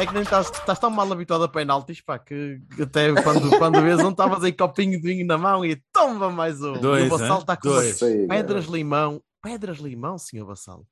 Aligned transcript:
É 0.00 0.06
que 0.06 0.12
nem 0.14 0.22
estás, 0.22 0.50
estás 0.50 0.78
tão 0.78 0.90
mal 0.90 1.10
habituado 1.12 1.44
a 1.44 1.48
penaltis, 1.48 2.00
pá, 2.00 2.18
que 2.18 2.60
até 2.80 3.12
quando, 3.22 3.50
quando 3.58 3.80
vês 3.82 3.98
um, 4.00 4.10
estavas 4.10 4.42
aí 4.44 4.52
copinho 4.52 5.00
de 5.00 5.06
vinho 5.06 5.26
na 5.26 5.36
mão 5.38 5.64
e 5.64 5.76
toma 5.92 6.30
mais 6.30 6.60
um. 6.62 6.74
Dois, 6.80 7.04
e 7.04 7.06
o 7.06 7.10
Vassal 7.10 7.36
hein? 7.36 7.40
está 7.40 7.56
com 7.56 7.68
Dois. 7.68 8.00
umas 8.02 8.26
pedras 8.28 8.64
limão. 8.66 9.22
Pedras 9.42 9.78
limão, 9.78 10.18
senhor 10.18 10.46
Vassal. 10.46 10.84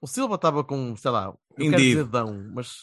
O 0.00 0.06
Silva 0.06 0.34
estava 0.36 0.62
com, 0.62 0.94
sei 0.96 1.10
lá, 1.10 1.32
eu 1.58 1.70
quero 1.70 1.76
dizer 1.82 2.04
dão, 2.04 2.44
mas 2.54 2.76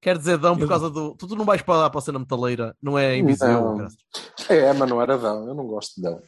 quer 0.00 0.16
dizer 0.16 0.38
dão 0.38 0.54
por 0.56 0.62
Eu- 0.62 0.68
causa 0.68 0.88
do. 0.90 1.14
Tu, 1.16 1.26
tu 1.26 1.36
não 1.36 1.44
vais 1.44 1.60
para 1.62 1.76
lá 1.80 1.90
para 1.90 1.98
a 1.98 2.02
cena 2.02 2.18
metaleira, 2.18 2.74
não 2.82 2.98
é 2.98 3.16
em 3.16 3.26
Viseu, 3.26 3.48
Não. 3.48 3.76
graças. 3.78 3.98
É, 4.48 4.72
mas 4.72 4.88
não 4.88 5.00
era 5.02 5.18
Dão. 5.18 5.46
Eu 5.48 5.54
não 5.54 5.66
gosto 5.66 5.96
de 5.96 6.02
Dão. 6.02 6.20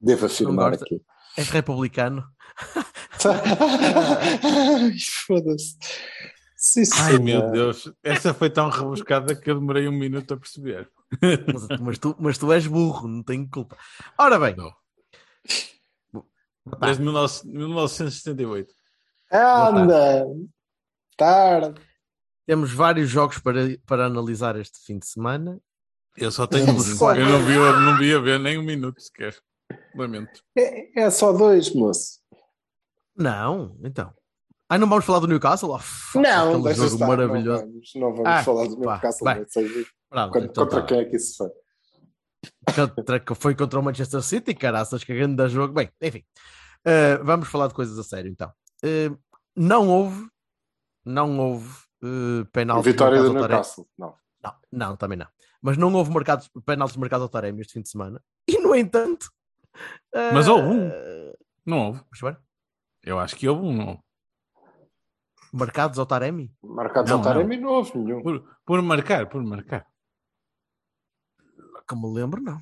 Devo 0.00 0.26
afirmar 0.26 0.72
aqui. 0.74 1.00
És 1.36 1.48
republicano. 1.50 2.24
Foda-se. 5.26 5.76
Sim, 6.68 6.82
Ai 6.96 7.18
meu 7.18 7.38
senhor. 7.40 7.52
Deus, 7.52 7.92
essa 8.02 8.34
foi 8.34 8.50
tão 8.50 8.68
rebuscada 8.68 9.34
que 9.36 9.48
eu 9.50 9.58
demorei 9.60 9.86
um 9.86 9.92
minuto 9.92 10.34
a 10.34 10.36
perceber. 10.36 10.90
Mas, 11.22 11.80
mas 11.80 11.98
tu, 11.98 12.16
mas 12.18 12.36
tu 12.38 12.52
és 12.52 12.66
burro, 12.66 13.06
não 13.06 13.22
tenho 13.22 13.48
culpa. 13.48 13.76
Ora 14.18 14.38
bem, 14.40 14.56
Não. 14.56 14.72
Desde 16.80 17.02
19- 17.04 17.44
1978. 17.44 18.74
Anda! 19.32 20.26
Tarde. 21.16 21.80
temos 22.44 22.72
vários 22.72 23.08
jogos 23.08 23.38
para, 23.38 23.60
para 23.86 24.06
analisar 24.06 24.56
este 24.58 24.80
fim 24.84 24.98
de 24.98 25.06
semana. 25.06 25.60
Eu 26.16 26.32
só 26.32 26.46
tenho 26.46 26.70
um. 26.72 26.78
Só- 26.80 27.14
Eu 27.14 27.26
não 27.26 27.42
vi, 27.44 27.54
eu 27.54 27.80
não 27.80 27.96
vi 27.98 28.12
a 28.14 28.18
ver 28.18 28.40
nem 28.40 28.58
um 28.58 28.62
minuto 28.62 29.00
sequer. 29.00 29.36
Lamento. 29.94 30.42
É, 30.56 31.02
é 31.04 31.10
só 31.10 31.32
dois, 31.32 31.72
moço. 31.72 32.18
Não, 33.16 33.78
então. 33.84 34.12
Ah, 34.68 34.78
não 34.78 34.88
vamos 34.88 35.04
falar 35.04 35.20
do 35.20 35.28
Newcastle? 35.28 35.70
Oh, 35.70 35.78
fuck, 35.78 36.18
Não, 36.22 36.60
deixa 36.62 36.82
jogo 36.82 36.94
estar. 36.94 37.06
maravilhoso. 37.06 37.62
Não 37.64 37.70
vamos, 37.70 37.92
não 37.94 38.12
vamos 38.14 38.26
Ah, 38.28 38.42
falar 38.42 38.66
do 38.66 38.80
pá, 38.80 39.00
vai. 39.22 39.38
não 39.40 39.48
sei 39.48 39.68
Pronto, 40.08 40.32
Contra, 40.32 40.48
então 40.50 40.64
contra 40.64 40.80
tá. 40.80 40.86
quem 40.86 40.98
é 41.00 41.04
que 41.04 41.16
isso 41.16 41.36
foi? 41.36 41.50
Contra- 42.74 43.20
que 43.20 43.34
foi 43.34 43.54
contra 43.54 43.78
o 43.78 43.82
Manchester 43.82 44.22
City, 44.22 44.54
caraças, 44.54 45.02
que 45.04 45.14
grande 45.14 45.48
jogo. 45.48 45.72
Bem, 45.74 45.90
enfim, 46.00 46.24
Uh, 46.86 47.18
vamos 47.24 47.48
falar 47.48 47.66
de 47.66 47.74
coisas 47.74 47.98
a 47.98 48.04
sério 48.04 48.30
então. 48.30 48.48
Uh, 48.84 49.18
não 49.56 49.88
houve, 49.88 50.28
não 51.04 51.36
houve 51.40 51.68
uh, 52.04 52.44
penaltis. 52.52 52.92
Vitória 52.92 53.20
do. 53.20 53.32
Newcastle. 53.32 53.88
Não. 53.98 54.14
Não, 54.40 54.54
não, 54.70 54.96
também 54.96 55.18
não. 55.18 55.26
Mas 55.60 55.76
não 55.76 55.92
houve 55.92 56.12
marcados, 56.12 56.48
penaltis 56.64 56.96
marcados 56.96 57.22
ao 57.24 57.28
Taremi 57.28 57.62
este 57.62 57.72
fim 57.72 57.82
de 57.82 57.88
semana. 57.88 58.22
E 58.46 58.58
no 58.60 58.72
entanto. 58.72 59.24
uh, 60.14 60.32
Mas 60.32 60.46
houve 60.46 60.68
um. 60.68 60.90
Não 61.66 61.86
houve. 61.88 62.00
Eu 63.02 63.18
acho 63.18 63.34
que 63.34 63.48
houve 63.48 63.62
um. 63.66 63.72
Não. 63.72 64.04
Marcados 65.56 65.98
ao 65.98 66.06
Taremi? 66.06 66.54
Marcados 66.62 67.10
Não, 67.10 67.18
ao 67.18 67.24
Taremi 67.24 67.56
não 67.56 67.68
houve 67.70 67.96
nenhum. 67.98 68.22
Por, 68.22 68.44
por 68.64 68.82
marcar, 68.82 69.28
por 69.28 69.42
marcar. 69.42 69.86
Que 71.88 71.94
me 71.94 72.12
lembro, 72.12 72.40
não. 72.42 72.58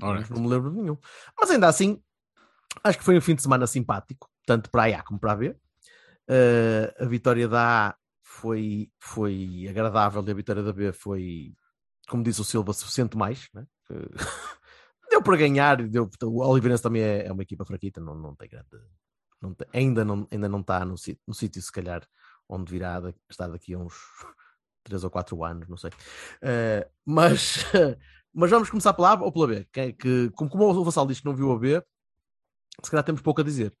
Ora, 0.00 0.24
Não 0.30 0.42
me 0.42 0.48
lembro 0.48 0.70
de 0.70 0.76
nenhum. 0.76 0.96
Mas 1.38 1.50
ainda 1.50 1.66
assim, 1.66 2.00
acho 2.84 2.98
que 2.98 3.04
foi 3.04 3.18
um 3.18 3.20
fim 3.20 3.34
de 3.34 3.42
semana 3.42 3.66
simpático, 3.66 4.30
tanto 4.46 4.70
para 4.70 4.84
a 4.96 5.00
A 5.00 5.02
como 5.02 5.18
para 5.18 5.32
a 5.32 5.36
B. 5.36 5.56
Eh, 6.28 6.94
a 7.00 7.04
vitória 7.06 7.48
da 7.48 7.88
A 7.88 7.96
foi, 8.22 8.90
foi 9.00 9.66
agradável 9.68 10.22
e 10.26 10.30
a 10.30 10.34
vitória 10.34 10.62
da 10.62 10.72
B 10.72 10.92
foi, 10.92 11.52
como 12.08 12.22
disse 12.22 12.40
o 12.40 12.44
Silva, 12.44 12.72
suficiente 12.72 13.16
mais. 13.16 13.48
Né? 13.52 13.66
Que- 13.86 14.08
deu 15.10 15.20
para 15.22 15.36
ganhar. 15.36 15.80
e 15.80 15.88
Deu, 15.88 16.08
o 16.22 16.46
Oliveirense 16.46 16.82
também 16.82 17.02
é, 17.02 17.26
é 17.26 17.32
uma 17.32 17.42
equipa 17.42 17.64
fraquita, 17.64 18.00
não, 18.00 18.14
não 18.14 18.36
tem 18.36 18.48
grande. 18.48 18.68
Não 19.40 19.54
ainda, 19.72 20.04
não, 20.04 20.26
ainda 20.30 20.48
não 20.48 20.60
está 20.60 20.84
no, 20.84 20.94
no 21.26 21.34
sítio, 21.34 21.62
se 21.62 21.72
calhar, 21.72 22.06
onde 22.48 22.70
virá 22.72 22.98
da- 23.00 23.14
estar 23.30 23.48
daqui 23.48 23.74
a 23.74 23.78
uns 23.78 23.94
3 24.84 25.04
ou 25.04 25.10
4 25.10 25.44
anos, 25.44 25.68
não 25.68 25.76
sei. 25.76 25.90
Eh, 26.42 26.88
mas. 27.04 27.64
Mas 28.30 28.50
vamos 28.50 28.70
começar 28.70 28.92
pela 28.92 29.14
A 29.14 29.20
ou 29.20 29.32
pela 29.32 29.46
B? 29.48 29.64
Que, 29.72 29.92
que, 29.94 30.30
como, 30.30 30.48
como 30.50 30.64
o 30.68 30.84
Vassal 30.84 31.06
diz 31.06 31.18
que 31.18 31.24
não 31.26 31.34
viu 31.34 31.50
a 31.50 31.58
B, 31.58 31.82
se 32.84 32.90
calhar 32.90 33.02
temos 33.02 33.20
pouco 33.22 33.40
a 33.40 33.44
dizer. 33.44 33.74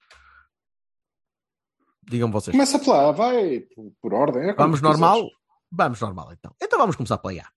Digam 2.02 2.30
vocês. 2.32 2.52
Começa 2.52 2.78
pela 2.78 3.10
A, 3.10 3.12
vai 3.12 3.60
por, 3.60 3.92
por 4.00 4.14
ordem. 4.14 4.48
é 4.48 4.54
vamos 4.54 4.80
normal? 4.80 5.16
quiseres. 5.16 5.38
Vamos 5.70 6.00
normal 6.00 6.32
então. 6.32 6.52
Então 6.60 6.78
vamos 6.78 6.96
começar 6.96 7.18
pela 7.18 7.40
A. 7.42 7.52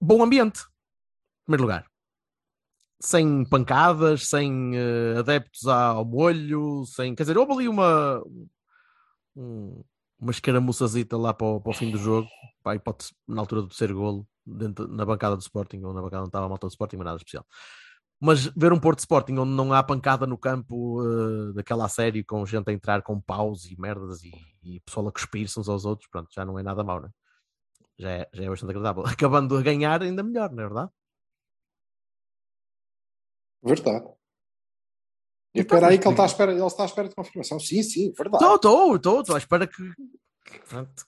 Bom 0.00 0.22
ambiente. 0.22 0.60
Em 0.60 1.44
primeiro 1.46 1.62
lugar. 1.62 1.89
Sem 3.02 3.44
pancadas, 3.44 4.28
sem 4.28 4.72
eh, 4.76 5.16
adeptos 5.18 5.66
ao 5.66 6.04
molho, 6.04 6.84
sem. 6.86 7.14
Quer 7.14 7.22
dizer, 7.22 7.38
houve 7.38 7.52
ali 7.52 7.68
uma. 7.68 8.22
um- 9.36 9.82
uma 10.18 10.32
escaramuçazita 10.32 11.16
lá 11.16 11.32
para 11.32 11.46
o, 11.46 11.60
para 11.60 11.70
o 11.70 11.74
fim 11.74 11.90
do 11.90 11.96
jogo, 11.96 12.28
pá, 12.62 12.74
hipótese, 12.74 13.12
na 13.26 13.40
altura 13.40 13.62
do 13.62 13.68
terceiro 13.68 13.94
golo, 13.96 14.28
dentro, 14.44 14.86
na 14.86 15.06
bancada 15.06 15.34
do 15.34 15.40
Sporting, 15.40 15.82
ou 15.82 15.94
na 15.94 16.02
bancada 16.02 16.22
onde 16.22 16.28
estava 16.28 16.44
a 16.44 16.48
malta 16.48 16.66
do 16.66 16.70
Sporting, 16.70 16.96
mas 16.96 17.04
nada 17.06 17.16
especial. 17.16 17.46
Mas 18.20 18.44
ver 18.54 18.70
um 18.72 18.78
Porto 18.78 18.98
Sporting 18.98 19.32
onde 19.38 19.52
não 19.52 19.72
há 19.72 19.82
pancada 19.82 20.26
no 20.26 20.36
campo 20.36 21.02
eh, 21.50 21.52
daquela 21.54 21.88
série 21.88 22.22
com 22.22 22.44
gente 22.44 22.68
a 22.68 22.72
entrar 22.72 23.00
com 23.02 23.18
paus 23.20 23.64
e 23.64 23.80
merdas 23.80 24.22
e, 24.22 24.32
e 24.62 24.80
pessoal 24.80 25.08
a 25.08 25.12
cuspir-se 25.12 25.58
uns 25.58 25.68
aos 25.70 25.86
outros, 25.86 26.08
pronto, 26.10 26.28
já 26.34 26.44
não 26.44 26.58
é 26.58 26.62
nada 26.62 26.84
mau, 26.84 27.00
né? 27.00 27.08
Já 27.98 28.10
é, 28.10 28.28
já 28.34 28.44
é 28.44 28.48
bastante 28.50 28.70
agradável. 28.70 29.04
Acabando 29.06 29.56
a 29.56 29.62
ganhar, 29.62 30.02
ainda 30.02 30.22
melhor, 30.22 30.50
não 30.52 30.62
é 30.64 30.66
verdade? 30.66 30.90
Verdade. 33.62 34.06
E 35.54 35.60
Então, 35.60 35.76
espera 35.76 35.88
aí 35.88 35.98
que 35.98 36.06
ele 36.06 36.12
está 36.12 36.22
à 36.22 36.26
espera, 36.26 36.52
ele 36.52 36.64
está 36.64 36.82
à 36.84 36.86
espera 36.86 37.08
de 37.08 37.14
confirmação. 37.14 37.58
Sim, 37.58 37.82
sim, 37.82 38.12
verdade. 38.12 38.44
Estou, 38.44 38.56
estou, 38.56 38.96
estou, 38.96 39.20
estou 39.20 39.34
à 39.34 39.38
espera 39.38 39.66
que. 39.66 39.82
pronto, 40.68 41.04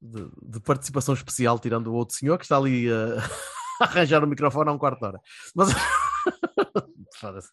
de, 0.00 0.30
de 0.42 0.60
participação 0.60 1.14
especial, 1.14 1.58
tirando 1.58 1.88
o 1.88 1.94
outro 1.94 2.16
senhor 2.16 2.38
que 2.38 2.44
está 2.44 2.56
ali 2.56 2.86
a, 2.92 3.16
a 3.80 3.84
arranjar 3.84 4.22
o 4.22 4.26
microfone 4.26 4.68
há 4.70 4.72
um 4.72 4.78
quarto 4.78 5.00
de 5.00 5.06
hora. 5.06 5.20
Mas. 5.54 5.70
Foda-se. 7.16 7.48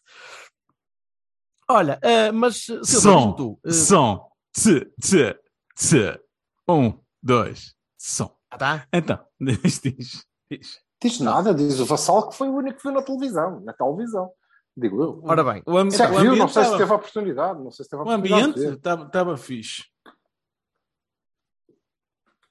Olha, 1.68 1.98
eh, 2.02 2.30
mas. 2.30 2.66
Som, 2.84 3.32
tu. 3.32 3.60
eh, 3.64 3.72
som, 3.72 4.30
tse, 4.52 4.84
tse, 5.00 5.36
tse. 5.74 6.20
Um, 6.68 7.00
dois, 7.22 7.74
som. 7.96 8.36
ah, 8.50 8.58
tá? 8.58 8.88
Então, 8.92 9.24
diz, 9.40 9.80
diz, 9.80 10.80
diz. 11.02 11.20
Nada, 11.20 11.54
diz 11.54 11.78
o 11.80 11.84
Vassal 11.86 12.28
que 12.28 12.36
foi 12.36 12.48
o 12.48 12.54
único 12.56 12.76
que 12.78 12.82
viu 12.84 12.92
na 12.92 13.02
televisão. 13.02 13.60
Na 13.60 13.72
televisão. 13.72 14.30
Digo 14.76 15.02
eu. 15.02 15.20
Ora 15.24 15.42
bem, 15.42 15.62
O, 15.66 15.76
ambi 15.78 15.94
Se 15.94 16.02
é 16.02 16.06
o 16.10 16.18
ambiente 16.18 16.38
não 16.38 16.48
sei 16.48 16.62
se 16.62 16.68
estava- 16.68 16.78
teve 16.78 16.92
a 16.92 16.96
oportunidade. 16.96 17.62
Não 17.62 17.70
sei 17.70 17.84
se 17.84 17.90
teve 17.90 18.02
a 18.02 18.04
o 18.04 18.08
oportunidade. 18.08 18.42
de 18.52 18.60
ambiente 18.60 18.76
estava 18.76 19.04
estava 19.06 19.36
fixe. 19.36 19.84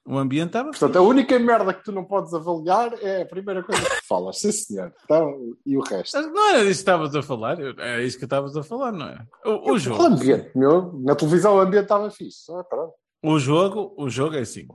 O 0.08 0.16
ambiente 0.18 0.46
estava 0.50 0.70
Portanto, 0.70 0.96
a 0.96 1.02
única 1.02 1.36
merda 1.38 1.74
que 1.74 1.82
tu 1.82 1.90
não 1.90 2.04
podes 2.04 2.32
avaliar 2.32 2.92
é 3.02 3.22
a 3.22 3.26
primeira 3.26 3.60
coisa 3.64 3.82
que 3.82 4.06
falas. 4.06 4.38
Sim, 4.38 4.52
senhor. 4.52 4.94
Então, 5.04 5.56
e 5.66 5.76
o 5.76 5.80
resto? 5.82 6.20
Não 6.20 6.48
era 6.50 6.58
disso 6.58 6.68
que 6.68 6.70
estavas 6.70 7.14
a 7.16 7.22
falar, 7.22 7.58
é 7.80 8.04
isso 8.04 8.16
que 8.16 8.24
estavas 8.24 8.56
a 8.56 8.62
falar, 8.62 8.92
não 8.92 9.06
é? 9.08 9.26
O, 9.44 9.50
o 9.50 9.72
O 9.74 9.78
jogo, 9.78 10.00
ambiente, 10.04 10.56
meu. 10.56 10.92
Na 11.00 11.16
televisão 11.16 11.56
o 11.56 11.60
ambiente 11.60 11.84
estava 11.84 12.08
fixe. 12.10 12.52
Ah, 12.52 12.64
o 13.24 13.38
jogo, 13.40 13.94
o 13.98 14.08
jogo 14.08 14.36
é 14.36 14.40
assim. 14.40 14.68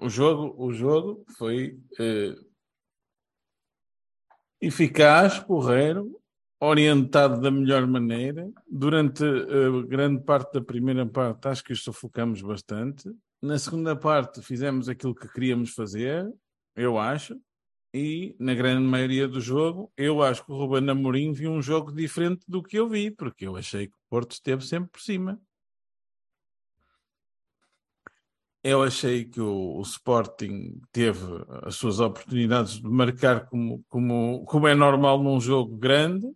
O 0.00 0.08
jogo, 0.08 0.54
o 0.56 0.72
jogo 0.72 1.24
foi 1.36 1.80
eh, 1.98 2.34
eficaz, 4.60 5.38
porreiro, 5.38 6.20
orientado 6.60 7.40
da 7.40 7.50
melhor 7.50 7.86
maneira. 7.86 8.50
Durante 8.68 9.24
eh, 9.24 9.86
grande 9.86 10.22
parte 10.22 10.54
da 10.54 10.60
primeira 10.60 11.06
parte, 11.06 11.48
acho 11.48 11.64
que 11.64 11.72
o 11.72 11.76
sufocamos 11.76 12.40
bastante. 12.42 13.10
Na 13.42 13.58
segunda 13.58 13.94
parte, 13.94 14.42
fizemos 14.42 14.88
aquilo 14.88 15.14
que 15.14 15.28
queríamos 15.28 15.70
fazer, 15.70 16.26
eu 16.74 16.98
acho. 16.98 17.38
E 17.94 18.36
na 18.38 18.54
grande 18.54 18.82
maioria 18.82 19.26
do 19.26 19.40
jogo, 19.40 19.90
eu 19.96 20.22
acho 20.22 20.44
que 20.44 20.52
o 20.52 20.56
Ruben 20.56 20.90
Amorim 20.90 21.32
viu 21.32 21.50
um 21.50 21.62
jogo 21.62 21.92
diferente 21.92 22.44
do 22.46 22.62
que 22.62 22.78
eu 22.78 22.88
vi, 22.88 23.10
porque 23.10 23.46
eu 23.46 23.56
achei 23.56 23.86
que 23.86 23.94
o 23.94 24.08
Porto 24.10 24.32
esteve 24.32 24.66
sempre 24.66 24.90
por 24.90 25.00
cima. 25.00 25.40
Eu 28.68 28.82
achei 28.82 29.24
que 29.24 29.40
o, 29.40 29.76
o 29.78 29.82
Sporting 29.82 30.80
teve 30.90 31.20
as 31.62 31.76
suas 31.76 32.00
oportunidades 32.00 32.80
de 32.80 32.88
marcar 32.88 33.46
como, 33.46 33.84
como, 33.88 34.44
como 34.44 34.66
é 34.66 34.74
normal 34.74 35.22
num 35.22 35.40
jogo 35.40 35.76
grande 35.76 36.26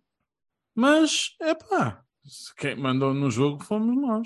Mas, 0.73 1.35
é 1.41 1.53
pá, 1.53 2.01
quem 2.57 2.77
mandou 2.77 3.13
no 3.13 3.29
jogo 3.29 3.61
fomos 3.61 3.93
nós. 4.01 4.25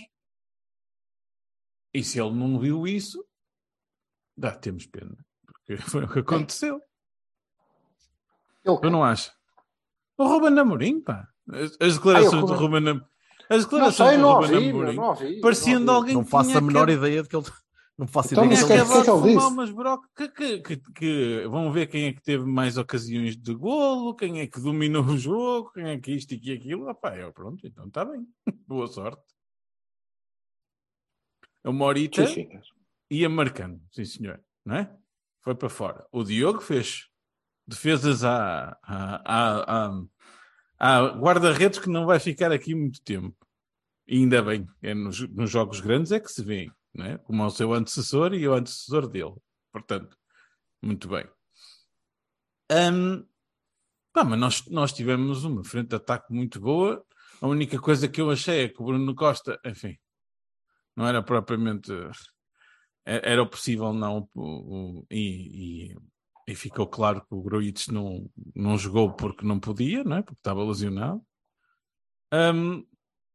E 1.91 2.03
se 2.03 2.19
ele 2.21 2.29
não 2.35 2.59
viu 2.59 2.85
isso, 2.85 3.25
dá, 4.37 4.51
temos 4.55 4.85
pena. 4.85 5.17
Porque 5.47 5.75
foi 5.81 6.03
o 6.03 6.07
que 6.07 6.19
aconteceu. 6.19 6.79
Eu 8.63 8.91
não 8.91 9.03
acho. 9.03 9.31
O 10.17 10.27
Ruben 10.27 10.59
Amorim, 10.59 11.01
pá. 11.01 11.27
As, 11.49 11.75
as 11.79 11.95
declarações 11.95 12.33
Ah, 12.33 12.37
eu- 12.37 12.45
do 12.45 12.53
Ruben 12.53 12.87
Amorim. 12.89 13.05
As 13.49 13.57
não 13.63 13.63
declarações 13.69 14.09
sei, 14.09 14.17
do 14.17 14.21
não 14.21 14.33
Ruben 14.33 14.53
ouvi, 14.55 14.65
meu, 14.67 14.75
Amorim 14.81 14.95
não 14.95 15.03
ouvi. 15.09 15.39
pareciam 15.41 15.79
de 15.79 15.85
não 15.85 15.93
ouvi. 15.95 16.01
alguém 16.11 16.15
Não 16.15 16.23
que 16.23 16.29
faço 16.29 16.49
tinha 16.49 16.57
a 16.59 16.61
menor 16.61 16.83
acab- 16.89 16.97
ideia 16.97 17.23
de 17.23 17.29
que 17.29 17.35
ele. 17.35 17.45
Não 17.97 18.07
faço 18.07 18.33
Então, 18.33 18.43
ideia 18.45 18.59
mas 18.59 18.67
que 18.67 18.73
é 18.73 18.77
que- 18.77 18.85
que 18.85 18.91
o 18.91 19.21
que 19.21 19.29
é 19.29 19.33
que 19.33 19.39
fumar 19.39 19.47
umas 19.47 19.69
que, 20.15 20.27
que, 20.29 20.59
que, 20.59 20.91
que 20.93 21.47
vão 21.47 21.71
ver 21.71 21.87
quem 21.87 22.05
é 22.07 22.13
que 22.13 22.21
teve 22.21 22.43
mais 22.45 22.77
ocasiões 22.77 23.37
de 23.37 23.53
golo, 23.53 24.13
quem 24.15 24.41
é 24.41 24.47
que 24.47 24.59
dominou 24.59 25.03
o 25.05 25.17
jogo, 25.17 25.71
quem 25.71 25.85
é 25.87 25.97
que 25.99 26.11
isto 26.11 26.33
e 26.33 26.39
que 26.39 26.51
aquilo. 26.51 26.93
Pá, 26.95 27.15
eu, 27.17 27.31
pronto, 27.31 27.65
então 27.65 27.87
está 27.87 28.03
bem. 28.03 28.27
Boa 28.67 28.87
sorte. 28.87 29.23
O 31.63 31.71
Morita 31.71 32.23
ia 33.09 33.29
marcando, 33.29 33.81
sim 33.91 34.05
senhor, 34.05 34.43
não 34.65 34.75
é? 34.75 34.95
Foi 35.41 35.55
para 35.55 35.69
fora. 35.69 36.05
O 36.11 36.23
Diogo 36.23 36.59
fez 36.61 37.07
defesas 37.67 38.23
à, 38.23 38.77
à, 38.83 39.21
à, 39.25 39.87
à, 39.87 40.01
à 40.79 41.07
guarda-redes 41.17 41.79
que 41.79 41.89
não 41.89 42.05
vai 42.05 42.19
ficar 42.19 42.51
aqui 42.51 42.75
muito 42.75 43.01
tempo. 43.03 43.35
E 44.07 44.17
ainda 44.17 44.41
bem, 44.43 44.67
é 44.83 44.93
nos, 44.93 45.27
nos 45.29 45.49
jogos 45.49 45.79
grandes 45.79 46.11
é 46.11 46.19
que 46.19 46.31
se 46.31 46.43
vê, 46.43 46.67
é? 47.03 47.17
Como 47.17 47.41
é 47.43 47.45
o 47.45 47.49
seu 47.49 47.73
antecessor 47.73 48.33
e 48.33 48.47
o 48.47 48.53
antecessor 48.53 49.07
dele. 49.07 49.35
Portanto, 49.71 50.15
muito 50.81 51.07
bem. 51.09 51.27
Hum, 52.71 53.25
pá, 54.13 54.23
mas 54.23 54.39
nós, 54.39 54.65
nós 54.67 54.93
tivemos 54.93 55.43
uma 55.43 55.63
frente 55.63 55.89
de 55.89 55.95
ataque 55.95 56.31
muito 56.33 56.59
boa. 56.59 57.05
A 57.41 57.47
única 57.47 57.79
coisa 57.79 58.07
que 58.07 58.21
eu 58.21 58.31
achei 58.31 58.63
é 58.65 58.69
que 58.69 58.81
o 58.81 58.85
Bruno 58.85 59.13
Costa, 59.13 59.59
enfim, 59.65 59.97
não 60.95 61.05
era 61.05 61.21
propriamente. 61.21 61.91
é- 63.05 63.31
Era 63.31 63.45
possível, 63.45 63.91
não. 63.93 64.29
e, 65.11 65.89
e, 65.91 65.95
e 66.47 66.55
ficou 66.55 66.87
claro 66.87 67.21
que 67.25 67.35
o 67.35 67.41
Gruitch 67.41 67.87
não, 67.89 68.29
não 68.55 68.77
jogou 68.77 69.13
porque 69.13 69.45
não 69.45 69.59
podia, 69.59 70.03
não 70.03 70.17
é? 70.17 70.21
Porque 70.21 70.39
estava 70.39 70.63
lesionado. 70.63 71.21
Hum, 72.33 72.85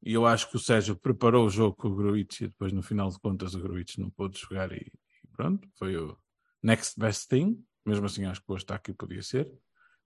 e 0.02 0.12
eu 0.12 0.26
acho 0.26 0.48
que 0.48 0.56
o 0.56 0.60
Sérgio 0.60 0.96
preparou 0.96 1.46
o 1.46 1.50
jogo 1.50 1.76
com 1.76 1.88
o 1.88 1.94
Gruitch 1.94 2.40
e 2.40 2.48
depois, 2.48 2.72
no 2.72 2.82
final 2.82 3.08
de 3.10 3.18
contas, 3.18 3.54
o 3.54 3.60
Gruitch 3.60 3.98
não 3.98 4.10
pôde 4.10 4.38
jogar 4.38 4.72
e, 4.72 4.76
e 5.24 5.28
pronto, 5.36 5.68
foi 5.76 5.96
o 5.96 6.16
next 6.62 6.98
best 6.98 7.28
thing. 7.28 7.62
Mesmo 7.84 8.06
assim, 8.06 8.24
acho 8.24 8.40
que 8.42 8.50
o 8.50 8.54
Eustáquio 8.54 8.94
podia 8.94 9.22
ser, 9.22 9.50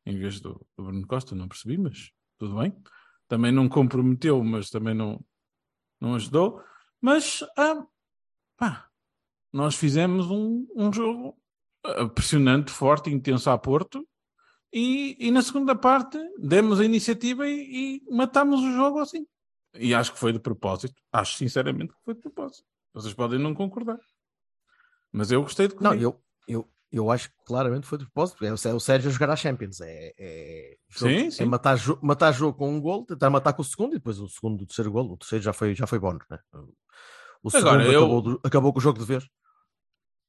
em 0.07 0.19
vez 0.19 0.41
do, 0.41 0.65
do 0.77 0.85
Bruno 0.85 1.07
Costa, 1.07 1.35
não 1.35 1.49
percebi, 1.49 1.79
mas 1.79 2.11
tudo 2.39 2.57
bem. 2.57 2.75
Também 3.29 3.53
não 3.53 3.69
comprometeu, 3.69 4.43
mas 4.43 4.71
também 4.71 4.95
não, 4.95 5.25
não 6.01 6.15
ajudou. 6.15 6.63
Mas, 7.01 7.45
ah, 7.57 7.87
pá, 8.57 8.89
nós 9.53 9.77
fizemos 9.77 10.31
um, 10.31 10.67
um 10.75 10.93
jogo 10.93 11.37
pressionante, 12.15 12.71
forte, 12.71 13.11
intenso 13.11 13.51
a 13.51 13.59
Porto. 13.59 14.07
E, 14.73 15.17
e 15.21 15.31
na 15.31 15.43
segunda 15.43 15.77
parte 15.77 16.19
demos 16.39 16.81
a 16.81 16.85
iniciativa 16.85 17.47
e, 17.47 18.01
e 18.01 18.15
matámos 18.15 18.61
o 18.61 18.73
jogo 18.73 18.99
assim. 18.99 19.25
E 19.77 19.95
acho 19.95 20.13
que 20.13 20.19
foi 20.19 20.33
de 20.33 20.39
propósito. 20.39 20.95
Acho 21.13 21.37
sinceramente 21.37 21.93
que 21.93 21.99
foi 22.05 22.15
de 22.15 22.21
propósito. 22.21 22.65
Vocês 22.93 23.13
podem 23.15 23.39
não 23.39 23.55
concordar. 23.55 23.99
Mas 25.13 25.31
eu 25.31 25.43
gostei 25.43 25.69
de 25.69 25.75
Não, 25.81 25.95
eu, 25.95 26.21
eu, 26.47 26.69
eu 26.93 27.11
acho 27.11 27.29
que 27.31 27.37
claramente 27.45 27.87
foi 27.87 27.99
de 27.99 28.05
propósito. 28.05 28.45
É 28.45 28.51
o, 28.53 28.55
é 28.55 28.81
Sérgio 28.81 29.09
a 29.11 29.13
jogar 29.13 29.31
à 29.31 29.37
Champions. 29.37 29.81
É, 29.81 30.13
é, 30.19 30.77
jogo- 30.89 31.13
Sim, 31.13 31.27
é 31.27 31.31
sim. 31.31 31.45
matar, 31.47 31.77
jo- 31.77 31.99
matar 32.03 32.33
jogo 32.33 32.57
com 32.59 32.71
um 32.73 32.81
gol, 32.81 33.05
tentar 33.05 33.31
matar 33.31 33.53
com 33.53 33.63
o 33.63 33.65
segundo 33.65 33.93
e 33.95 33.99
depois 33.99 34.19
o 34.21 34.29
segundo, 34.29 34.63
o 34.63 34.67
terceiro 34.67 34.93
gol. 34.93 35.13
O 35.13 35.17
terceiro 35.17 35.43
já 35.45 35.53
foi, 35.53 35.75
já 35.75 35.87
foi 35.87 35.99
bónus, 35.99 36.25
né? 36.31 36.39
O 37.43 37.51
segundo 37.51 37.69
Agora, 37.69 37.85
eu- 37.93 38.01
acabou, 38.01 38.41
acabou 38.45 38.73
com 38.73 38.79
o 38.79 38.83
jogo 38.83 38.99
de 38.99 39.05
vez. 39.05 39.29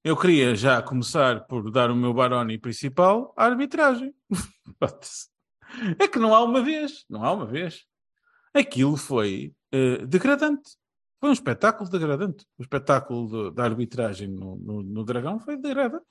Eu 0.03 0.15
queria 0.15 0.55
já 0.55 0.81
começar 0.83 1.45
por 1.47 1.71
dar 1.71 1.89
o 1.89 1.95
meu 1.95 2.13
Baroni 2.13 2.59
principal 2.59 3.33
à 3.37 3.45
arbitragem. 3.45 4.13
É 5.99 6.07
que 6.07 6.19
não 6.19 6.33
há 6.33 6.43
uma 6.43 6.61
vez, 6.61 7.03
não 7.09 7.23
há 7.23 7.33
uma 7.33 7.45
vez. 7.45 7.85
Aquilo 8.55 8.95
foi 8.97 9.53
eh, 9.71 10.05
degradante. 10.05 10.77
Foi 11.19 11.29
um 11.29 11.33
espetáculo 11.33 11.89
degradante. 11.89 12.45
O 12.57 12.61
espetáculo 12.61 13.51
da 13.51 13.63
arbitragem 13.65 14.27
no, 14.29 14.55
no- 14.57 14.83
no 14.83 15.03
Dragão 15.03 15.39
foi 15.39 15.57
degradante. 15.57 16.05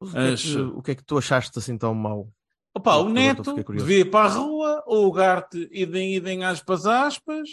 O, 0.00 0.10
que 0.10 0.16
é 0.18 0.32
As- 0.32 0.42
que, 0.42 0.56
o 0.58 0.82
que 0.82 0.90
é 0.90 0.94
que 0.94 1.04
tu 1.04 1.16
achaste 1.18 1.58
assim 1.58 1.76
tão 1.78 1.94
mau? 1.94 2.30
Opa, 2.74 2.96
o 2.96 3.08
Neto 3.08 3.42
devia 3.78 4.00
ir 4.00 4.10
para 4.10 4.26
a 4.26 4.32
rua, 4.34 4.82
ou 4.86 5.06
o 5.06 5.12
Garte 5.12 5.66
idem, 5.72 6.14
idem 6.14 6.44
aspas, 6.44 6.84
aspas. 6.86 7.48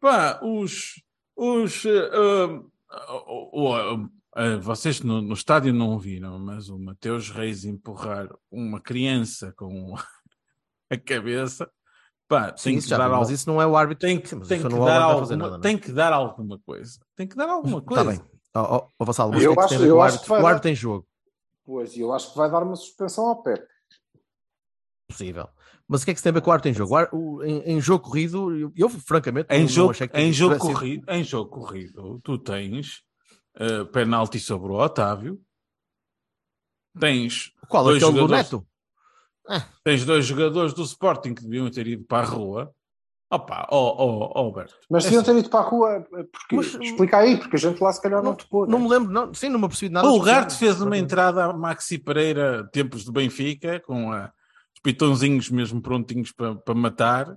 Pá, 0.00 0.40
os... 0.42 1.02
os 1.36 1.84
o- 1.84 3.72
ah, 3.74 4.08
ah, 4.34 4.56
vocês 4.56 5.00
no, 5.02 5.20
no 5.20 5.34
estádio 5.34 5.72
não 5.74 5.98
viram, 5.98 6.38
mas 6.38 6.68
o 6.70 6.78
Mateus 6.78 7.30
Reis 7.30 7.64
empurrar 7.64 8.28
uma 8.50 8.80
criança 8.80 9.52
com 9.52 9.94
a 10.90 10.96
cabeça, 10.96 11.70
pá, 12.30 12.56
Sim, 12.56 12.70
tem 12.70 12.78
isso 12.78 12.86
que 12.88 12.90
dar 12.96 13.04
vi, 13.04 13.10
mas 13.10 13.18
algo. 13.20 13.32
isso 13.32 13.50
não 13.50 13.60
é 13.60 13.66
o 13.66 13.76
árbitro. 13.76 14.06
Tem, 14.06 14.16
mas 14.38 14.48
tem 14.48 14.60
que 14.60 14.66
é 14.66 14.68
o 14.68 14.84
dar 14.84 15.00
fazer 15.18 15.34
alguma, 15.34 15.36
nada, 15.50 15.56
é? 15.56 15.60
tem 15.60 15.76
que 15.76 15.92
dar 15.92 16.12
alguma 16.12 16.58
coisa. 16.60 16.98
Tem 17.16 17.26
que 17.26 17.36
dar 17.36 17.48
alguma 17.50 17.82
coisa. 17.82 18.02
Está 18.02 18.12
bem. 18.24 18.30
Ó, 18.54 18.88
ó, 18.98 19.04
Vassalo, 19.04 19.32
mas 19.32 19.42
Eu 19.42 19.52
o 19.52 19.54
que 19.54 19.60
é 19.60 19.66
que 19.66 19.66
acho- 19.66 19.68
tem 19.68 19.76
a 19.76 19.80
ver 19.80 19.88
eu 19.90 19.94
com 19.94 20.00
o 20.00 20.02
acho 20.04 20.22
que 20.22 20.28
vai 20.28 20.38
O 20.38 20.42
dar- 20.42 20.48
árbitro 20.48 20.68
tem 20.68 20.74
jogo. 20.76 21.06
Pois, 21.66 21.96
e 21.96 22.00
eu 22.00 22.12
acho 22.12 22.30
que 22.32 22.38
vai 22.38 22.50
dar 22.50 22.62
uma 22.62 22.76
suspensão 22.76 23.26
ao 23.26 23.42
Pepe. 23.42 23.66
Possível. 25.08 25.48
Mas 25.88 26.02
o 26.02 26.04
que 26.04 26.10
é 26.12 26.14
que 26.14 26.20
se 26.20 26.22
tem 26.24 26.30
a 26.30 26.34
ver 26.34 26.40
com 26.40 26.50
o 26.50 26.52
árbitro 26.52 26.70
em 26.70 26.74
jogo? 26.74 26.94
O 27.12 27.42
em, 27.44 27.58
em 27.62 27.80
jogo 27.80 28.04
corrido, 28.04 28.56
eu, 28.56 28.72
eu, 28.76 28.88
francamente 28.88 29.52
Em 29.52 29.62
não 29.62 29.68
jogo, 29.68 29.90
achei 29.90 30.06
que 30.08 30.18
em, 30.20 30.32
jogo 30.32 30.56
corrido, 30.58 31.04
em 31.10 31.24
jogo 31.24 31.50
corrido, 31.50 32.20
tu 32.22 32.38
tens 32.38 33.02
uh, 33.56 33.84
penalti 33.86 34.38
sobre 34.38 34.70
o 34.72 34.76
Otávio, 34.76 35.40
tens 36.98 37.52
Qual? 37.68 37.84
dois 37.84 37.96
Aquele 38.02 38.12
do 38.12 38.18
jogadores- 38.28 38.46
Neto? 39.48 39.66
Tens 39.84 40.04
dois 40.04 40.24
jogadores 40.26 40.72
do 40.74 40.82
Sporting 40.82 41.34
que 41.34 41.42
deviam 41.42 41.70
ter 41.70 41.86
ido 41.86 42.04
para 42.04 42.26
a 42.26 42.30
rua. 42.30 42.72
Opa, 43.32 43.66
ó, 43.70 43.78
ó, 43.78 44.32
ó, 44.34 44.38
Alberto. 44.40 44.74
Mas 44.90 45.04
é 45.04 45.06
deviam 45.06 45.22
assim, 45.22 45.32
ter 45.34 45.38
ido 45.38 45.48
para 45.50 45.60
a 45.60 45.68
rua. 45.68 46.00
Porquê? 46.10 46.56
Mas- 46.56 46.74
Explica 46.80 47.18
aí, 47.18 47.36
porque 47.38 47.56
a 47.56 47.58
gente 47.58 47.80
lá 47.80 47.92
se 47.92 48.02
calhar 48.02 48.20
não, 48.22 48.30
Não- 48.30 48.36
topou. 48.36 48.66
Não 48.66 48.78
né? 48.78 48.84
me 48.84 48.90
lembro, 48.90 49.12
não, 49.12 49.32
sim, 49.32 49.48
não 49.48 49.58
me 49.60 49.66
apercebi 49.66 49.88
de 49.88 49.94
nada. 49.94 50.08
O 50.08 50.16
especial. 50.16 50.34
Garte 50.34 50.54
fez 50.56 50.80
uma 50.80 50.98
entrada 50.98 51.44
a 51.44 51.52
Maxi 51.52 51.96
Pereira, 51.98 52.68
tempos 52.72 53.04
de 53.04 53.12
Benfica, 53.12 53.78
com 53.80 54.12
a- 54.12 54.32
os 54.74 54.80
pitãozinhos 54.82 55.48
mesmo 55.48 55.80
prontinhos 55.80 56.32
para, 56.32 56.56
para 56.56 56.74
matar. 56.74 57.36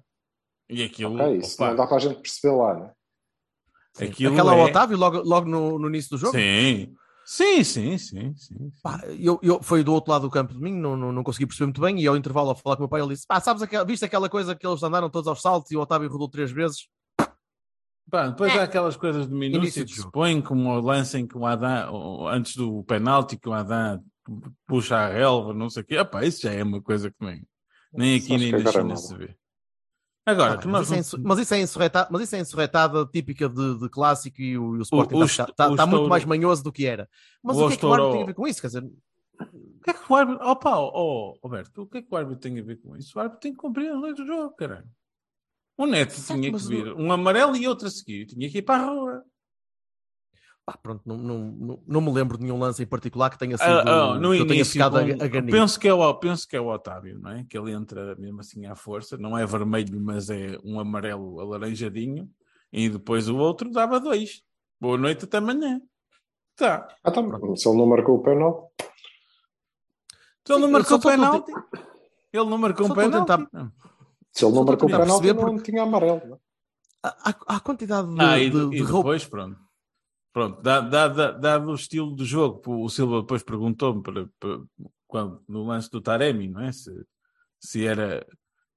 E 0.70 0.84
aquilo. 0.84 1.16
Ok, 1.16 1.38
isso 1.38 1.56
opa, 1.56 1.70
não 1.70 1.76
dá 1.76 1.86
para 1.88 1.98
a 1.98 2.00
gente 2.00 2.22
perceber 2.22 2.56
lá, 2.56 2.74
né? 2.74 2.92
Aquilo 4.02 4.34
Aquela 4.34 4.56
é- 4.56 4.64
Otávio, 4.64 4.98
logo, 4.98 5.22
logo 5.22 5.48
no, 5.48 5.78
no 5.78 5.88
início 5.90 6.10
do 6.12 6.18
jogo. 6.18 6.36
Sim. 6.36 6.96
Sim, 7.26 7.64
sim, 7.64 7.98
sim, 7.98 8.36
sim. 8.36 8.72
Pá, 8.82 9.02
eu, 9.18 9.40
eu, 9.42 9.64
foi 9.64 9.84
do 9.84 9.94
outro 9.94 10.12
lado 10.12 10.24
do 10.24 10.30
campo 10.30 10.54
de 10.54 10.60
mim, 10.60 10.74
não, 10.74 10.98
não, 10.98 11.12
não 11.12 11.24
consegui 11.24 11.46
perceber 11.46 11.68
muito 11.68 11.82
bem. 11.82 12.00
E 12.00 12.08
ao 12.08 12.18
intervalo, 12.18 12.50
ao 12.50 12.56
falar 12.56 12.76
com 12.76 12.82
o 12.82 12.84
meu 12.84 12.90
pai, 12.90 13.02
ele 13.02 13.14
disse: 13.14 13.26
Pá, 13.26 13.40
sabes, 13.40 13.62
aquela, 13.62 13.86
viste 13.86 14.04
aquela 14.04 14.30
coisa 14.30 14.56
que 14.56 14.68
eles 14.68 14.84
andaram 14.84 15.10
todos 15.10 15.28
aos 15.28 15.42
saltos 15.42 15.72
e 15.72 15.78
o 15.78 15.82
Otávio 15.82 16.10
rodou 16.10 16.30
três 16.30 16.52
vezes? 16.52 16.88
Pá, 18.10 18.28
depois 18.28 18.56
há 18.56 18.64
aquelas 18.64 18.98
coisas 18.98 19.28
de 19.28 19.34
minúcia 19.34 19.86
que 19.86 19.94
se 19.94 20.12
põem, 20.12 20.42
como 20.42 20.70
o 20.70 20.82
lance 20.82 21.18
em 21.18 21.26
que 21.26 21.38
o 21.38 21.46
Adam, 21.46 22.28
antes 22.28 22.56
do 22.56 22.84
penalti, 22.84 23.38
que 23.38 23.50
o 23.50 23.54
Adam 23.54 24.04
puxa 24.68 24.98
a 24.98 25.08
relva, 25.08 25.54
não 25.54 25.70
sei 25.70 25.84
o 25.84 25.86
quê. 25.86 25.96
Epá, 25.96 26.24
isso 26.24 26.42
já 26.42 26.52
é 26.52 26.62
uma 26.62 26.82
coisa 26.82 27.10
que 27.10 27.26
nem, 27.26 27.42
nem 27.94 28.18
aqui 28.18 28.38
nem 28.38 28.52
na 28.52 28.58
é 28.58 28.72
China 28.72 28.96
se 28.98 29.16
vê. 29.16 29.36
Agora, 30.26 30.54
Ah, 30.64 30.68
mas, 30.68 30.90
isso 30.92 31.16
é 31.18 31.20
mas 31.22 31.40
isso 31.40 31.54
é 31.54 31.60
ensorretada, 31.62 32.08
mas 32.12 32.22
isso 32.22 32.36
é 32.36 32.40
ensorretada 32.40 33.06
típica 33.08 33.50
de, 33.50 33.78
de 33.80 33.90
clássico 33.90 34.42
e 34.42 34.58
o, 34.58 34.76
e 34.78 34.80
o 34.80 34.82
Sporting 34.84 35.16
está, 35.22 35.44
est- 35.44 35.52
está- 35.52 35.68
o 35.70 35.72
está 35.72 35.86
muito 35.86 36.08
mais 36.10 36.24
manhoso 36.26 36.64
do 36.64 36.72
que 36.72 36.86
era. 36.86 37.10
Mas 37.44 37.58
o 37.58 37.66
o 37.66 37.68
que 37.68 37.74
é 37.74 37.78
que 37.78 37.86
o 37.86 37.94
árbitro 37.94 38.12
tem 38.14 38.24
a 38.24 38.26
ver 38.28 38.34
com 38.34 38.48
isso? 38.48 38.62
Quer 38.62 38.68
dizer, 38.68 38.84
O 38.84 39.84
que 39.84 39.90
é 39.90 39.94
que 39.94 40.14
o 40.14 40.16
árbitro. 40.16 40.48
Opa, 40.48 40.72
ó, 40.78 41.34
Roberto, 41.44 41.82
o 41.82 41.88
que 41.88 41.98
é 41.98 42.02
que 42.02 42.08
o 42.10 42.16
árbitro 42.16 42.40
tem 42.40 42.58
a 42.60 42.64
ver 42.64 42.78
com 42.78 42.96
isso? 42.96 43.18
O 43.18 43.22
árbitro 43.22 43.42
tem 43.42 43.52
que 43.52 43.58
cumprir 43.58 43.92
as 43.92 44.02
leis 44.02 44.16
do 44.16 44.26
jogo, 44.26 44.56
caralho. 44.56 44.88
O 45.78 45.86
Neto 45.88 46.14
tinha 46.38 46.52
que 46.52 46.58
vir 46.68 46.94
um 46.94 47.12
amarelo 47.12 47.56
e 47.58 47.68
outro 47.68 47.88
a 47.88 47.92
seguir. 47.92 48.28
Tinha 48.28 48.50
que 48.50 48.60
ir 48.60 48.62
para 48.62 48.84
a 48.84 48.86
rua. 48.86 49.24
Pá, 50.66 50.78
pronto, 50.78 51.02
não, 51.06 51.18
não, 51.18 51.38
não, 51.40 51.84
não 51.86 52.02
me 52.02 52.12
lembro 52.12 52.38
de 52.38 52.44
nenhum 52.44 52.58
lance 52.60 52.82
em 52.82 52.86
particular 52.88 53.30
que 53.30 53.38
tenha 53.38 53.58
sido 53.58 53.68
Ah, 53.70 54.14
ah, 54.14 54.20
no 54.20 54.32
que 54.32 54.38
eu 54.40 54.46
tenha 54.48 54.56
início, 54.56 54.74
ficado 54.74 54.98
a, 54.98 55.02
com- 55.06 55.24
a 55.24 55.28
ganir. 55.28 55.52
penso, 55.52 55.80
que 55.80 55.88
é 55.88 55.94
o, 55.94 56.14
penso 56.16 56.48
que 56.48 56.56
é 56.56 56.62
o 56.62 56.68
Otávio, 56.68 57.20
não 57.20 57.32
é? 57.32 57.46
Que 57.50 57.58
ele 57.58 57.72
entra 57.72 58.16
mesmo 58.16 58.40
assim 58.40 58.66
à 58.66 58.76
força, 58.76 59.18
não 59.18 59.38
é 59.38 59.46
vermelho, 59.46 60.00
mas 60.00 60.30
é 60.30 60.58
um 60.64 60.80
amarelo 60.80 61.40
alaranjadinho, 61.42 62.30
e 62.72 62.90
depois 62.90 63.28
o 63.30 63.38
outro 63.38 63.70
dava 63.72 64.00
dois. 64.00 64.42
Boa 64.80 64.98
noite 64.98 65.26
até 65.26 65.38
amanhã. 65.38 65.82
Tá. 66.56 66.88
Ah, 67.04 67.12
tá, 67.12 67.22
se 67.56 67.68
ele 67.68 67.78
não 67.78 67.86
marcou 67.86 68.16
o 68.18 68.24
penal, 68.24 68.72
Então 70.42 70.58
ele 70.58 70.66
não 70.66 70.72
marcou 70.72 70.98
a 70.98 71.00
penalti. 71.00 71.52
Ele 72.32 72.50
não 72.50 72.58
marcou 72.58 72.88
a 72.88 72.96
penalti. 72.96 73.28
tentar- 73.28 73.72
se 74.32 74.46
ele 74.46 74.56
não 74.56 74.64
marcou 74.66 74.90
o 74.90 74.94
a 74.96 75.00
penal, 75.00 75.20
perceber 75.22 75.42
não 75.46 75.58
tinha 75.60 75.84
amarelo. 75.84 76.22
né? 76.26 76.38
Há, 77.04 77.30
há- 77.30 77.56
há 77.56 77.60
quantidade 77.60 78.08
de, 78.14 78.22
Ah, 78.22 78.40
e, 78.40 78.50
de, 78.50 78.60
de- 78.60 78.70
de 78.72 78.76
e 78.78 78.80
roupa. 78.82 78.98
depois, 79.10 79.26
pronto. 79.26 79.58
Pronto, 80.34 80.62
dado, 80.64 81.70
o 81.70 81.76
estilo 81.76 82.16
do 82.16 82.26
jogo, 82.26 82.84
o 82.84 82.90
Silva 82.90 83.22
depois 83.22 83.44
perguntou-me 83.44 84.02
no 85.48 85.64
lance 85.64 85.92
do 85.92 86.02
Taremi, 86.02 86.48
não 86.48 86.62
é? 86.62 86.72
Se, 86.72 86.92
se 87.60 87.86
era 87.86 88.26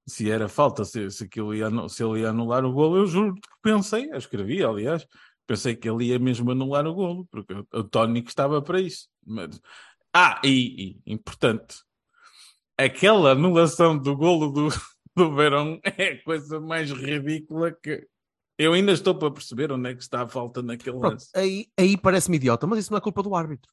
se 0.07 0.31
era 0.31 0.47
falta, 0.47 0.85
se, 0.85 1.11
se, 1.11 1.25
aquilo 1.25 1.53
ia, 1.53 1.67
se 1.89 2.01
ele 2.01 2.21
ia 2.21 2.29
anular 2.29 2.63
o 2.63 2.71
golo, 2.71 2.97
eu 2.97 3.05
juro 3.07 3.35
que 3.35 3.41
pensei, 3.61 4.09
eu 4.09 4.17
escrevi, 4.17 4.63
aliás, 4.63 5.05
pensei 5.45 5.75
que 5.75 5.89
ele 5.89 6.05
ia 6.05 6.17
mesmo 6.17 6.49
anular 6.49 6.87
o 6.87 6.93
golo, 6.93 7.27
porque 7.29 7.53
o, 7.53 7.67
o 7.73 7.83
Tónico 7.83 8.29
estava 8.29 8.61
para 8.61 8.79
isso. 8.79 9.09
Mas- 9.25 9.59
ah, 10.13 10.41
e, 10.43 11.01
e, 11.05 11.13
importante, 11.13 11.75
aquela 12.77 13.31
anulação 13.31 13.97
do 13.97 14.15
golo 14.15 14.49
do, 14.49 14.69
do 15.15 15.35
Verão 15.35 15.77
é 15.83 16.13
a 16.13 16.23
coisa 16.23 16.59
mais 16.59 16.89
ridícula 16.89 17.71
que 17.73 18.07
eu 18.57 18.73
ainda 18.73 18.91
estou 18.91 19.13
para 19.15 19.31
perceber 19.31 19.71
onde 19.71 19.89
é 19.89 19.93
que 19.95 20.01
está 20.01 20.21
a 20.23 20.27
falta 20.27 20.61
naquele 20.61 20.97
Pronto, 20.97 21.13
lance. 21.13 21.29
aí, 21.35 21.67
aí 21.77 21.95
parece-me 21.97 22.37
idiota, 22.37 22.65
mas 22.67 22.79
isso 22.79 22.91
não 22.91 22.97
é 22.97 23.01
culpa 23.01 23.21
do 23.23 23.35
árbitro. 23.35 23.71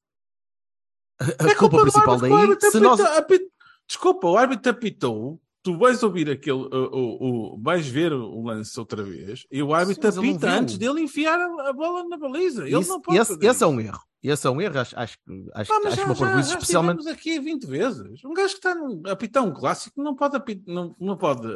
A, 1.21 1.25
a 1.25 1.51
É 1.51 1.55
culpa, 1.55 1.77
do 1.77 1.83
principal 1.83 2.15
árbitro, 2.15 2.29
daí, 2.37 2.43
árbitro 2.43 2.71
se 2.71 2.81
nós, 2.81 3.01
apita- 3.01 3.19
apita- 3.19 3.55
Desculpa, 3.87 4.27
o 4.29 4.37
árbitro 4.37 4.71
apitou. 4.73 5.41
Tu 5.65 5.75
vais 5.79 6.03
ouvir 6.03 6.29
aquele, 6.29 6.59
o, 6.59 7.55
o, 7.55 7.59
vais 7.63 7.89
ver 7.89 8.13
o 8.13 8.43
lance 8.43 8.79
outra 8.79 9.03
vez 9.03 9.47
e 9.51 9.63
o 9.63 9.73
árbitro 9.73 10.07
apita 10.07 10.51
antes 10.51 10.77
dele 10.77 11.01
enfiar 11.01 11.41
a, 11.41 11.73
bola 11.73 12.07
na 12.07 12.19
baliza. 12.19 12.67
Ele 12.69 12.79
Isso- 12.79 12.91
não 12.91 13.01
pode 13.01 13.19
esse, 13.19 13.39
esse 13.41 13.65
é 13.65 13.67
um 13.67 13.81
erro. 13.81 14.01
Esse 14.23 14.47
é 14.47 14.51
um 14.51 14.61
erro, 14.61 14.79
acho, 14.79 14.99
acho, 14.99 15.19
que- 15.19 15.51
acho, 15.55 15.73
mas 15.83 15.87
acho 15.87 15.97
já, 15.97 16.05
uma 16.05 16.15
já, 16.15 16.27
já 16.27 16.41
especialmente. 16.41 16.99
estivemos 16.99 17.07
aqui 17.07 17.41
20 17.41 17.67
vezes. 17.67 18.25
Um 18.25 18.35
gajo 18.35 18.59
que 18.59 18.69
está 18.69 18.75
a 19.07 19.13
apitar 19.13 19.43
um 19.43 19.55
clássico 19.55 20.03
não 20.03 20.15
pode 20.15 20.37
apitar, 20.37 20.75
não, 20.75 20.95
não 21.01 21.17
pode, 21.17 21.49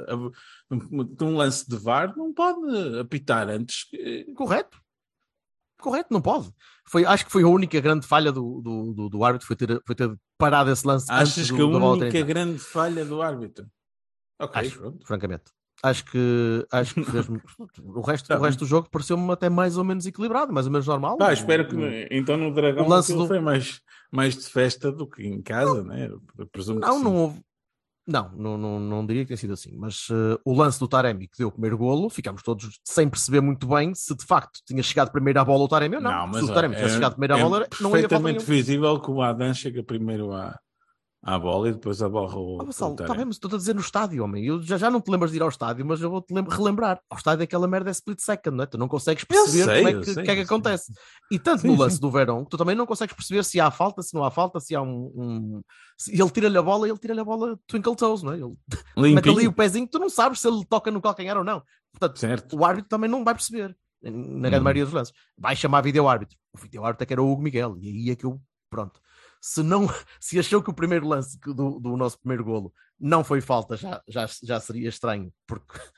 um 1.22 1.36
lance 1.36 1.68
de 1.68 1.76
VAR, 1.76 2.16
não 2.16 2.32
pode 2.32 2.98
apitar 2.98 3.46
antes. 3.50 3.86
Correto. 4.34 4.80
Correto, 5.78 6.12
não 6.12 6.20
pode. 6.20 6.50
Foi, 6.86 7.04
acho 7.04 7.26
que 7.26 7.32
foi 7.32 7.42
a 7.42 7.48
única 7.48 7.78
grande 7.80 8.06
falha 8.06 8.32
do, 8.32 8.60
do, 8.62 8.94
do, 8.94 9.08
do 9.10 9.24
árbitro, 9.24 9.46
foi 9.46 9.54
ter, 9.54 9.80
foi 9.86 9.94
ter 9.94 10.10
parado 10.36 10.70
esse 10.70 10.86
lance 10.86 11.06
Achas 11.10 11.38
antes 11.38 11.48
do, 11.48 11.56
que 11.56 11.62
a 11.62 11.66
única 11.66 12.22
grande 12.22 12.58
falha 12.58 13.04
do 13.04 13.22
árbitro? 13.22 13.66
Ok, 14.38 14.60
Acho, 14.60 14.78
pronto. 14.78 15.06
francamente. 15.06 15.44
Acho 15.82 16.04
que, 16.06 16.66
acho 16.72 16.94
que 16.94 17.00
o 17.82 18.00
resto, 18.00 18.26
Tá 18.28 18.38
o 18.38 18.42
resto 18.42 18.60
do 18.60 18.66
jogo 18.66 18.88
pareceu-me 18.90 19.30
até 19.32 19.48
mais 19.48 19.76
ou 19.76 19.84
menos 19.84 20.06
equilibrado, 20.06 20.52
mais 20.52 20.66
ou 20.66 20.72
menos 20.72 20.86
normal. 20.86 21.16
Pá, 21.16 21.32
espero 21.32 21.68
que 21.68 22.08
então 22.10 22.36
no 22.36 22.52
Dragão 22.52 22.84
o 22.84 22.88
lance 22.88 23.14
do- 23.14 23.26
foi 23.26 23.38
mais, 23.40 23.80
mais 24.10 24.36
de 24.36 24.44
festa 24.48 24.90
do 24.90 25.06
que 25.08 25.24
em 25.26 25.40
casa, 25.40 25.84
né? 25.84 26.10
Eu 26.36 26.46
presumo 26.48 26.80
Não, 26.80 26.98
não 27.02 27.16
houve. 27.16 27.40
Não, 28.06 28.32
não, 28.32 28.56
não, 28.56 28.80
não 28.80 29.06
diria 29.06 29.22
que 29.22 29.28
tenha 29.28 29.36
sido 29.36 29.52
assim, 29.52 29.76
mas 29.76 30.08
eh, 30.10 30.38
o 30.42 30.54
lance 30.54 30.80
do 30.80 30.88
Taremi 30.88 31.28
que 31.28 31.36
deu 31.36 31.48
o 31.48 31.52
primeiro 31.52 31.76
golo, 31.76 32.08
ficámos 32.08 32.42
todos 32.42 32.80
sem 32.82 33.06
perceber 33.06 33.42
muito 33.42 33.66
bem 33.68 33.94
se 33.94 34.16
de 34.16 34.24
facto 34.24 34.60
tinha 34.66 34.82
chegado 34.82 35.12
primeiro 35.12 35.38
à 35.38 35.44
bola 35.44 35.64
o 35.64 35.68
Taremi 35.68 35.96
ou 35.96 36.00
não. 36.00 36.32
se 36.32 36.42
o 36.42 36.54
Taremi 36.54 36.74
tivesse 36.74 36.94
chegado 36.94 37.12
primeiro 37.12 37.34
à 37.34 37.38
é 37.38 37.42
bola, 37.42 37.58
não 37.58 37.66
ia 37.66 37.68
faltar 37.76 37.92
perfeitamente 38.08 38.44
visível 38.46 38.98
que 38.98 39.10
o 39.10 39.20
Adam 39.20 39.52
chega 39.52 39.82
primeiro 39.82 40.32
à, 40.32 40.58
à 41.22 41.38
bola 41.38 41.68
e 41.68 41.72
depois 41.72 42.00
a 42.00 42.08
bola 42.08 42.30
rolou. 42.30 42.60
Ah, 42.62 42.94
Taremi. 42.96 43.16
bem, 43.16 43.24
mas 43.26 43.34
estou 43.36 43.52
a 43.52 43.56
dizer 43.56 43.74
no 43.74 43.80
estádio, 43.80 44.22
homem. 44.22 44.44
Eu 44.46 44.62
já, 44.62 44.78
já 44.78 44.90
não 44.90 45.00
te 45.00 45.10
lembras 45.10 45.30
de 45.32 45.36
ir 45.36 45.42
ao 45.42 45.48
estádio, 45.48 45.84
mas 45.84 46.00
eu 46.00 46.08
vou-te 46.10 46.32
lem- 46.32 46.46
relembrar. 46.48 47.00
Ao 47.10 47.16
estádio 47.18 47.42
aquela 47.44 47.66
merda 47.66 47.90
é 47.90 47.92
split 47.92 48.20
second, 48.20 48.56
não 48.56 48.64
é? 48.64 48.66
Tu 48.66 48.78
não 48.78 48.86
consegues 48.88 49.24
perceber 49.24 49.64
sei, 49.64 49.84
como 49.84 49.88
é 49.88 50.00
que, 50.04 50.14
sei, 50.14 50.24
que 50.24 50.30
é 50.30 50.34
que 50.36 50.40
acontece. 50.42 50.92
E 51.30 51.38
tanto 51.38 51.62
Sim, 51.62 51.68
no 51.68 51.76
lance 51.76 51.96
sim. 51.96 52.00
do 52.00 52.10
Verão, 52.10 52.44
tu 52.44 52.56
também 52.56 52.76
não 52.76 52.86
consegues 52.86 53.14
perceber 53.14 53.44
se 53.44 53.60
há 53.60 53.70
falta, 53.70 54.00
se 54.02 54.14
não 54.14 54.22
há 54.24 54.30
falta, 54.30 54.60
se 54.60 54.74
há 54.76 54.80
um. 54.80 55.12
um- 55.14 55.60
se 55.98 56.12
ele 56.12 56.30
tira-lhe 56.30 56.56
a 56.56 56.62
bola, 56.62 56.88
ele 56.88 56.98
tira-lhe 56.98 57.20
a 57.20 57.24
bola 57.24 57.58
twinkle 57.66 57.96
toes, 57.96 58.22
não 58.22 58.32
é? 58.32 58.36
Ele 58.36 58.54
mete 59.14 59.28
ali 59.28 59.48
o 59.48 59.52
pezinho, 59.52 59.88
tu 59.88 59.98
não 59.98 60.08
sabes 60.08 60.40
se 60.40 60.46
ele 60.48 60.64
toca 60.64 60.90
no 60.90 61.00
calcanhar 61.00 61.36
ou 61.36 61.42
não. 61.44 61.60
Portanto, 61.92 62.18
Certo. 62.18 62.56
o 62.56 62.64
árbitro 62.64 62.88
também 62.88 63.10
não 63.10 63.24
vai 63.24 63.34
perceber, 63.34 63.76
na 64.00 64.48
grande 64.48 64.60
Hum. 64.60 64.62
maioria 64.62 64.84
dos 64.84 64.94
lances. 64.94 65.12
Vai 65.36 65.56
chamar 65.56 65.80
vídeo 65.80 66.06
árbitro. 66.08 66.36
O 66.54 66.58
vídeo 66.58 66.84
árbitro 66.84 67.02
é 67.02 67.06
que 67.06 67.12
era 67.12 67.22
o 67.22 67.28
Hugo 67.32 67.42
Miguel, 67.42 67.76
e 67.80 67.88
aí 67.88 68.10
é 68.10 68.14
que 68.14 68.24
eu, 68.24 68.40
pronto. 68.70 69.00
Se 69.40 69.62
não, 69.62 69.86
se 70.20 70.38
achou 70.38 70.62
que 70.62 70.70
o 70.70 70.74
primeiro 70.74 71.06
lance 71.06 71.38
do, 71.40 71.78
do 71.78 71.96
nosso 71.96 72.18
primeiro 72.20 72.44
golo 72.44 72.72
não 72.98 73.22
foi 73.22 73.40
falta, 73.40 73.76
já, 73.76 74.02
já, 74.08 74.26
já 74.42 74.58
seria 74.60 74.88
estranho, 74.88 75.32
porque 75.46 75.72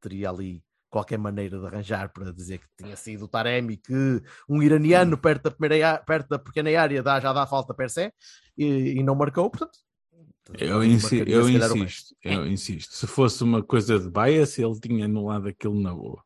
teria 0.00 0.30
ali 0.30 0.62
qualquer 0.88 1.18
maneira 1.18 1.58
de 1.58 1.66
arranjar 1.66 2.10
para 2.10 2.32
dizer 2.32 2.58
que 2.58 2.66
tinha 2.78 2.96
sido 2.96 3.24
o 3.24 3.28
Taremi, 3.28 3.76
que 3.76 4.22
um 4.48 4.62
iraniano 4.62 5.18
perto 5.18 5.42
da, 5.44 5.50
primeira, 5.50 5.98
perto 5.98 6.28
da 6.28 6.38
pequena 6.38 6.80
área 6.80 7.02
dá, 7.02 7.20
já 7.20 7.32
dá 7.32 7.46
falta 7.46 7.74
per 7.74 7.90
se, 7.90 8.10
e, 8.56 8.98
e 8.98 9.02
não 9.02 9.14
marcou, 9.14 9.50
portanto. 9.50 9.78
Eu, 10.54 10.76
insi- 10.84 11.16
eu 11.32 11.48
insisto, 11.82 12.16
eu 12.22 12.46
insisto. 12.46 12.94
Se 12.94 13.06
fosse 13.06 13.42
uma 13.42 13.62
coisa 13.64 13.98
de 13.98 14.08
bias, 14.08 14.56
ele 14.58 14.78
tinha 14.80 15.04
anulado 15.06 15.48
aquilo 15.48 15.78
na 15.80 15.92
boa. 15.92 16.22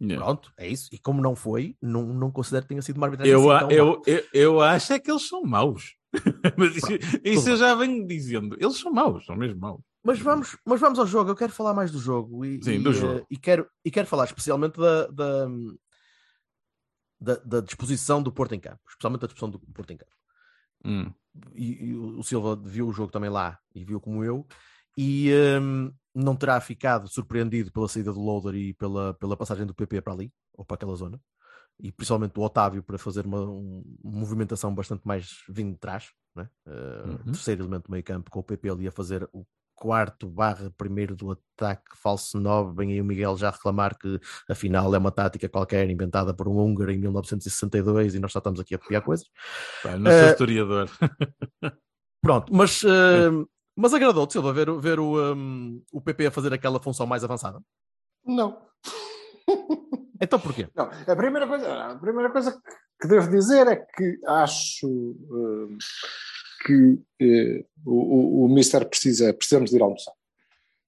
Yeah. 0.00 0.24
Pronto, 0.24 0.52
é 0.56 0.68
isso. 0.68 0.88
E 0.92 0.98
como 0.98 1.20
não 1.20 1.34
foi, 1.34 1.76
não, 1.82 2.04
não 2.06 2.30
considero 2.30 2.62
que 2.64 2.68
tenha 2.68 2.82
sido 2.82 2.98
uma 2.98 3.06
arbitragem 3.06 3.32
Eu, 3.32 3.50
assim 3.50 3.74
eu, 3.74 4.02
eu, 4.06 4.24
eu 4.32 4.60
acho 4.60 4.92
é 4.92 4.98
que 4.98 5.10
eles 5.10 5.26
são 5.26 5.42
maus. 5.42 5.96
Mas 6.56 6.76
isso, 6.76 6.88
isso 7.24 7.48
eu 7.50 7.56
já 7.56 7.74
venho 7.74 8.06
dizendo. 8.06 8.56
Eles 8.60 8.78
são 8.78 8.92
maus, 8.92 9.26
são 9.26 9.36
mesmo 9.36 9.60
maus. 9.60 9.80
Mas 10.02 10.20
vamos, 10.20 10.56
mas 10.64 10.80
vamos 10.80 10.98
ao 10.98 11.06
jogo. 11.06 11.30
Eu 11.30 11.36
quero 11.36 11.52
falar 11.52 11.74
mais 11.74 11.90
do 11.90 11.98
jogo 11.98 12.44
e, 12.44 12.62
Sim, 12.62 12.74
e, 12.74 12.78
do 12.78 12.90
eh, 12.90 12.94
jogo. 12.94 13.26
e 13.28 13.36
quero, 13.36 13.68
e 13.84 13.90
quero 13.90 14.06
falar 14.06 14.24
especialmente 14.24 14.78
da, 14.78 15.06
da, 15.08 15.46
da, 17.20 17.34
da 17.44 17.60
disposição 17.60 18.22
do 18.22 18.32
Porto 18.32 18.54
em 18.54 18.60
campo, 18.60 18.80
especialmente 18.88 19.20
da 19.22 19.26
disposição 19.26 19.50
do 19.50 19.58
Porto 19.58 19.92
em 19.92 19.96
campo. 19.96 20.12
Hum. 20.84 21.12
E, 21.54 21.88
e 21.88 21.94
o 21.94 22.22
Silva 22.22 22.56
viu 22.56 22.88
o 22.88 22.92
jogo 22.92 23.12
também 23.12 23.28
lá 23.28 23.58
e 23.74 23.84
viu 23.84 24.00
como 24.00 24.24
eu, 24.24 24.46
e 24.96 25.30
hum, 25.60 25.92
não 26.18 26.34
terá 26.36 26.60
ficado 26.60 27.08
surpreendido 27.08 27.70
pela 27.72 27.88
saída 27.88 28.12
do 28.12 28.20
Loader 28.20 28.54
e 28.54 28.74
pela, 28.74 29.14
pela 29.14 29.36
passagem 29.36 29.64
do 29.66 29.74
PP 29.74 30.00
para 30.02 30.12
ali, 30.12 30.32
ou 30.54 30.64
para 30.64 30.74
aquela 30.74 30.94
zona, 30.96 31.20
e 31.80 31.92
principalmente 31.92 32.32
do 32.32 32.40
Otávio 32.42 32.82
para 32.82 32.98
fazer 32.98 33.24
uma, 33.24 33.40
um- 33.40 33.84
uma 34.02 34.18
movimentação 34.20 34.74
bastante 34.74 35.02
mais 35.06 35.44
vindo 35.48 35.72
de 35.72 35.78
trás, 35.78 36.10
né? 36.34 36.48
Eh, 36.66 37.02
Uhum. 37.06 37.32
terceiro 37.32 37.62
elemento 37.62 37.84
do 37.84 37.92
meio 37.92 38.02
campo, 38.04 38.30
com 38.30 38.40
o 38.40 38.42
PP 38.42 38.68
ali 38.70 38.88
a 38.88 38.92
fazer 38.92 39.28
o 39.32 39.46
quarto 39.76 40.28
barra 40.28 40.72
primeiro 40.76 41.14
do 41.14 41.30
ataque 41.30 41.96
falso 41.96 42.40
9, 42.40 42.74
bem 42.74 42.90
aí 42.90 43.00
o 43.00 43.04
Miguel 43.04 43.36
já 43.36 43.48
reclamar 43.48 43.96
que 43.96 44.18
afinal 44.50 44.92
é 44.92 44.98
uma 44.98 45.12
tática 45.12 45.48
qualquer 45.48 45.88
inventada 45.88 46.34
por 46.34 46.48
um 46.48 46.58
húngaro 46.58 46.90
em 46.90 46.98
1962 46.98 48.16
e 48.16 48.18
nós 48.18 48.32
só 48.32 48.40
estamos 48.40 48.58
aqui 48.58 48.74
a 48.74 48.78
copiar 48.78 49.02
coisas. 49.02 49.28
Não 49.84 50.10
sou 50.10 50.10
Eh, 50.10 50.26
historiador. 50.32 50.90
Pronto, 52.20 52.52
mas, 52.52 52.82
eh, 52.82 53.30
mas 53.78 53.94
agradou-te, 53.94 54.32
Silva, 54.32 54.52
ver, 54.52 54.68
o- 54.68 54.80
ver 54.80 54.98
o, 55.00 55.34
um, 55.34 55.82
o 55.92 56.00
PP 56.00 56.26
a 56.26 56.30
fazer 56.30 56.52
aquela 56.52 56.80
função 56.80 57.06
mais 57.06 57.22
avançada? 57.24 57.60
Não. 58.24 58.60
Então 60.20 60.40
porquê? 60.40 60.68
Não, 60.74 60.86
a 61.06 61.16
primeira 61.16 61.46
coisa, 61.46 61.72
a 61.92 61.94
primeira 61.96 62.28
coisa 62.32 62.60
que, 63.00 63.06
devo 63.06 63.30
dizer 63.30 63.68
é 63.68 63.76
que 63.76 64.18
acho 64.26 64.88
hum, 64.88 65.78
que 66.66 66.98
eh, 67.22 67.64
o, 67.86 67.92
o, 68.42 68.44
o 68.44 68.48
Mister 68.48 68.84
precisa, 68.88 69.32
precisamos 69.32 69.70
de 69.70 69.76
ir 69.76 69.82
almoçar. 69.82 70.12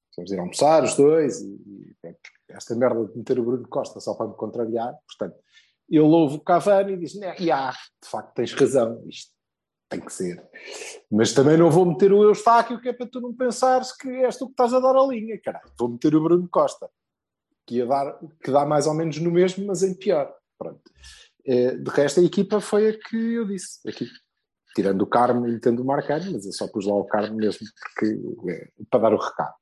Precisamos 0.06 0.30
de 0.30 0.34
ir 0.34 0.40
almoçar, 0.40 0.82
os 0.82 0.96
dois, 0.96 1.40
e, 1.42 1.46
e 1.46 1.94
pronto, 2.02 2.18
esta 2.48 2.74
merda 2.74 3.06
de 3.06 3.16
meter 3.18 3.38
o 3.38 3.44
Bruno 3.44 3.68
Costa 3.68 4.00
só 4.00 4.14
para 4.14 4.26
me 4.26 4.34
contrariar, 4.34 4.92
portanto, 5.06 5.40
ele 5.88 6.00
ouve 6.00 6.34
o 6.36 6.40
Cavani 6.40 6.94
e 6.94 6.96
diz, 6.96 7.14
"Né, 7.14 7.36
e 7.38 7.52
ah, 7.52 7.70
de 8.02 8.08
facto 8.08 8.34
tens 8.34 8.52
razão, 8.52 9.00
isto 9.06 9.30
tem 9.90 10.00
que 10.00 10.12
ser. 10.12 10.42
Mas 11.10 11.32
também 11.32 11.58
não 11.58 11.70
vou 11.70 11.84
meter 11.84 12.12
o 12.12 12.22
Eustáquio, 12.22 12.80
que 12.80 12.88
é 12.88 12.92
para 12.92 13.06
tu 13.06 13.20
não 13.20 13.34
pensares 13.34 13.92
que 13.94 14.08
és 14.08 14.36
tu 14.36 14.46
que 14.46 14.52
estás 14.52 14.72
a 14.72 14.80
dar 14.80 14.96
a 14.96 15.06
linha, 15.06 15.38
caralho. 15.38 15.70
Vou 15.78 15.88
meter 15.88 16.14
o 16.14 16.22
Bruno 16.22 16.48
Costa 16.48 16.88
que, 17.66 17.76
ia 17.76 17.86
dar, 17.86 18.18
que 18.42 18.50
dá 18.50 18.64
mais 18.64 18.86
ou 18.86 18.94
menos 18.94 19.18
no 19.18 19.30
mesmo, 19.30 19.66
mas 19.66 19.82
em 19.82 19.94
pior. 19.94 20.34
Pronto. 20.58 20.80
Eh, 21.44 21.76
de 21.76 21.90
resto, 21.90 22.20
a 22.20 22.24
equipa 22.24 22.60
foi 22.60 22.88
a 22.88 22.98
que 22.98 23.16
eu 23.16 23.44
disse. 23.46 23.88
Aqui, 23.88 24.06
tirando 24.74 25.02
o 25.02 25.06
Carmo 25.06 25.48
e 25.48 25.60
tendo 25.60 25.82
o 25.82 25.86
Marcano, 25.86 26.32
mas 26.32 26.44
eu 26.46 26.52
só 26.52 26.68
pus 26.68 26.86
lá 26.86 26.94
o 26.94 27.04
Carmo 27.04 27.36
mesmo 27.36 27.66
porque, 27.80 28.50
eh, 28.50 28.68
para 28.90 29.00
dar 29.00 29.14
o 29.14 29.18
recado. 29.18 29.54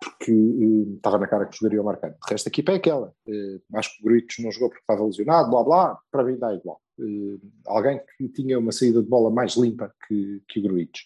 Porque 0.00 0.30
eh, 0.30 0.96
estava 0.96 1.18
na 1.18 1.26
cara 1.26 1.46
que 1.46 1.56
jogaria 1.56 1.80
o 1.82 1.84
Marcano. 1.84 2.14
De 2.14 2.30
resto, 2.30 2.46
a 2.46 2.50
equipa 2.50 2.72
é 2.72 2.76
aquela. 2.76 3.12
Eh, 3.26 3.60
acho 3.74 3.96
que 3.96 4.02
o 4.02 4.04
Gruitos 4.04 4.36
não 4.40 4.52
jogou 4.52 4.68
porque 4.68 4.82
estava 4.82 5.04
lesionado, 5.04 5.50
blá 5.50 5.64
blá. 5.64 5.98
Para 6.10 6.24
mim 6.24 6.38
dá 6.38 6.54
igual. 6.54 6.80
Eh, 7.00 7.38
alguém 7.66 8.00
que 8.16 8.28
tinha 8.28 8.58
uma 8.58 8.72
saída 8.72 9.02
de 9.02 9.08
bola 9.08 9.30
mais 9.30 9.54
limpa 9.54 9.94
que, 10.06 10.42
que 10.48 10.60
o 10.60 10.62
Gruitos. 10.62 11.02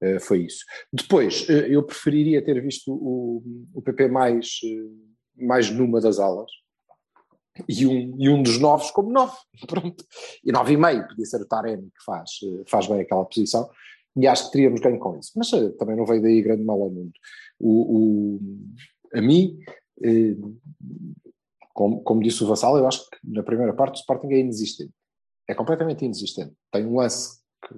Eh, 0.00 0.18
foi 0.20 0.44
isso. 0.44 0.64
Depois, 0.92 1.46
eh, 1.48 1.68
eu 1.74 1.82
preferiria 1.82 2.44
ter 2.44 2.60
visto 2.62 2.92
o, 2.92 3.42
o 3.74 3.82
PP 3.82 4.08
mais, 4.08 4.58
mais 5.36 5.70
numa 5.70 6.00
das 6.00 6.18
alas 6.18 6.50
e 7.68 7.86
um, 7.86 8.14
e 8.18 8.28
um 8.28 8.42
dos 8.42 8.58
novos 8.58 8.90
como 8.90 9.10
nove. 9.12 9.36
Pronto. 9.68 10.04
E 10.44 10.50
nove 10.52 10.74
e 10.74 10.76
meio, 10.76 11.06
podia 11.06 11.24
ser 11.24 11.40
o 11.40 11.46
Taremi 11.46 11.90
que 11.90 12.04
faz, 12.04 12.30
faz 12.66 12.86
bem 12.86 13.00
aquela 13.00 13.24
posição. 13.24 13.68
E 14.16 14.26
acho 14.28 14.46
que 14.46 14.52
teríamos 14.52 14.80
ganho 14.80 14.98
com 14.98 15.18
isso. 15.18 15.32
Mas 15.36 15.50
também 15.78 15.96
não 15.96 16.06
veio 16.06 16.22
daí 16.22 16.40
grande 16.42 16.62
mal 16.64 16.80
ao 16.80 16.90
mundo. 16.90 17.12
O, 17.58 18.36
o- 18.36 18.40
a 19.12 19.20
mim, 19.20 19.58
eh, 20.02 20.36
como, 21.72 22.02
como 22.02 22.22
disse 22.22 22.42
o 22.42 22.46
Vassal, 22.46 22.76
eu 22.78 22.86
acho 22.86 23.08
que 23.10 23.16
na 23.24 23.42
primeira 23.42 23.72
parte 23.72 23.96
o 23.96 24.00
Sporting 24.00 24.28
é 24.32 24.38
inexistente. 24.38 24.92
É 25.48 25.54
completamente 25.54 26.04
inexistente. 26.04 26.54
Tem 26.72 26.86
um 26.86 26.96
lance 26.96 27.40
que 27.66 27.74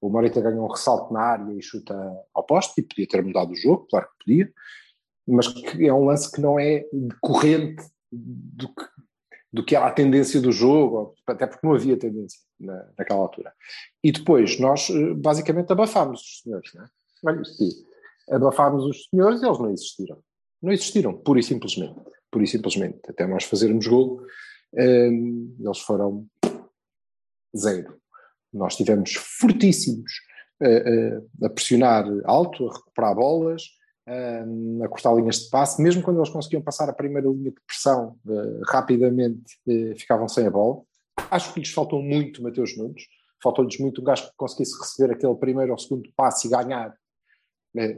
o 0.00 0.08
Morita 0.08 0.40
ganha 0.40 0.60
um 0.60 0.68
ressalto 0.68 1.12
na 1.12 1.20
área 1.20 1.52
e 1.52 1.62
chuta 1.62 1.94
ao 2.34 2.44
poste, 2.44 2.80
e 2.80 2.82
podia 2.82 3.06
ter 3.06 3.22
mudado 3.22 3.52
o 3.52 3.56
jogo, 3.56 3.86
claro 3.90 4.06
que 4.06 4.24
podia, 4.24 4.52
mas 5.26 5.48
que 5.48 5.86
é 5.86 5.92
um 5.92 6.06
lance 6.06 6.30
que 6.32 6.40
não 6.40 6.58
é 6.58 6.84
decorrente 6.92 7.82
do 8.10 8.68
que, 8.68 8.84
do 9.52 9.64
que 9.64 9.76
era 9.76 9.86
a 9.86 9.92
tendência 9.92 10.40
do 10.40 10.50
jogo, 10.50 11.14
até 11.26 11.46
porque 11.46 11.66
não 11.66 11.74
havia 11.74 11.96
tendência 11.96 12.40
na, 12.58 12.88
naquela 12.98 13.20
altura. 13.20 13.52
E 14.02 14.10
depois 14.10 14.58
nós 14.58 14.88
eh, 14.90 15.14
basicamente 15.14 15.70
abafámos 15.72 16.20
os 16.20 16.40
senhores, 16.42 16.72
não 16.74 16.84
é? 16.84 16.88
Olha, 17.26 17.42
abafámos 18.30 18.84
os 18.84 19.08
senhores 19.08 19.42
e 19.42 19.46
eles 19.46 19.58
não 19.58 19.70
existiram. 19.70 20.18
Não 20.62 20.72
existiram, 20.72 21.16
pura 21.16 21.40
e 21.40 21.42
simplesmente. 21.42 22.00
Pura 22.30 22.44
e 22.44 22.46
simplesmente. 22.46 23.00
Até 23.08 23.26
nós 23.26 23.44
fazermos 23.44 23.86
gol, 23.86 24.22
hum, 24.74 25.56
eles 25.60 25.78
foram 25.80 26.26
zero. 27.56 28.00
Nós 28.52 28.72
estivemos 28.72 29.14
fortíssimos 29.14 30.12
uh, 30.60 31.44
uh, 31.44 31.46
a 31.46 31.50
pressionar 31.50 32.04
alto, 32.24 32.68
a 32.68 32.74
recuperar 32.74 33.14
bolas, 33.14 33.62
uh, 34.08 34.84
a 34.84 34.88
cortar 34.88 35.14
linhas 35.14 35.40
de 35.40 35.50
passe, 35.50 35.80
mesmo 35.80 36.02
quando 36.02 36.18
eles 36.18 36.30
conseguiam 36.30 36.62
passar 36.62 36.88
a 36.88 36.92
primeira 36.92 37.28
linha 37.28 37.50
de 37.50 37.60
pressão 37.66 38.18
rapidamente, 38.66 39.58
ficavam 39.96 40.28
sem 40.28 40.46
a 40.46 40.50
bola. 40.50 40.82
Acho 41.30 41.54
que 41.54 41.60
lhes 41.60 41.70
faltou 41.70 42.02
muito 42.02 42.42
Mateus 42.42 42.76
Nunes, 42.76 43.04
faltou-lhes 43.42 43.78
muito 43.78 44.00
um 44.00 44.04
gajo 44.04 44.28
que 44.28 44.36
conseguisse 44.36 44.76
receber 44.78 45.12
aquele 45.12 45.34
primeiro 45.36 45.72
ou 45.72 45.78
segundo 45.78 46.10
passe 46.16 46.48
e 46.48 46.50
ganhar 46.50 46.94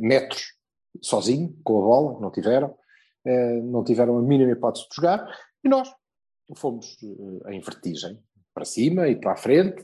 metros 0.00 0.54
sozinho, 1.00 1.56
com 1.64 1.78
a 1.78 1.82
bola, 1.82 2.20
não 2.20 2.30
tiveram, 2.30 2.76
não 3.64 3.82
tiveram 3.82 4.18
a 4.18 4.22
mínima 4.22 4.52
hipótese 4.52 4.86
de 4.88 4.96
jogar, 4.96 5.26
e 5.64 5.68
nós 5.68 5.88
fomos 6.56 6.98
em 7.48 7.60
vertigem, 7.60 8.22
para 8.54 8.64
cima 8.64 9.08
e 9.08 9.16
para 9.16 9.32
a 9.32 9.36
frente, 9.36 9.82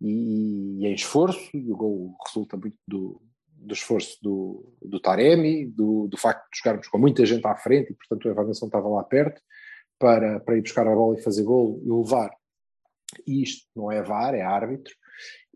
e, 0.00 0.78
e 0.80 0.86
em 0.86 0.94
esforço, 0.94 1.50
e 1.54 1.70
o 1.70 1.76
gol 1.76 2.14
resulta 2.26 2.56
muito 2.56 2.78
do, 2.86 3.20
do 3.46 3.74
esforço 3.74 4.18
do, 4.22 4.72
do 4.82 5.00
Taremi, 5.00 5.66
do, 5.66 6.08
do 6.08 6.16
facto 6.16 6.48
de 6.50 6.58
jogarmos 6.58 6.88
com 6.88 6.98
muita 6.98 7.24
gente 7.26 7.46
à 7.46 7.56
frente, 7.56 7.92
e 7.92 7.94
portanto 7.94 8.24
o 8.24 8.30
Evanilson 8.30 8.66
estava 8.66 8.88
lá 8.88 9.04
perto, 9.04 9.40
para, 9.98 10.40
para 10.40 10.56
ir 10.56 10.62
buscar 10.62 10.86
a 10.86 10.94
bola 10.94 11.18
e 11.18 11.22
fazer 11.22 11.42
gol 11.42 11.80
e 11.84 11.90
levar, 11.90 12.30
isto 13.26 13.66
não 13.76 13.92
é 13.92 14.02
VAR, 14.02 14.34
é 14.34 14.42
árbitro, 14.42 14.94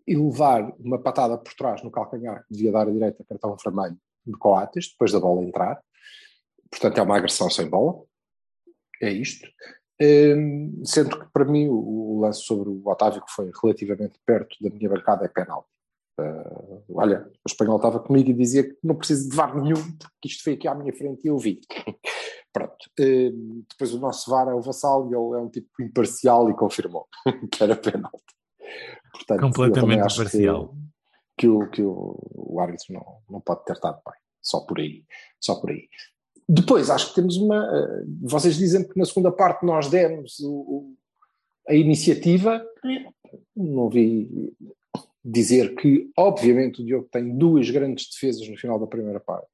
e 0.07 0.17
levar 0.17 0.71
uma 0.79 1.01
patada 1.01 1.39
por 1.39 1.55
trás 1.55 1.83
no 1.83 1.91
calcanhar 1.91 2.45
que 2.47 2.53
devia 2.53 2.73
dar 2.73 2.87
a 2.87 2.93
direita 2.93 3.25
cartão 3.27 3.57
vermelho 3.57 3.97
de 4.27 4.33
Coates, 4.35 4.91
depois 4.91 5.13
da 5.13 5.21
bola 5.21 5.43
entrar. 5.43 5.81
Portanto, 6.71 6.99
é 6.99 7.03
uma 7.03 7.17
agressão 7.17 7.49
sem 7.49 7.69
bola. 7.69 8.03
É 9.01 9.11
isto. 9.11 9.49
Um, 10.01 10.83
sendo 10.85 11.19
que 11.19 11.27
para 11.33 11.45
mim 11.45 11.69
o, 11.69 11.75
o, 11.77 12.21
lance 12.21 12.43
sobre 12.43 12.69
o 12.69 12.83
Otávio, 12.87 13.25
que 13.25 13.33
foi 13.33 13.51
relativamente 13.63 14.19
perto 14.27 14.57
da 14.61 14.71
minha 14.71 14.89
bancada, 14.89 15.25
é 15.25 15.29
penalti. 15.29 15.69
Uh, 16.21 16.83
olha, 16.95 17.27
o 17.27 17.49
espanhol 17.49 17.77
estava 17.77 18.01
comigo 18.01 18.31
e 18.31 18.35
dizia 18.35 18.65
que 18.65 18.77
não 18.83 18.95
preciso 18.95 19.29
de 19.29 19.37
VAR 19.37 19.61
nenhum, 19.61 19.83
porque 19.99 20.29
isto 20.29 20.45
foi 20.45 20.55
aqui 20.55 20.69
à 20.69 20.75
minha 20.75 20.93
frente 20.93 21.25
e 21.25 21.29
eu 21.29 21.39
vi. 21.39 21.61
Pronto. 22.53 22.77
Uh, 22.99 23.65
depois 23.69 23.93
o 23.95 24.01
nosso 24.01 24.31
VAR 24.31 24.49
é 24.49 24.55
o 24.55 24.61
vassal 24.61 25.05
e 25.07 25.15
ele 25.15 25.41
é 25.41 25.43
um 25.43 25.49
tipo 25.49 25.69
imparcial 25.81 26.51
e 26.51 26.55
confirmou 26.55 27.09
que 27.51 27.63
era 27.63 27.77
penalti. 27.77 28.23
Portanto, 29.13 29.41
Completamente 29.41 30.13
imparcial. 30.13 30.75
Que, 31.37 31.47
que, 31.47 31.49
o, 31.49 31.71
que 31.71 31.83
o, 31.83 32.17
o 32.33 32.61
árbitro 32.61 32.95
não, 32.95 33.19
não 33.29 33.41
pode 33.41 33.65
ter 33.65 33.75
estado 33.75 34.01
bem. 34.07 34.15
Só 34.41 34.61
por 34.61 34.79
aí. 34.79 35.05
Só 35.41 35.61
por 35.61 35.71
aí. 35.71 35.89
Depois, 36.49 36.91
acho 36.91 37.09
que 37.09 37.15
temos 37.15 37.37
uma. 37.37 37.65
Uh, 37.65 38.07
vocês 38.23 38.57
dizem 38.57 38.87
que 38.87 38.99
na 38.99 39.05
segunda 39.05 39.33
parte 39.33 39.65
nós 39.65 39.89
demos 39.89 40.39
o, 40.41 40.53
o, 40.53 40.95
a 41.69 41.75
iniciativa. 41.75 42.65
Não 43.57 43.89
vi 43.89 44.53
dizer 45.25 45.75
que, 45.75 46.11
obviamente, 46.17 46.83
o 46.83 46.85
Diogo 46.85 47.09
tem 47.11 47.37
duas 47.37 47.71
grandes 47.71 48.11
defesas 48.11 48.47
no 48.49 48.59
final 48.59 48.79
da 48.79 48.87
primeira 48.87 49.19
parte. 49.19 49.49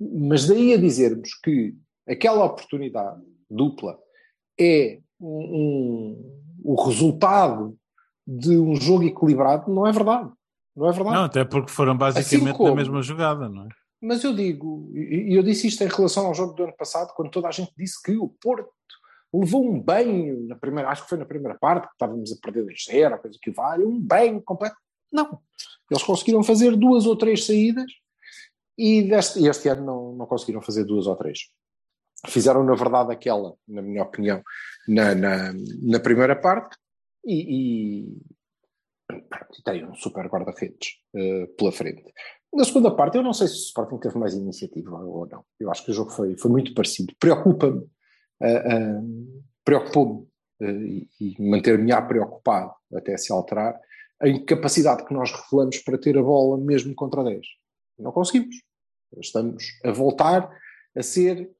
Mas 0.00 0.46
daí 0.46 0.74
a 0.74 0.76
dizermos 0.76 1.34
que 1.42 1.74
aquela 2.06 2.44
oportunidade 2.44 3.22
dupla 3.48 3.98
é 4.58 5.00
um, 5.20 5.28
um, 5.28 6.42
o 6.64 6.84
resultado 6.84 7.76
de 8.26 8.58
um 8.58 8.74
jogo 8.74 9.04
equilibrado, 9.04 9.72
não 9.72 9.86
é 9.86 9.92
verdade. 9.92 10.30
Não 10.74 10.88
é 10.88 10.92
verdade. 10.92 11.16
Não, 11.16 11.24
até 11.24 11.44
porque 11.44 11.70
foram 11.70 11.96
basicamente 11.96 12.50
assim 12.50 12.56
como, 12.56 12.70
na 12.70 12.74
mesma 12.74 13.02
jogada, 13.02 13.48
não 13.48 13.64
é? 13.64 13.68
Mas 14.06 14.22
eu 14.22 14.32
digo, 14.32 14.88
e 14.94 15.34
eu 15.36 15.42
disse 15.42 15.66
isto 15.66 15.82
em 15.82 15.88
relação 15.88 16.26
ao 16.26 16.34
jogo 16.34 16.54
do 16.54 16.62
ano 16.62 16.76
passado, 16.76 17.12
quando 17.14 17.30
toda 17.30 17.48
a 17.48 17.50
gente 17.50 17.72
disse 17.76 18.00
que 18.00 18.16
o 18.16 18.28
Porto 18.28 18.70
levou 19.34 19.68
um 19.68 19.80
banho 19.80 20.46
na 20.46 20.54
primeira, 20.54 20.88
acho 20.90 21.02
que 21.02 21.08
foi 21.08 21.18
na 21.18 21.24
primeira 21.24 21.58
parte, 21.58 21.88
que 21.88 21.94
estávamos 21.94 22.32
a 22.32 22.36
perder 22.40 22.64
2-0, 22.66 23.18
coisa 23.18 23.38
que 23.42 23.50
vale, 23.50 23.84
um 23.84 24.00
banho 24.00 24.40
completo. 24.40 24.76
Não. 25.12 25.40
Eles 25.90 26.04
conseguiram 26.04 26.44
fazer 26.44 26.76
duas 26.76 27.04
ou 27.04 27.16
três 27.16 27.44
saídas 27.44 27.90
e 28.78 29.02
deste, 29.02 29.44
este 29.44 29.68
ano 29.68 29.84
não, 29.84 30.12
não 30.12 30.26
conseguiram 30.26 30.62
fazer 30.62 30.84
duas 30.84 31.08
ou 31.08 31.16
três. 31.16 31.40
Fizeram, 32.28 32.62
na 32.62 32.76
verdade, 32.76 33.12
aquela, 33.12 33.54
na 33.66 33.82
minha 33.82 34.04
opinião, 34.04 34.40
na, 34.86 35.14
na, 35.16 35.52
na 35.82 36.00
primeira 36.00 36.36
parte 36.36 36.76
e, 37.24 38.04
e, 38.04 39.72
e 39.74 39.84
um 39.84 39.94
super 39.94 40.26
guarda-redes 40.26 41.00
uh, 41.14 41.48
pela 41.56 41.72
frente. 41.72 42.04
Na 42.56 42.64
segunda 42.64 42.90
parte, 42.90 43.18
eu 43.18 43.22
não 43.22 43.34
sei 43.34 43.48
se 43.48 43.54
o 43.54 43.66
Sporting 43.66 43.98
teve 43.98 44.16
mais 44.16 44.32
iniciativa 44.32 44.96
ou 44.96 45.28
não. 45.28 45.44
Eu 45.60 45.70
acho 45.70 45.84
que 45.84 45.90
o 45.90 45.94
jogo 45.94 46.10
foi, 46.10 46.38
foi 46.38 46.50
muito 46.50 46.72
parecido. 46.72 47.12
Preocupa-me, 47.20 47.80
uh, 47.80 49.00
uh, 49.00 49.42
preocupou-me 49.62 50.26
uh, 50.62 50.86
e, 50.86 51.08
e 51.20 51.36
manter-me 51.38 51.92
a 51.92 52.00
preocupado 52.00 52.72
até 52.94 53.14
se 53.18 53.30
alterar 53.30 53.78
a 54.22 54.26
incapacidade 54.26 55.04
que 55.04 55.12
nós 55.12 55.30
revelamos 55.30 55.78
para 55.80 55.98
ter 55.98 56.16
a 56.16 56.22
bola 56.22 56.56
mesmo 56.56 56.94
contra 56.94 57.22
10. 57.22 57.46
Não 57.98 58.10
conseguimos. 58.10 58.56
Estamos 59.18 59.64
a 59.84 59.92
voltar 59.92 60.50
a 60.96 61.02
ser 61.02 61.50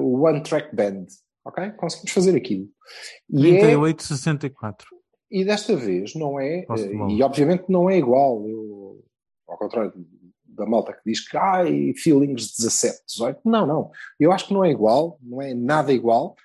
o 0.00 0.22
One 0.22 0.42
Track 0.42 0.74
Band. 0.74 1.04
Ok? 1.44 1.72
Conseguimos 1.72 2.12
fazer 2.12 2.34
aquilo. 2.34 2.66
E 3.28 3.58
38, 3.58 4.00
é, 4.00 4.06
64. 4.06 4.86
E 5.30 5.44
desta 5.44 5.76
vez 5.76 6.14
não 6.14 6.40
é, 6.40 6.64
e 7.10 7.22
obviamente 7.22 7.64
não 7.68 7.90
é 7.90 7.98
igual. 7.98 8.46
Eu, 8.48 8.81
ao 9.52 9.58
contrário 9.58 9.92
da 10.44 10.66
malta 10.66 10.92
que 10.92 11.00
diz 11.06 11.26
que 11.26 11.36
ai, 11.36 11.92
feelings 11.94 12.56
17, 12.56 13.04
18. 13.06 13.40
Não, 13.44 13.66
não. 13.66 13.90
Eu 14.18 14.32
acho 14.32 14.48
que 14.48 14.54
não 14.54 14.64
é 14.64 14.70
igual, 14.70 15.18
não 15.20 15.40
é 15.40 15.54
nada 15.54 15.92
igual, 15.92 16.36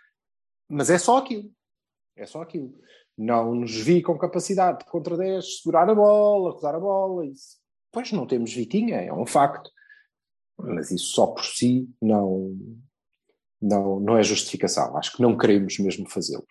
mas 0.69 0.89
é 0.89 0.97
só 0.97 1.17
aquilo. 1.17 1.49
É 2.15 2.25
só 2.25 2.41
aquilo. 2.41 2.73
Não 3.17 3.55
nos 3.55 3.75
vi 3.75 4.01
com 4.01 4.17
capacidade 4.17 4.79
de 4.79 4.85
contra 4.85 5.17
10 5.17 5.59
segurar 5.59 5.89
a 5.89 5.95
bola, 5.95 6.51
rodar 6.51 6.75
a 6.75 6.79
bola. 6.79 7.25
Isso. 7.25 7.57
Pois 7.91 8.11
não 8.11 8.27
temos 8.27 8.53
Vitinha, 8.53 8.97
é 8.97 9.13
um 9.13 9.25
facto. 9.25 9.69
Mas 10.57 10.91
isso 10.91 11.05
só 11.13 11.27
por 11.27 11.43
si 11.43 11.89
não, 12.01 12.55
não, 13.61 13.99
não 13.99 14.17
é 14.17 14.23
justificação. 14.23 14.97
Acho 14.97 15.15
que 15.15 15.21
não 15.21 15.37
queremos 15.37 15.77
mesmo 15.79 16.09
fazê-lo. 16.09 16.45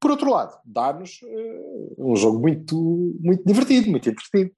Por 0.00 0.10
outro 0.10 0.30
lado, 0.30 0.58
dá-nos 0.64 1.20
uh, 1.22 1.94
um 1.98 2.16
jogo 2.16 2.38
muito, 2.38 2.74
muito 3.20 3.44
divertido, 3.44 3.90
muito 3.90 4.08
entretido, 4.08 4.50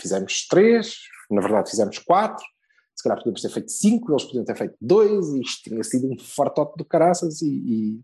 fizemos 0.00 0.46
três, 0.46 0.96
na 1.30 1.40
verdade 1.40 1.70
fizemos 1.70 1.98
quatro, 1.98 2.44
se 2.94 3.02
calhar 3.02 3.18
podíamos 3.18 3.42
ter 3.42 3.50
feito 3.50 3.70
cinco, 3.70 4.12
eles 4.12 4.24
podiam 4.24 4.44
ter 4.44 4.56
feito 4.56 4.76
dois, 4.80 5.28
e 5.34 5.40
isto 5.40 5.68
tinha 5.68 5.82
sido 5.84 6.10
um 6.10 6.18
fartote 6.18 6.76
do 6.76 6.84
caraças, 6.84 7.42
e, 7.42 7.48
e, 7.48 8.00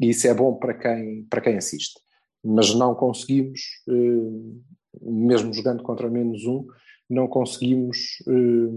e, 0.00 0.10
isso 0.10 0.26
é 0.26 0.34
bom 0.34 0.54
para 0.56 0.74
quem, 0.74 1.24
para 1.24 1.40
quem 1.40 1.56
assiste. 1.56 2.00
Mas 2.42 2.74
não 2.74 2.94
conseguimos, 2.94 3.60
eh, 3.88 5.02
mesmo 5.02 5.52
jogando 5.52 5.82
contra 5.82 6.08
menos 6.08 6.44
um, 6.46 6.66
não 7.08 7.28
conseguimos 7.28 7.98
eh, 8.26 8.70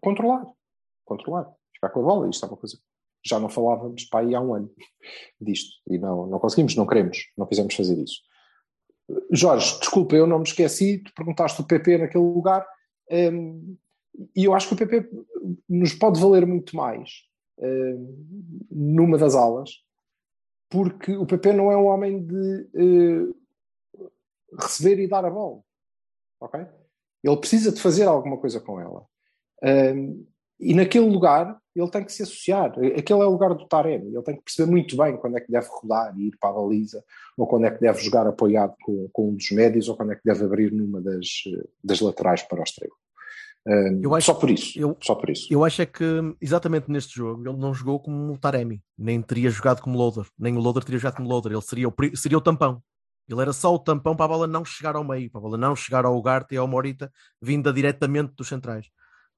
controlar, 0.00 0.46
controlar, 1.04 1.52
ficar 1.74 1.90
com 1.90 2.00
a 2.00 2.02
bola, 2.02 2.30
isto 2.30 2.46
é 2.46 2.48
uma 2.48 2.56
coisa 2.56 2.78
já 3.24 3.38
não 3.38 3.48
falávamos 3.48 4.04
para 4.04 4.26
aí 4.26 4.34
há 4.34 4.40
um 4.40 4.54
ano 4.54 4.70
disto, 5.40 5.76
e 5.88 5.98
não, 5.98 6.26
não 6.26 6.38
conseguimos, 6.38 6.74
não 6.74 6.86
queremos, 6.86 7.30
não 7.36 7.46
quisemos 7.46 7.74
fazer 7.74 7.98
isso. 8.02 8.20
Jorge, 9.30 9.78
desculpa, 9.78 10.14
eu 10.14 10.26
não 10.26 10.38
me 10.38 10.44
esqueci, 10.44 10.98
tu 10.98 11.12
perguntaste 11.14 11.60
o 11.60 11.66
PP 11.66 11.98
naquele 11.98 12.24
lugar, 12.24 12.66
um, 13.10 13.76
e 14.34 14.44
eu 14.44 14.54
acho 14.54 14.68
que 14.68 14.74
o 14.74 14.76
PP 14.76 15.08
nos 15.68 15.94
pode 15.94 16.20
valer 16.20 16.46
muito 16.46 16.76
mais 16.76 17.10
um, 17.58 18.66
numa 18.70 19.18
das 19.18 19.34
alas, 19.34 19.70
porque 20.68 21.16
o 21.16 21.26
PP 21.26 21.52
não 21.52 21.70
é 21.70 21.76
um 21.76 21.86
homem 21.86 22.24
de 22.24 22.68
uh, 22.74 23.36
receber 24.60 25.00
e 25.00 25.08
dar 25.08 25.24
a 25.24 25.30
bola, 25.30 25.60
ok? 26.40 26.66
Ele 27.22 27.36
precisa 27.36 27.72
de 27.72 27.80
fazer 27.80 28.04
alguma 28.04 28.38
coisa 28.38 28.60
com 28.60 28.80
ela. 28.80 29.04
Um, 29.62 30.26
e 30.58 30.74
naquele 30.74 31.06
lugar 31.06 31.59
ele 31.74 31.90
tem 31.90 32.04
que 32.04 32.12
se 32.12 32.22
associar. 32.22 32.72
Aquele 32.96 33.20
é 33.20 33.26
o 33.26 33.30
lugar 33.30 33.54
do 33.54 33.66
Taremi. 33.66 34.08
Ele 34.08 34.22
tem 34.22 34.36
que 34.36 34.42
perceber 34.42 34.70
muito 34.70 34.96
bem 34.96 35.16
quando 35.16 35.36
é 35.36 35.40
que 35.40 35.50
deve 35.50 35.66
rodar 35.70 36.12
e 36.18 36.28
ir 36.28 36.36
para 36.38 36.50
a 36.50 36.52
baliza, 36.52 37.02
ou 37.36 37.46
quando 37.46 37.66
é 37.66 37.70
que 37.70 37.80
deve 37.80 38.02
jogar 38.02 38.26
apoiado 38.26 38.74
com, 38.82 39.08
com 39.12 39.30
um 39.30 39.34
dos 39.34 39.50
médios, 39.52 39.88
ou 39.88 39.96
quando 39.96 40.12
é 40.12 40.16
que 40.16 40.22
deve 40.24 40.44
abrir 40.44 40.72
numa 40.72 41.00
das, 41.00 41.28
das 41.82 42.00
laterais 42.00 42.42
para 42.42 42.60
o 42.60 42.62
extremo. 42.62 42.94
Um, 43.66 44.14
acho, 44.14 44.26
só 44.26 44.34
por 44.34 44.50
isso. 44.50 44.78
Eu, 44.78 44.96
só 45.00 45.14
por 45.14 45.30
isso. 45.30 45.46
Eu 45.50 45.64
acho 45.64 45.82
é 45.82 45.86
que 45.86 46.04
exatamente 46.40 46.90
neste 46.90 47.14
jogo 47.14 47.46
ele 47.46 47.58
não 47.58 47.74
jogou 47.74 48.00
como 48.00 48.32
o 48.32 48.38
Taremi, 48.38 48.82
nem 48.98 49.20
teria 49.20 49.50
jogado 49.50 49.82
como 49.82 49.98
Loader, 49.98 50.26
nem 50.38 50.56
o 50.56 50.60
Loader 50.60 50.82
teria 50.82 50.98
jogado 50.98 51.16
como 51.16 51.28
Loader. 51.28 51.52
Ele 51.52 51.62
seria 51.62 51.88
o, 51.88 51.94
seria 52.16 52.38
o 52.38 52.40
tampão. 52.40 52.82
Ele 53.28 53.40
era 53.40 53.52
só 53.52 53.72
o 53.72 53.78
tampão 53.78 54.16
para 54.16 54.24
a 54.24 54.28
bola 54.28 54.46
não 54.46 54.64
chegar 54.64 54.96
ao 54.96 55.04
meio, 55.04 55.30
para 55.30 55.38
a 55.38 55.42
bola 55.42 55.56
não 55.56 55.76
chegar 55.76 56.04
ao 56.04 56.16
Ugarte 56.16 56.54
e 56.54 56.58
ao 56.58 56.66
Morita, 56.66 57.12
vinda 57.40 57.72
diretamente 57.72 58.32
dos 58.34 58.48
centrais 58.48 58.86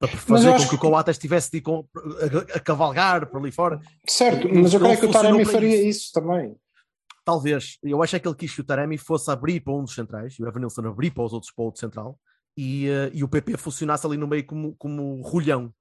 para 0.07 0.19
fazer 0.19 0.57
com 0.57 0.67
que, 0.69 0.75
o 0.75 0.77
Coates 0.77 1.15
estivesse 1.15 1.51
de, 1.51 1.61
com, 1.61 1.85
a, 1.95 2.57
a, 2.57 2.59
cavalgar 2.59 3.27
por 3.27 3.39
ali 3.39 3.51
fora. 3.51 3.79
Certo, 4.07 4.47
mas 4.53 4.73
eu 4.73 4.79
creio 4.79 4.99
que 4.99 5.05
o 5.05 5.11
Taremi 5.11 5.45
faria 5.45 5.75
isso. 5.75 6.03
isso. 6.05 6.11
também. 6.13 6.55
Talvez. 7.25 7.77
Eu 7.81 8.03
acho 8.03 8.15
é 8.15 8.19
que 8.19 8.27
ele 8.27 8.35
quis 8.35 8.53
que 8.53 8.61
o 8.61 8.63
Taremi 8.63 8.97
fosse 8.97 9.31
abrir 9.31 9.61
para 9.61 9.73
um 9.73 9.83
dos 9.83 9.95
centrais 9.95 10.35
e 10.37 10.43
o 10.43 10.47
Evanilson 10.47 10.85
abrir 10.87 11.11
para 11.11 11.23
os 11.23 11.33
outros 11.33 11.51
para 11.51 11.61
o 11.61 11.65
outro 11.65 11.79
central 11.79 12.19
e, 12.57 12.87
eh, 12.89 13.11
e 13.13 13.23
o 13.23 13.27
PP 13.27 13.57
funcionasse 13.57 14.05
ali 14.05 14.17
no 14.17 14.27
meio 14.27 14.45
como, 14.45 14.75
como 14.75 15.21
rolhão. 15.21 15.73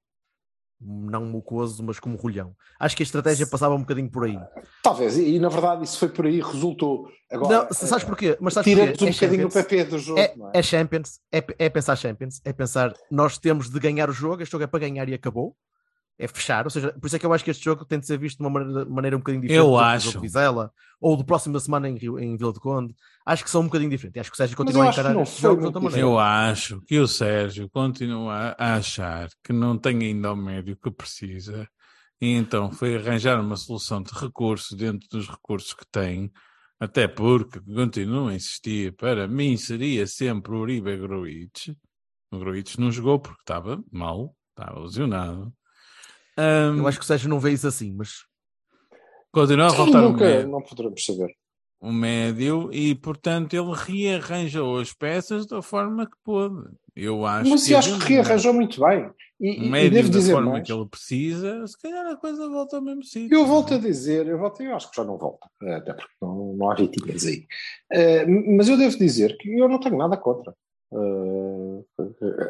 Não 0.84 1.24
mucoso, 1.24 1.82
mas 1.84 2.00
como 2.00 2.16
rolhão. 2.16 2.54
Acho 2.78 2.96
que 2.96 3.02
a 3.02 3.06
estratégia 3.06 3.46
passava 3.46 3.74
um 3.74 3.80
bocadinho 3.80 4.10
por 4.10 4.24
aí. 4.24 4.38
Talvez, 4.82 5.16
e, 5.16 5.36
e 5.36 5.38
na 5.38 5.48
verdade 5.48 5.84
isso 5.84 5.98
foi 5.98 6.08
por 6.08 6.26
aí, 6.26 6.40
resultou. 6.40 7.08
Agora, 7.30 7.64
não, 7.64 7.72
sabes 7.72 8.04
porquê? 8.04 8.36
Mas 8.40 8.54
sabes 8.54 8.72
Tira-te 8.72 8.98
porquê? 8.98 9.04
um 9.04 9.08
É 9.08 9.12
bocadinho 9.12 9.46
o. 9.46 9.50
PP 9.50 9.84
do 9.84 9.98
jogo, 9.98 10.18
É, 10.18 10.24
é? 10.24 10.34
é 10.54 10.62
Champions, 10.62 11.20
é, 11.30 11.44
é 11.58 11.68
pensar 11.68 11.96
Champions, 11.96 12.40
é 12.44 12.52
pensar 12.52 12.92
nós 13.10 13.38
temos 13.38 13.70
de 13.70 13.78
ganhar 13.78 14.10
o 14.10 14.12
jogo, 14.12 14.42
este 14.42 14.50
jogo 14.52 14.64
é 14.64 14.66
para 14.66 14.80
ganhar 14.80 15.08
e 15.08 15.14
acabou, 15.14 15.56
é 16.24 16.28
fechar, 16.28 16.64
ou 16.64 16.70
seja, 16.70 16.92
por 16.92 17.06
isso 17.06 17.16
é 17.16 17.18
que 17.18 17.26
eu 17.26 17.32
acho 17.32 17.44
que 17.44 17.50
este 17.50 17.64
jogo 17.64 17.84
tem 17.84 17.98
de 17.98 18.06
ser 18.06 18.18
visto 18.18 18.38
de 18.38 18.44
uma 18.44 18.50
maneira, 18.50 18.84
maneira 18.84 19.16
um 19.16 19.20
bocadinho 19.20 19.42
diferente 19.42 19.58
Eu 19.58 19.66
do 19.66 19.70
jogo 19.72 19.84
acho. 19.84 20.10
de 20.12 20.18
Vizela, 20.18 20.72
ou 21.00 21.16
do 21.16 21.24
próximo 21.24 21.58
semana 21.58 21.88
em, 21.88 21.96
Rio- 21.96 22.18
em 22.18 22.36
Vila 22.36 22.52
de 22.52 22.60
Conde, 22.60 22.94
acho 23.26 23.42
que 23.44 23.50
são 23.50 23.62
um 23.62 23.64
bocadinho 23.64 23.90
diferentes, 23.90 24.20
acho 24.20 24.30
que 24.30 24.34
o 24.34 24.36
Sérgio 24.36 24.56
continua 24.56 24.84
a 24.84 24.88
encarar 24.90 25.12
foi 25.14 25.24
jogos 25.40 25.60
de 25.60 25.66
outra 25.66 25.80
maneira. 25.80 26.00
Eu 26.06 26.18
acho 26.18 26.80
que 26.82 26.98
o 26.98 27.08
Sérgio 27.08 27.68
continua 27.70 28.54
a 28.58 28.74
achar 28.76 29.28
que 29.42 29.52
não 29.52 29.76
tem 29.76 29.98
ainda 30.02 30.32
o 30.32 30.36
médio 30.36 30.76
que 30.76 30.90
precisa 30.90 31.68
e 32.20 32.28
então 32.36 32.70
foi 32.70 32.94
arranjar 32.96 33.40
uma 33.40 33.56
solução 33.56 34.00
de 34.02 34.12
recurso 34.12 34.76
dentro 34.76 35.08
dos 35.10 35.28
recursos 35.28 35.74
que 35.74 35.84
tem, 35.90 36.30
até 36.78 37.08
porque 37.08 37.60
continuo 37.60 38.28
a 38.28 38.34
insistir, 38.34 38.94
para 38.94 39.26
mim 39.26 39.56
seria 39.56 40.06
sempre 40.06 40.52
o 40.52 40.58
Uribe 40.60 40.96
Gruitch. 40.96 41.68
O 42.30 42.38
Gruitch 42.38 42.76
não 42.78 42.90
jogou 42.92 43.18
porque 43.20 43.40
estava 43.42 43.82
mal, 43.92 44.34
estava 44.50 44.80
lesionado. 44.80 45.52
Ahm, 46.36 46.78
Eu 46.78 46.86
acho 46.88 46.98
que 46.98 47.04
o 47.04 47.06
Sérgio 47.06 47.28
não 47.28 47.38
vê 47.40 47.52
isso 47.52 47.66
assim, 47.66 47.92
mas 47.92 48.24
continua 49.30 49.66
a 49.66 49.70
faltar 49.70 50.02
o 50.04 50.10
Nunca, 50.10 50.24
médio. 50.24 50.48
não 50.48 50.62
poderemos 50.62 51.04
saber. 51.04 51.34
o 51.80 51.92
médio 51.92 52.70
e, 52.72 52.94
portanto, 52.94 53.54
ele 53.54 53.72
rearranjou 53.74 54.78
as 54.78 54.92
peças 54.92 55.46
da 55.46 55.60
forma 55.60 56.06
que 56.06 56.16
pôde. 56.24 56.64
Eu 56.94 57.26
acho 57.26 57.50
Mas 57.50 57.64
que 57.66 57.72
eu 57.72 57.78
acho 57.78 57.98
que 57.98 58.04
rearranjou 58.12 58.52
muito 58.54 58.80
bem. 58.80 59.10
E, 59.40 59.50
um 59.50 59.64
e- 59.64 59.66
e 59.66 59.70
médio 59.70 59.90
devo 59.90 60.08
da 60.10 60.18
dizer 60.18 60.32
forma 60.32 60.50
mais. 60.52 60.64
que 60.66 60.72
ele 60.72 60.86
precisa, 60.86 61.66
se 61.66 61.76
calhar 61.82 62.06
a 62.06 62.16
coisa 62.16 62.48
volta 62.48 62.76
ao 62.76 62.82
mesmo 62.82 63.02
sítio. 63.02 63.34
Eu 63.36 63.44
volto 63.46 63.74
a 63.74 63.78
dizer, 63.78 64.26
eu, 64.28 64.38
volto, 64.38 64.62
eu 64.62 64.76
acho 64.76 64.88
que 64.90 64.96
já 64.96 65.02
não 65.04 65.18
volta, 65.18 65.48
até 65.60 65.92
porque 65.94 66.12
não, 66.20 66.54
não 66.54 66.70
há 66.70 66.74
vitinhas 66.76 67.24
aí. 67.26 67.44
Eh, 67.92 68.24
mas 68.26 68.68
eu 68.68 68.76
devo 68.76 68.96
dizer 68.96 69.36
que 69.38 69.50
eu 69.58 69.68
não 69.68 69.80
tenho 69.80 69.96
nada 69.98 70.16
contra. 70.16 70.54
Eh, 70.92 71.80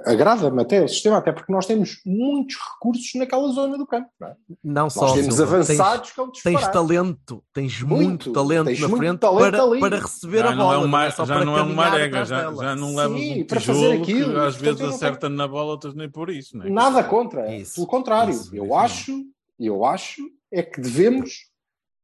Agrada-me 0.04 0.60
até 0.60 0.84
o 0.84 0.88
sistema, 0.88 1.16
até 1.16 1.32
porque 1.32 1.50
nós 1.50 1.64
temos 1.64 2.00
muitos 2.04 2.56
recursos 2.56 3.10
naquela 3.14 3.48
zona 3.52 3.78
do 3.78 3.86
campo. 3.86 4.10
Não 4.20 4.28
é? 4.28 4.36
não 4.62 4.90
só 4.90 5.02
Nós 5.02 5.12
temos 5.14 5.34
Silva, 5.34 5.54
avançados 5.54 6.10
que 6.10 6.20
é 6.20 6.22
um 6.22 6.30
Tens, 6.30 6.42
tens 6.42 6.68
talento, 6.68 7.44
tens 7.54 7.82
muito, 7.82 8.04
Muito, 8.04 8.32
talento 8.32 8.66
tens 8.66 8.80
na 8.80 8.88
muito 8.88 9.00
frente 9.00 9.20
talento 9.20 9.80
para, 9.80 9.80
para 9.80 9.98
receber 9.98 10.38
já 10.40 10.48
a 10.48 10.54
não 10.54 10.64
bola, 10.64 10.74
é 10.74 10.78
um, 10.78 10.88
não 10.88 11.00
é 11.00 11.10
só 11.10 11.24
já 11.24 11.34
para 11.36 11.44
não 11.44 11.56
é 11.56 11.62
um 11.62 11.74
marega, 11.74 12.22
atrás 12.22 12.28
já, 12.28 12.52
já 12.54 12.76
não 12.76 12.88
Sim, 12.88 12.96
levas 12.96 13.20
um 13.20 13.44
para 13.44 13.60
fazer 13.60 13.92
aquilo, 13.92 14.32
que 14.32 14.38
às 14.40 14.56
vezes 14.56 14.80
não 14.80 14.88
acerta 14.90 15.28
na 15.30 15.48
bola, 15.48 15.70
outras 15.70 15.94
nem 15.94 16.10
por 16.10 16.28
isso. 16.28 16.56
Não 16.58 16.66
é? 16.66 16.70
Nada 16.70 17.02
contra, 17.02 17.54
Isso, 17.54 17.76
pelo 17.76 17.86
contrário. 17.86 18.30
isso, 18.30 18.54
eu 18.54 18.66
isso. 18.66 18.74
acho, 18.74 19.24
eu 19.58 19.84
acho 19.86 20.22
é 20.52 20.62
que 20.62 20.82
devemos 20.82 21.50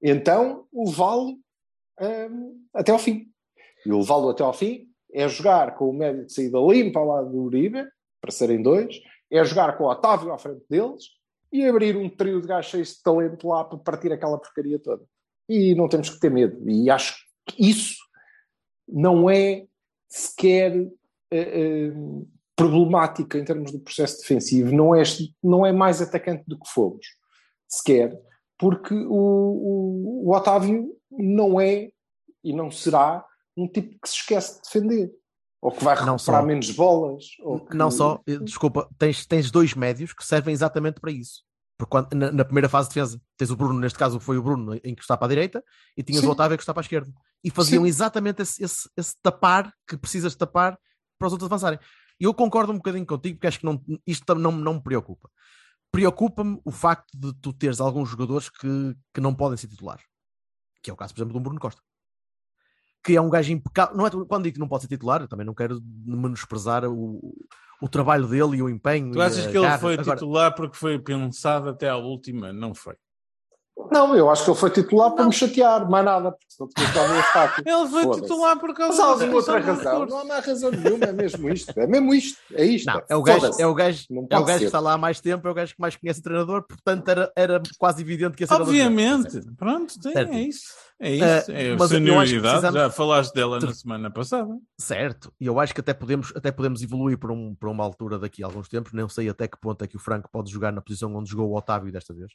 então 0.03 0.65
levá-lo 0.73 1.39
hum, 2.01 2.65
até 2.73 2.93
ao 2.93 2.99
fim. 2.99 3.27
E 3.85 3.93
o 3.93 3.99
levá-lo 3.99 4.31
até 4.31 4.43
ao 4.43 4.55
fim 4.55 4.88
é 5.13 5.29
jogar 5.29 5.75
com 5.77 5.89
o 5.91 5.93
médio 5.93 6.27
de 6.27 6.33
saída 6.33 6.59
limpa 6.59 7.01
ao 7.01 7.07
lado 7.07 7.31
do 7.31 7.43
Uribe, 7.43 7.85
para 8.21 8.31
serem 8.31 8.63
dois, 8.63 9.01
é 9.31 9.43
jogar 9.45 9.77
com 9.77 9.85
o 9.85 9.91
Otávio 9.91 10.33
à 10.33 10.39
frente 10.39 10.65
deles 10.69 11.05
e 11.53 11.65
abrir 11.65 11.97
um 11.97 12.09
trio 12.09 12.41
de 12.41 12.49
gajos 12.49 12.95
de 12.95 13.03
talento 13.03 13.49
lá 13.49 13.65
para 13.65 13.79
partir 13.79 14.13
aquela 14.13 14.39
porcaria 14.39 14.79
toda. 14.79 15.05
E 15.49 15.75
não 15.75 15.89
temos 15.89 16.11
que 16.11 16.21
ter 16.21 16.31
medo. 16.31 16.69
E 16.69 16.91
acho 16.91 17.17
que 17.47 17.71
isso 17.71 17.97
não 18.87 19.31
é 19.31 19.67
sequer 20.09 20.75
eh, 21.31 21.89
eh, 21.91 21.93
problemática 22.57 23.39
em 23.39 23.45
termos 23.45 23.71
do 23.71 23.81
processo 23.81 24.19
defensivo, 24.19 24.75
não 24.75 24.95
é, 24.95 25.03
não 25.43 25.65
é 25.65 25.73
mais 25.73 26.03
atacante 26.03 26.45
do 26.47 26.59
que 26.59 26.69
fomos, 26.69 27.07
sequer, 27.69 28.19
porque 28.59 28.95
o, 28.95 29.13
o, 29.13 30.29
o 30.29 30.35
Otávio 30.35 30.93
não 31.11 31.61
é 31.61 31.91
e 32.43 32.53
não 32.53 32.71
será 32.71 33.25
um 33.63 33.69
tipo 33.71 33.99
que 34.01 34.09
se 34.09 34.17
esquece 34.17 34.57
de 34.57 34.63
defender, 34.63 35.11
ou 35.61 35.73
que 35.73 35.83
vai 35.83 35.95
recuperar 35.97 36.45
menos 36.47 36.71
bolas. 36.71 37.25
Ou 37.41 37.65
que... 37.67 37.77
Não 37.77 37.91
só, 37.91 38.21
desculpa, 38.43 38.89
tens, 38.99 39.27
tens 39.27 39.51
dois 39.51 39.75
médios 39.75 40.13
que 40.13 40.25
servem 40.25 40.53
exatamente 40.53 41.01
para 41.01 41.11
isso. 41.11 41.43
Porque 41.77 41.91
quando- 41.91 42.13
na, 42.15 42.31
na 42.33 42.45
primeira 42.45 42.69
fase 42.69 42.89
de 42.89 42.95
defesa, 42.95 43.21
tens 43.37 43.51
o 43.51 43.57
Bruno, 43.57 43.79
neste 43.79 43.99
caso 43.99 44.19
foi 44.21 44.37
o 44.39 44.43
Bruno 44.43 44.75
em 44.83 44.95
que 44.95 45.03
está 45.03 45.17
para 45.17 45.27
a 45.27 45.29
direita, 45.29 45.63
e 45.97 46.03
tinhas 46.03 46.23
Sim. 46.23 46.29
o 46.29 46.31
Otávio 46.31 46.57
que 46.57 46.63
está 46.63 46.73
para 46.75 46.81
a 46.81 46.85
esquerda. 46.87 47.13
E 47.45 47.51
faziam 47.51 47.83
Sim. 47.85 47.89
exatamente 47.89 48.43
esse, 48.43 48.63
esse- 48.63 48.89
esse 48.97 49.15
tapar 49.23 49.73
que 49.87 49.97
precisas 49.97 50.33
de 50.33 50.39
tapar 50.39 50.79
para 51.19 51.27
os 51.27 51.33
outros 51.33 51.49
avançarem. 51.49 51.79
E 52.21 52.25
eu 52.25 52.35
concordo 52.35 52.73
um 52.73 52.77
bocadinho 52.77 53.07
contigo, 53.07 53.37
porque 53.37 53.47
acho 53.47 53.61
que 53.61 53.65
não, 53.67 53.81
isto 54.07 54.35
não, 54.35 54.51
não 54.51 54.75
me 54.75 54.83
preocupa. 54.83 55.31
Preocupa-me 55.91 56.61
o 56.65 56.71
facto 56.71 57.09
de 57.17 57.33
tu 57.41 57.53
teres 57.53 57.81
alguns 57.81 58.09
jogadores 58.11 58.51
que, 58.51 58.95
que 59.15 59.21
não 59.21 59.35
podem 59.35 59.57
ser 59.57 59.69
titulares. 59.69 60.05
Que 60.83 60.91
é 60.91 60.93
o 60.93 60.97
caso, 60.97 61.15
por 61.15 61.21
exemplo, 61.21 61.33
de 61.35 61.39
um 61.39 61.43
Bruno 61.43 61.61
Costa. 61.61 61.81
Que 63.09 63.17
é 63.17 63.21
um 63.21 63.31
gajo 63.31 63.53
impecável. 63.53 63.97
Não 63.97 64.07
é, 64.07 64.11
quando 64.11 64.45
digo 64.45 64.55
que 64.55 64.61
não 64.61 64.69
pode 64.69 64.83
ser 64.83 64.89
titular, 64.89 65.21
eu 65.21 65.29
também 65.29 65.47
não 65.47 65.55
quero 65.55 65.81
menosprezar 66.05 66.85
o, 66.85 67.35
o 67.81 67.89
trabalho 67.89 68.27
dele 68.27 68.59
e 68.59 68.63
o 68.63 68.69
empenho. 68.69 69.13
Tu 69.13 69.21
achas 69.21 69.47
que 69.47 69.57
ele 69.57 69.67
garra. 69.67 69.79
foi 69.79 69.95
Agora, 69.95 70.17
titular 70.17 70.55
porque 70.55 70.77
foi 70.77 70.99
pensado 70.99 71.71
até 71.71 71.89
à 71.89 71.97
última? 71.97 72.53
Não 72.53 72.75
foi. 72.75 72.95
Não, 73.93 74.15
eu 74.15 74.29
acho 74.29 74.45
que 74.45 74.51
ele 74.51 74.59
foi 74.59 74.71
titular 74.71 75.13
para 75.13 75.25
me 75.25 75.33
chatear, 75.33 75.89
mais 75.89 76.05
nada, 76.05 76.33
porque 76.33 76.47
senão 76.49 76.69
tinha 76.75 76.87
que 76.89 76.95
dar 76.95 77.11
o 77.11 77.15
estátua. 77.21 77.65
Ele 77.67 77.89
foi 77.89 78.21
titular 78.21 78.59
por 78.59 78.75
causa 78.75 79.03
Mas 79.07 79.23
há 79.23 79.35
outra 79.35 79.61
razão? 79.61 80.07
Não 80.07 80.19
há 80.19 80.25
mais 80.25 80.45
razão 80.45 80.71
nenhuma, 80.71 81.05
é 81.07 81.13
mesmo 81.13 81.49
isto. 81.49 81.79
É 81.79 81.87
mesmo 81.87 82.13
isto. 82.13 82.39
É 82.53 82.65
isto. 82.65 82.87
Não, 82.87 83.01
é 83.09 83.17
o 83.17 83.23
gajo, 83.23 83.51
é 83.59 83.67
o 83.67 83.75
gajo, 83.75 84.05
Não 84.11 84.27
é 84.29 84.39
o 84.39 84.45
gajo 84.45 84.59
que 84.59 84.65
está 84.65 84.81
lá 84.81 84.95
há 84.95 84.99
mais 84.99 85.21
tempo, 85.21 85.47
é 85.47 85.51
o 85.51 85.55
gajo 85.55 85.75
que 85.75 85.81
mais 85.81 85.97
conhece 85.97 86.21
o 86.21 86.23
treinador, 86.23 86.65
portanto 86.67 87.09
era, 87.09 87.33
era 87.37 87.63
quase 87.79 88.03
evidente 88.03 88.37
que 88.37 88.43
ia 88.43 88.47
ser. 88.47 88.55
Obviamente. 88.55 89.41
Pronto, 89.57 89.93
sim, 89.93 90.13
Certo. 90.13 90.33
é 90.33 90.41
isso. 90.43 90.63
É 91.01 91.13
isso. 91.13 91.53
Eh, 91.53 91.71
é 91.71 91.73
a 91.73 91.77
mas 91.77 91.93
eu 91.93 91.97
acho 91.97 92.03
que 92.03 92.11
senioridade. 92.11 92.41
precisamos- 92.43 92.81
Já 92.81 92.91
falaste 92.91 93.33
dela 93.33 93.61
na 93.61 93.73
semana 93.73 94.11
passada. 94.11 94.59
Certo, 94.77 95.33
e 95.41 95.47
eu 95.47 95.61
acho 95.61 95.73
que 95.73 95.81
até 95.81 95.95
podemos, 95.95 96.33
até 96.35 96.51
podemos 96.51 96.83
evoluir 96.83 97.17
para, 97.17 97.33
um, 97.33 97.55
para 97.55 97.71
uma 97.71 97.85
altura 97.85 98.19
daqui 98.19 98.43
a 98.43 98.47
alguns 98.47 98.69
tempos. 98.69 98.93
Não 98.93 99.09
sei 99.09 99.29
até 99.29 99.47
que 99.47 99.57
ponto 99.61 99.83
é 99.85 99.87
que 99.87 99.97
o 99.97 100.01
Franco 100.01 100.29
pode 100.33 100.51
jogar 100.51 100.73
na 100.73 100.81
posição 100.83 101.15
onde 101.15 101.31
jogou 101.31 101.49
o 101.51 101.57
Otávio 101.57 101.93
desta 101.93 102.13
vez 102.13 102.33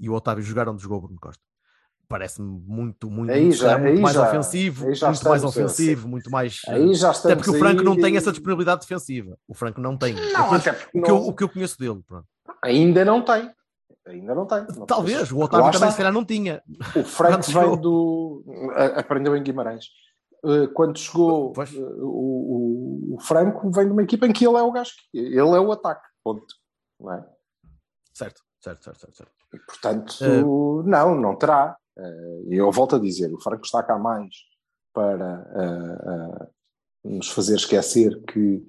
e 0.00 0.08
o 0.08 0.14
Otávio 0.14 0.42
jogar 0.42 0.68
onde 0.68 0.82
jogou 0.82 0.98
o 0.98 1.02
Bruno 1.02 1.20
Costa. 1.20 1.42
Parece-me 2.08 2.48
muito, 2.66 3.08
muito, 3.08 3.30
Aí 3.30 3.52
já- 3.52 3.78
muito 3.78 3.94
aí 3.96 4.00
mais 4.00 4.16
já- 4.16 4.28
ofensivo, 4.28 4.84
muito 4.86 5.00
mais 5.00 5.16
estamos 5.18 5.44
ofensivo, 5.44 6.08
muito 6.08 6.28
mais. 6.28 6.60
Aí 6.66 6.92
já 6.94 7.10
até 7.12 7.36
porque 7.36 7.50
o 7.50 7.58
Franco 7.58 7.84
não 7.84 7.92
aí- 7.92 8.00
tem 8.00 8.16
essa 8.16 8.32
disponibilidade 8.32 8.80
defensiva. 8.80 9.38
O 9.46 9.54
Franco 9.54 9.80
não 9.80 9.96
tem. 9.96 10.14
Não, 10.14 10.22
Aquilo- 10.46 10.56
até 10.56 10.72
porque 10.72 10.98
o, 10.98 11.02
que 11.04 11.10
eu, 11.10 11.14
não- 11.14 11.28
o 11.28 11.32
que 11.36 11.44
eu 11.44 11.48
conheço 11.48 11.78
dele. 11.78 12.00
pronto. 12.04 12.26
Ainda 12.64 13.04
não 13.04 13.22
tem. 13.24 13.48
Ainda 14.08 14.34
não 14.34 14.44
tem. 14.44 14.66
Não- 14.76 14.86
Talvez, 14.86 15.30
o 15.30 15.38
Lá 15.38 15.44
Otávio 15.44 15.66
também 15.66 15.78
está. 15.78 15.90
se 15.92 15.96
calhar 15.98 16.12
não 16.12 16.24
tinha. 16.24 16.60
O 16.96 17.04
Franco 17.04 17.42
vem 17.52 17.80
do. 17.80 18.44
Aprendeu 18.96 19.36
em 19.36 19.42
Guimarães. 19.44 19.84
Uh, 20.42 20.66
Quando 20.72 20.98
chegou 20.98 21.52
uh, 21.56 22.04
o, 22.04 23.12
o- 23.12 23.14
o 23.16 23.20
Franco, 23.20 23.70
vem 23.70 23.84
de 23.86 23.92
uma 23.92 24.02
equipa 24.02 24.26
em 24.26 24.32
que 24.32 24.44
ele 24.44 24.56
é 24.56 24.62
o 24.62 24.72
gajo. 24.72 24.90
Ele 25.14 25.36
é 25.38 25.44
o 25.44 25.70
ataque. 25.70 26.02
Ponto. 26.24 26.44
Não 26.98 27.12
é? 27.12 27.24
Certo, 28.14 28.40
certo, 28.60 28.84
certo, 28.84 29.00
certo. 29.00 29.16
certo. 29.16 29.32
E, 29.54 29.58
portanto, 29.58 30.14
Eh. 30.22 30.42
não, 30.88 31.14
não 31.14 31.36
terá. 31.36 31.76
Eh, 31.98 32.42
E 32.50 32.54
eu 32.56 32.70
volto 32.72 32.96
a 32.96 32.98
dizer: 32.98 33.32
o 33.32 33.40
Franco 33.40 33.64
está 33.64 33.82
cá 33.82 33.98
mais 33.98 34.34
para 34.92 35.46
eh, 35.54 36.48
nos 37.04 37.28
fazer 37.30 37.56
esquecer 37.56 38.20
que 38.24 38.64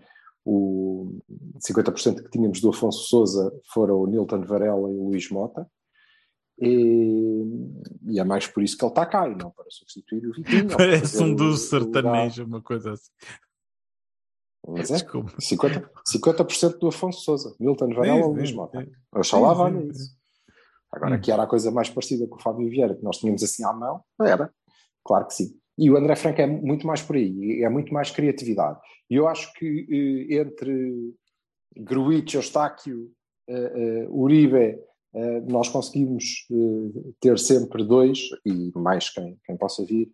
o 0.45 1.19
50% 1.59 2.23
que 2.23 2.29
tínhamos 2.29 2.59
do 2.61 2.69
Afonso 2.69 3.07
Souza 3.07 3.51
foram 3.73 3.99
o 4.01 4.07
Nilton 4.07 4.41
Varela 4.45 4.89
e 4.91 4.95
o 4.97 5.05
Luís 5.09 5.29
Mota. 5.29 5.67
E, 6.59 7.43
e 8.07 8.19
é 8.19 8.23
mais 8.23 8.45
por 8.47 8.61
isso 8.61 8.77
que 8.77 8.83
ele 8.85 8.91
está 8.91 9.05
cá 9.05 9.27
e 9.27 9.35
não 9.35 9.49
para 9.51 9.65
substituir 9.69 10.27
o 10.27 10.33
Vitinho. 10.33 10.67
Parece 10.77 11.21
um 11.23 11.33
o- 11.33 11.35
dos 11.35 11.63
o 11.63 11.67
sertanejo, 11.69 12.45
uma 12.45 12.61
coisa 12.61 12.91
assim. 12.93 13.11
Mas 14.67 14.91
é, 14.91 14.95
Desculpa. 14.95 15.31
50%, 15.41 15.89
50% 16.07 16.77
do 16.77 16.87
Afonso 16.87 17.21
Souza, 17.21 17.55
Nilton 17.59 17.93
Varela 17.93 18.25
ou 18.25 18.33
Luís 18.33 18.51
Mota. 18.51 18.87
Oxalá 19.11 19.53
valha 19.53 19.81
sim, 19.81 19.87
isso. 19.89 20.15
Agora, 20.91 21.15
Hum. 21.15 21.21
que 21.21 21.31
era 21.31 21.43
a 21.43 21.47
coisa 21.47 21.71
mais 21.71 21.89
parecida 21.89 22.27
com 22.27 22.35
o 22.35 22.41
Fábio 22.41 22.69
Vieira, 22.69 22.95
que 22.95 23.03
nós 23.03 23.17
tínhamos 23.17 23.41
assim 23.41 23.63
à 23.63 23.73
mão, 23.73 24.03
era. 24.21 24.53
Claro 25.03 25.25
que 25.27 25.33
sim. 25.33 25.57
E 25.77 25.89
o 25.89 25.97
André 25.97 26.15
Franco 26.15 26.41
é 26.41 26.45
muito 26.45 26.85
mais 26.85 27.01
por 27.01 27.15
aí, 27.15 27.63
é 27.63 27.69
muito 27.69 27.93
mais 27.93 28.11
criatividade. 28.11 28.77
E 29.09 29.15
eu 29.15 29.27
acho 29.27 29.51
que 29.53 29.87
eh, 30.29 30.35
entre 30.41 31.13
Gruitch, 31.77 32.35
Eustáquio, 32.35 33.09
eh, 33.47 33.73
eh, 33.75 34.07
Uribe, 34.09 34.79
nós 35.49 35.67
conseguimos 35.67 36.47
ter 37.19 37.37
sempre 37.37 37.83
dois, 37.83 38.29
e 38.45 38.71
mais 38.73 39.09
quem, 39.09 39.37
quem 39.43 39.57
possa 39.57 39.83
vir, 39.83 40.09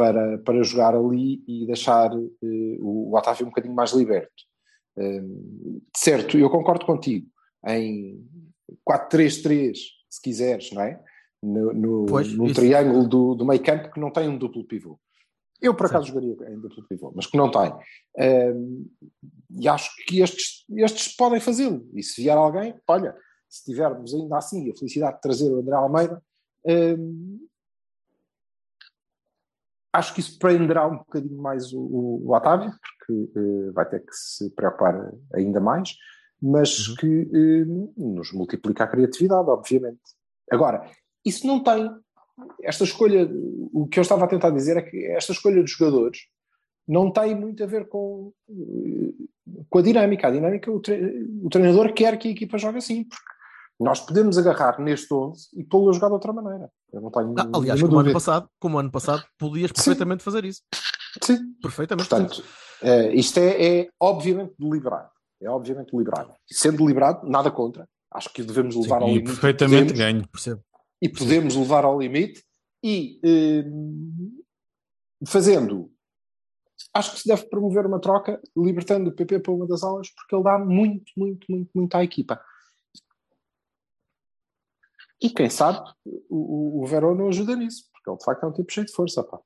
para, 0.00 0.38
para 0.38 0.62
jogar 0.62 0.94
ali 0.94 1.44
e 1.46 1.66
deixar 1.66 2.10
eh, 2.10 2.78
o, 2.80 3.14
Otávio 3.14 3.44
um 3.44 3.50
bocadinho 3.50 3.74
mais 3.74 3.92
liberto. 3.92 4.32
Eh, 4.98 5.22
certo, 5.94 6.38
eu 6.38 6.48
concordo 6.48 6.86
contigo 6.86 7.26
em 7.66 8.26
4-3-3, 8.88 9.74
se 10.08 10.22
quiseres, 10.22 10.72
não 10.72 10.80
é? 10.80 10.98
No, 11.42 11.74
no, 11.74 12.06
Pois, 12.06 12.32
num 12.32 12.50
triângulo 12.50 13.06
do, 13.06 13.34
do 13.34 13.44
meio 13.44 13.62
campo 13.62 13.92
que 13.92 14.00
não 14.00 14.10
tem 14.10 14.26
um 14.26 14.38
duplo 14.38 14.64
pivô. 14.64 14.98
Eu, 15.60 15.74
por 15.74 15.84
acaso, 15.84 16.06
jogaria 16.06 16.34
ainda 16.46 16.70
tudo 16.70 16.88
pivô, 16.88 17.12
mas 17.14 17.26
que 17.26 17.36
não 17.36 17.50
tem. 17.50 17.70
Um, 18.56 18.86
e 19.50 19.68
acho 19.68 19.90
que 20.06 20.22
estes, 20.22 20.64
estes 20.78 21.14
podem 21.14 21.40
fazê-lo. 21.40 21.86
E 21.92 22.02
se 22.02 22.22
vier 22.22 22.38
alguém, 22.38 22.74
olha, 22.88 23.14
se 23.46 23.64
tivermos 23.64 24.14
ainda 24.14 24.38
assim 24.38 24.70
a 24.70 24.74
felicidade 24.74 25.16
de 25.16 25.20
trazer 25.20 25.52
o 25.52 25.58
André 25.60 25.74
Almeida, 25.74 26.22
um, 26.64 27.49
acho 29.92 30.14
que 30.14 30.20
isso 30.20 30.38
prenderá 30.38 30.86
um 30.86 30.98
bocadinho 30.98 31.40
mais 31.40 31.72
o, 31.72 31.80
o, 31.80 32.34
Otávio, 32.34 32.72
porque 32.98 33.38
uh, 33.38 33.72
vai 33.72 33.88
ter 33.88 34.00
que 34.00 34.12
se 34.14 34.50
preocupar 34.50 35.12
ainda 35.34 35.60
mais, 35.60 35.96
mas 36.40 36.88
Uhum. 36.88 36.94
que 36.96 37.06
uh, 37.06 38.14
nos 38.14 38.32
multiplica 38.32 38.84
a 38.84 38.88
criatividade, 38.88 39.48
obviamente. 39.48 40.00
Agora, 40.50 40.88
isso 41.24 41.46
não 41.46 41.62
tem. 41.62 41.90
Esta 42.62 42.84
escolha, 42.84 43.28
o 43.72 43.86
que 43.86 43.98
eu 43.98 44.02
estava 44.02 44.24
a 44.24 44.28
tentar 44.28 44.50
dizer 44.50 44.76
é 44.76 44.82
que 44.82 45.06
esta 45.08 45.32
escolha 45.32 45.60
dos 45.60 45.72
jogadores 45.72 46.20
não 46.88 47.12
tem 47.12 47.34
muito 47.34 47.62
a 47.62 47.66
ver 47.66 47.86
com, 47.88 48.32
uh, 48.48 49.28
com 49.68 49.78
a 49.78 49.82
dinâmica. 49.82 50.28
A 50.28 50.30
dinâmica, 50.30 50.70
o, 50.70 50.80
tre 50.80 51.28
o 51.42 51.48
treinador 51.50 51.92
quer 51.92 52.18
que 52.18 52.28
a 52.28 52.30
equipa 52.30 52.58
jogue 52.58 52.78
assim, 52.78 53.04
porque 53.04 53.39
nós 53.80 54.00
podemos 54.00 54.36
agarrar 54.36 54.78
neste 54.80 55.12
11 55.12 55.48
e 55.56 55.64
pô-lo 55.64 55.90
a 55.90 55.92
jogar 55.92 56.08
de 56.08 56.14
outra 56.14 56.32
maneira. 56.32 56.70
Eu 56.92 57.00
não 57.00 57.10
tenho 57.10 57.34
Ah, 57.38 57.48
aliás, 57.54 57.80
como 57.80 57.98
ano, 57.98 58.12
passado, 58.12 58.48
como 58.60 58.78
ano 58.78 58.90
passado, 58.90 59.24
podias 59.38 59.72
perfeitamente 59.72 60.22
fazer 60.22 60.44
isso. 60.44 60.62
Sim, 61.22 61.38
Perfeitamente. 61.62 62.08
Portanto, 62.08 62.44
eh, 62.82 63.14
isto 63.14 63.38
é, 63.38 63.80
é 63.80 63.88
obviamente 63.98 64.54
deliberado. 64.58 65.08
É 65.42 65.48
obviamente 65.48 65.92
deliberado. 65.92 66.34
Sendo 66.46 66.78
deliberado, 66.78 67.26
nada 67.28 67.50
contra. 67.50 67.88
Acho 68.12 68.32
que 68.32 68.42
devemos 68.42 68.76
levar 68.76 69.00
ao 69.02 69.08
E 69.08 69.12
limite. 69.14 69.26
perfeitamente 69.30 69.92
podemos, 69.92 69.98
ganho. 69.98 70.28
Percebo. 70.28 70.62
e 71.00 71.08
podemos 71.08 71.56
levar 71.56 71.84
ao 71.84 71.98
limite 71.98 72.44
e 72.84 73.18
eh, 73.24 73.64
fazendo. 75.26 75.90
Acho 76.94 77.12
que 77.12 77.20
se 77.20 77.28
deve 77.28 77.44
promover 77.46 77.86
uma 77.86 78.00
troca, 78.00 78.40
libertando 78.56 79.10
o 79.10 79.12
PP 79.14 79.40
para 79.40 79.52
uma 79.52 79.66
das 79.66 79.82
aulas, 79.82 80.08
porque 80.10 80.34
ele 80.34 80.42
dá 80.44 80.58
muito, 80.58 81.12
muito, 81.16 81.46
muito, 81.48 81.70
muito 81.74 81.94
à 81.94 82.02
equipa. 82.02 82.40
E 85.22 85.28
quem 85.30 85.50
sabe 85.50 85.78
o, 86.04 86.80
o, 86.80 86.82
o 86.82 86.86
Verón 86.86 87.14
não 87.14 87.28
ajuda 87.28 87.54
nisso, 87.56 87.84
porque 87.92 88.08
ele 88.10 88.18
de 88.18 88.24
facto 88.24 88.44
é 88.44 88.46
um 88.46 88.52
tipo 88.52 88.72
cheio 88.72 88.86
de 88.86 88.92
força. 88.92 89.22
Pá. 89.22 89.38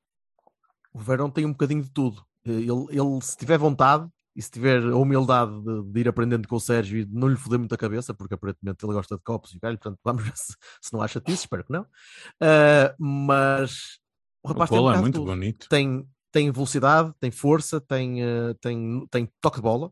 O 0.93 0.99
Verão 0.99 1.29
tem 1.29 1.45
um 1.45 1.51
bocadinho 1.51 1.83
de 1.83 1.91
tudo. 1.91 2.23
Ele, 2.45 2.69
ele, 2.89 3.21
se 3.21 3.35
tiver 3.35 3.57
vontade 3.57 4.07
e 4.35 4.41
se 4.41 4.51
tiver 4.51 4.81
a 4.83 4.95
humildade 4.97 5.51
de, 5.61 5.83
de 5.83 5.99
ir 6.01 6.07
aprendendo 6.07 6.47
com 6.47 6.55
o 6.55 6.59
Sérgio 6.59 6.99
e 6.99 7.05
de 7.05 7.13
não 7.13 7.27
lhe 7.27 7.35
foder 7.35 7.57
muito 7.59 7.73
a 7.73 7.77
cabeça, 7.77 8.13
porque 8.13 8.33
aparentemente 8.33 8.85
ele 8.85 8.93
gosta 8.93 9.15
de 9.17 9.23
copos 9.23 9.53
e 9.53 9.59
velho, 9.59 9.77
portanto 9.77 9.99
vamos 10.03 10.23
ver 10.23 10.33
se, 10.37 10.55
se 10.81 10.93
não 10.93 11.01
acha 11.01 11.19
disso, 11.19 11.43
espero 11.43 11.63
que 11.63 11.71
não. 11.73 11.81
Uh, 11.81 12.95
mas 12.99 13.97
o 14.43 14.49
O 14.49 14.51
rapaz 14.51 14.69
tem, 14.69 14.79
um 14.79 14.91
é 14.91 14.97
muito 14.97 15.15
tudo. 15.19 15.25
bonito. 15.31 15.67
tem, 15.69 16.07
tem 16.31 16.51
velocidade, 16.51 17.13
tem 17.19 17.31
força, 17.31 17.81
tem, 17.81 18.23
uh, 18.23 18.53
tem, 18.61 19.07
tem 19.09 19.29
toque 19.41 19.57
de 19.57 19.63
bola, 19.63 19.91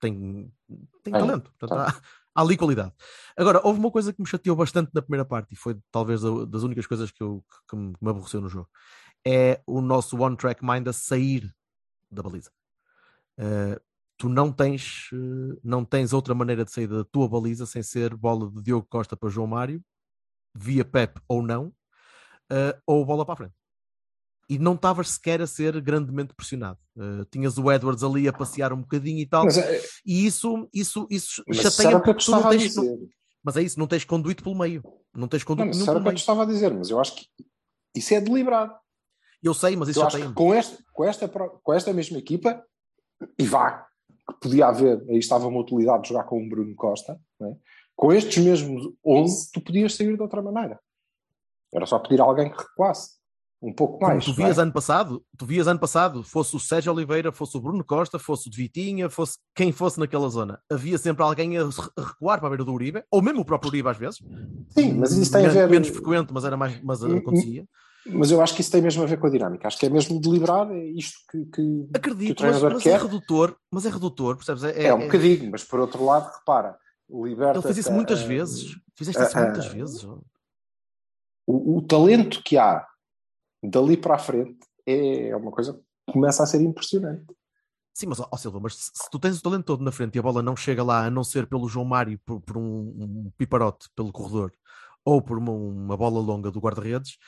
tem, 0.00 0.52
tem 1.02 1.14
É, 1.14 1.18
talento. 1.18 1.50
Portanto, 1.58 1.76
tá. 1.78 1.88
há, 1.88 2.00
há 2.38 2.42
ali 2.42 2.56
qualidade. 2.56 2.92
Agora, 3.36 3.60
houve 3.64 3.80
uma 3.80 3.90
coisa 3.90 4.12
que 4.12 4.20
me 4.22 4.28
chateou 4.28 4.54
bastante 4.54 4.90
na 4.94 5.02
primeira 5.02 5.24
parte 5.24 5.52
e 5.52 5.56
foi 5.56 5.76
talvez 5.90 6.20
das 6.22 6.62
únicas 6.62 6.86
coisas 6.86 7.10
que, 7.10 7.22
eu, 7.22 7.44
que 7.68 7.76
me 7.76 7.92
que 7.94 8.04
me 8.04 8.10
aborreceu 8.10 8.40
no 8.40 8.48
jogo. 8.48 8.68
É 9.26 9.60
o 9.66 9.80
nosso 9.80 10.16
one 10.16 10.36
track 10.36 10.64
mind 10.64 10.86
a 10.86 10.92
sair 10.92 11.52
da 12.08 12.22
baliza. 12.22 12.50
Uh, 13.38 13.80
tu 14.16 14.28
não 14.28 14.52
tens, 14.52 15.10
uh, 15.12 15.60
não 15.64 15.84
tens 15.84 16.12
outra 16.12 16.34
maneira 16.34 16.64
de 16.64 16.70
sair 16.70 16.86
da 16.86 17.04
tua 17.04 17.28
baliza 17.28 17.66
sem 17.66 17.82
ser 17.82 18.14
bola 18.14 18.48
de 18.50 18.62
Diogo 18.62 18.86
Costa 18.88 19.16
para 19.16 19.28
João 19.28 19.48
Mário, 19.48 19.82
via 20.54 20.84
Pep 20.84 21.20
ou 21.28 21.42
não, 21.42 21.66
uh, 21.66 22.80
ou 22.86 23.04
bola 23.04 23.24
para 23.24 23.34
a 23.34 23.36
frente. 23.36 23.57
E 24.48 24.58
não 24.58 24.74
estavas 24.74 25.10
sequer 25.10 25.42
a 25.42 25.46
ser 25.46 25.78
grandemente 25.82 26.32
pressionado. 26.34 26.78
Uh, 26.96 27.24
tinhas 27.30 27.58
o 27.58 27.70
Edwards 27.70 28.02
ali 28.02 28.26
a 28.26 28.32
passear 28.32 28.72
um 28.72 28.80
bocadinho 28.80 29.18
e 29.18 29.26
tal, 29.26 29.44
Mas, 29.44 29.58
eh, 29.58 29.82
e 30.06 30.24
isso, 30.24 30.66
isso, 30.72 31.06
isso 31.10 31.42
mas 31.46 31.58
chateia 31.58 32.00
porque 32.00 32.24
tu 32.24 32.30
não 32.30 32.48
tens. 32.48 32.74
não- 32.74 32.82
dizer. 32.84 33.08
mas 33.44 33.56
é 33.58 33.62
isso, 33.62 33.78
não 33.78 33.86
tens 33.86 34.04
conduíte 34.04 34.42
pelo 34.42 34.56
meio. 34.58 34.82
Não 35.14 35.28
tens 35.28 35.42
Não, 35.42 35.46
conduíte 35.48 35.68
mas 35.68 35.76
isso 35.78 35.90
era 35.90 35.92
pelo 35.92 36.00
o 36.00 36.02
que 36.04 36.08
eu 36.08 36.12
meio. 36.12 36.18
estava 36.18 36.42
a 36.42 36.46
dizer, 36.46 36.72
mas 36.72 36.88
eu 36.88 36.98
acho 36.98 37.14
que 37.16 37.26
isso 37.94 38.14
é 38.14 38.20
deliberado. 38.20 38.74
Eu 39.42 39.52
sei, 39.54 39.76
mas 39.76 39.90
isso 39.90 40.00
eu 40.00 40.04
chateia-me. 40.04 40.30
que 40.30 40.34
com 40.34 40.54
esta, 40.54 40.78
com, 40.92 41.04
esta, 41.04 41.28
com 41.28 41.74
esta 41.74 41.92
mesma 41.92 42.16
equipa, 42.18 42.64
e 43.38 43.44
vá, 43.44 43.86
que 44.28 44.40
podia 44.40 44.66
haver, 44.68 45.04
aí 45.10 45.18
estava 45.18 45.46
uma 45.46 45.60
utilidade 45.60 46.02
de 46.04 46.08
jogar 46.08 46.24
com 46.24 46.42
o 46.42 46.48
Bruno 46.48 46.74
Costa, 46.74 47.20
não 47.38 47.50
é? 47.52 47.56
com 47.94 48.12
estes 48.12 48.42
mesmos 48.42 48.82
11, 49.04 49.50
tu 49.52 49.60
podias 49.60 49.94
sair 49.94 50.16
de 50.16 50.22
outra 50.22 50.40
maneira. 50.40 50.80
Era 51.74 51.84
só 51.84 51.98
pedir 51.98 52.20
a 52.20 52.24
alguém 52.24 52.50
que 52.50 52.56
recuasse 52.56 53.17
um 53.60 53.72
pouco 53.72 53.98
Como 53.98 54.12
mais. 54.12 54.24
tu 54.24 54.30
não 54.30 54.34
é? 54.34 54.46
vias 54.46 54.58
ano 54.58 54.72
passado, 54.72 55.24
tu 55.36 55.44
vias 55.46 55.66
ano 55.66 55.80
passado, 55.80 56.22
fosse 56.22 56.54
o 56.54 56.60
Sérgio 56.60 56.92
Oliveira, 56.92 57.32
fosse 57.32 57.56
o 57.56 57.60
Bruno 57.60 57.84
Costa, 57.84 58.18
fosse 58.18 58.48
o 58.48 58.50
de 58.50 58.56
Vitinha, 58.56 59.10
fosse 59.10 59.38
quem 59.54 59.72
fosse 59.72 59.98
naquela 59.98 60.28
zona, 60.28 60.60
havia 60.70 60.96
sempre 60.98 61.22
alguém 61.22 61.58
a 61.58 61.64
re- 61.64 61.90
a 61.96 62.02
recuar 62.02 62.38
para 62.38 62.46
a 62.46 62.50
beira 62.50 62.64
do 62.64 62.72
Uribe, 62.72 63.02
ou 63.10 63.20
mesmo 63.20 63.40
o 63.40 63.44
próprio 63.44 63.68
Uribe 63.70 63.88
às 63.88 63.96
vezes. 63.96 64.20
Sim, 64.70 64.94
mas 64.94 65.12
isso 65.12 65.32
tem 65.32 65.44
a 65.46 65.48
ver. 65.48 65.68
menos 65.68 65.88
frequente, 65.88 66.32
mas 66.32 66.44
era 66.44 66.56
mais, 66.56 66.80
mas 66.82 67.02
Hum, 67.02 67.14
hum. 67.14 67.18
acontecia. 67.18 67.64
Mas 68.10 68.30
eu 68.30 68.40
acho 68.40 68.54
que 68.54 68.60
isso 68.62 68.70
tem 68.70 68.80
mesmo 68.80 69.02
a 69.02 69.06
ver 69.06 69.18
com 69.18 69.26
a 69.26 69.30
dinâmica. 69.30 69.66
Acho 69.68 69.76
que 69.78 69.84
é 69.86 69.90
mesmo 69.90 70.18
deliberado, 70.20 70.72
é 70.72 70.84
isto 70.86 71.18
que, 71.30 71.44
que, 71.46 71.50
que 71.52 71.62
o 71.62 71.90
Acredito, 71.94 72.28
mas, 72.28 72.36
treinador 72.36 72.72
mas 72.74 72.86
é 72.86 72.90
quer. 72.92 73.00
redutor, 73.02 73.56
mas 73.70 73.84
é 73.84 73.90
redutor, 73.90 74.36
percebes? 74.36 74.62
É, 74.64 74.84
É, 74.86 74.94
um 74.94 75.00
é- 75.00 75.04
bocadinho, 75.06 75.50
mas 75.50 75.64
por 75.64 75.80
outro 75.80 76.02
lado, 76.04 76.30
repara, 76.38 76.78
liberta. 77.10 77.58
ele 77.58 77.62
fez 77.62 77.78
isso 77.78 77.92
muitas 77.92 78.22
vezes. 78.22 78.76
Fizeste 78.96 79.22
isso 79.22 79.36
muitas 79.36 79.66
vezes. 79.66 80.04
o, 81.46 81.78
o 81.78 81.82
talento 81.82 82.42
que 82.42 82.56
há 82.56 82.86
dali 83.62 83.96
para 83.96 84.14
a 84.14 84.18
frente 84.18 84.58
é 84.86 85.34
uma 85.36 85.50
coisa 85.50 85.74
que 85.74 86.12
começa 86.12 86.42
a 86.42 86.46
ser 86.46 86.60
impressionante. 86.60 87.26
Sim, 87.92 88.06
mas 88.06 88.20
ó, 88.20 88.36
Silva, 88.36 88.60
mas 88.60 88.76
se, 88.76 88.90
se 88.94 89.10
tu 89.10 89.18
tens 89.18 89.38
o 89.38 89.42
talento 89.42 89.64
todo 89.64 89.82
na 89.82 89.90
frente 89.90 90.14
e 90.14 90.18
a 90.20 90.22
bola 90.22 90.40
não 90.40 90.54
chega 90.54 90.84
lá, 90.84 91.06
a 91.06 91.10
não 91.10 91.24
ser 91.24 91.48
pelo 91.48 91.68
João 91.68 91.84
Mário, 91.84 92.18
por, 92.24 92.40
por 92.40 92.56
um, 92.56 92.62
um 92.62 93.32
piparote 93.36 93.88
pelo 93.96 94.12
corredor, 94.12 94.52
ou 95.04 95.20
por 95.20 95.36
uma, 95.36 95.50
uma 95.50 95.96
bola 95.96 96.20
longa 96.20 96.50
do 96.50 96.60
guarda-redes, 96.60 97.18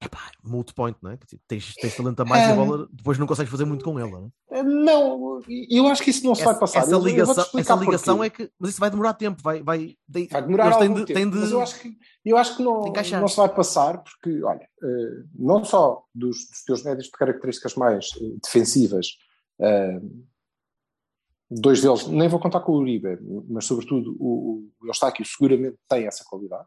epá, 0.00 0.30
multi 0.44 0.72
point, 0.74 0.96
não 1.02 1.10
é? 1.10 1.16
Dizer, 1.16 1.40
Tens, 1.48 1.74
tens 1.74 1.96
talento 1.96 2.20
a 2.20 2.24
mais 2.24 2.44
e 2.44 2.50
a 2.50 2.52
É. 2.52 2.56
bola 2.56 2.88
depois 2.92 3.18
não 3.18 3.26
consegues 3.26 3.50
fazer 3.50 3.64
muito 3.64 3.84
com 3.84 3.98
ela. 3.98 4.10
Não 4.10 4.26
é? 4.50 4.58
Eh, 4.58 4.62
Não, 4.62 5.40
eu 5.70 5.86
acho 5.88 6.02
que 6.02 6.10
isso 6.10 6.24
não 6.24 6.34
se 6.34 6.44
vai 6.44 6.58
passar. 6.58 6.80
essa 6.80 6.96
ligação, 6.96 7.44
essa 7.58 7.74
ligação 7.74 8.24
é 8.24 8.30
que. 8.30 8.50
Mas 8.58 8.70
isso 8.70 8.80
vai 8.80 8.90
demorar 8.90 9.14
tempo, 9.14 9.42
vai. 9.42 9.62
Vai, 9.62 9.96
Vai 10.30 10.42
demorar 10.42 10.72
algum 10.72 10.94
de- 10.94 11.04
tempo, 11.12 11.32
de- 11.34 11.38
mas 11.40 11.50
eu 11.50 11.60
acho 11.60 11.80
que, 11.80 11.96
eu 12.24 12.36
acho 12.36 12.56
que 12.56 12.62
não, 12.62 12.82
não 13.20 13.28
se 13.28 13.36
vai 13.36 13.48
passar, 13.54 14.02
porque, 14.02 14.42
olha, 14.42 14.68
eh, 14.82 15.22
não 15.34 15.64
só 15.64 16.02
dos, 16.14 16.48
dos 16.48 16.64
teus 16.64 16.82
médios 16.84 17.06
de 17.06 17.12
características 17.12 17.74
mais 17.74 18.06
eh, 18.20 18.36
defensivas, 18.42 19.06
dois 21.50 21.80
deles, 21.80 22.06
nem 22.06 22.28
vou 22.28 22.40
contar 22.40 22.60
com 22.60 22.72
o 22.72 22.76
Uribe, 22.78 23.18
mas 23.48 23.64
sobretudo 23.64 24.14
o, 24.18 24.68
o 24.80 24.86
Eustáquio 24.86 25.24
seguramente 25.24 25.76
tem 25.88 26.06
essa 26.06 26.24
qualidade. 26.28 26.66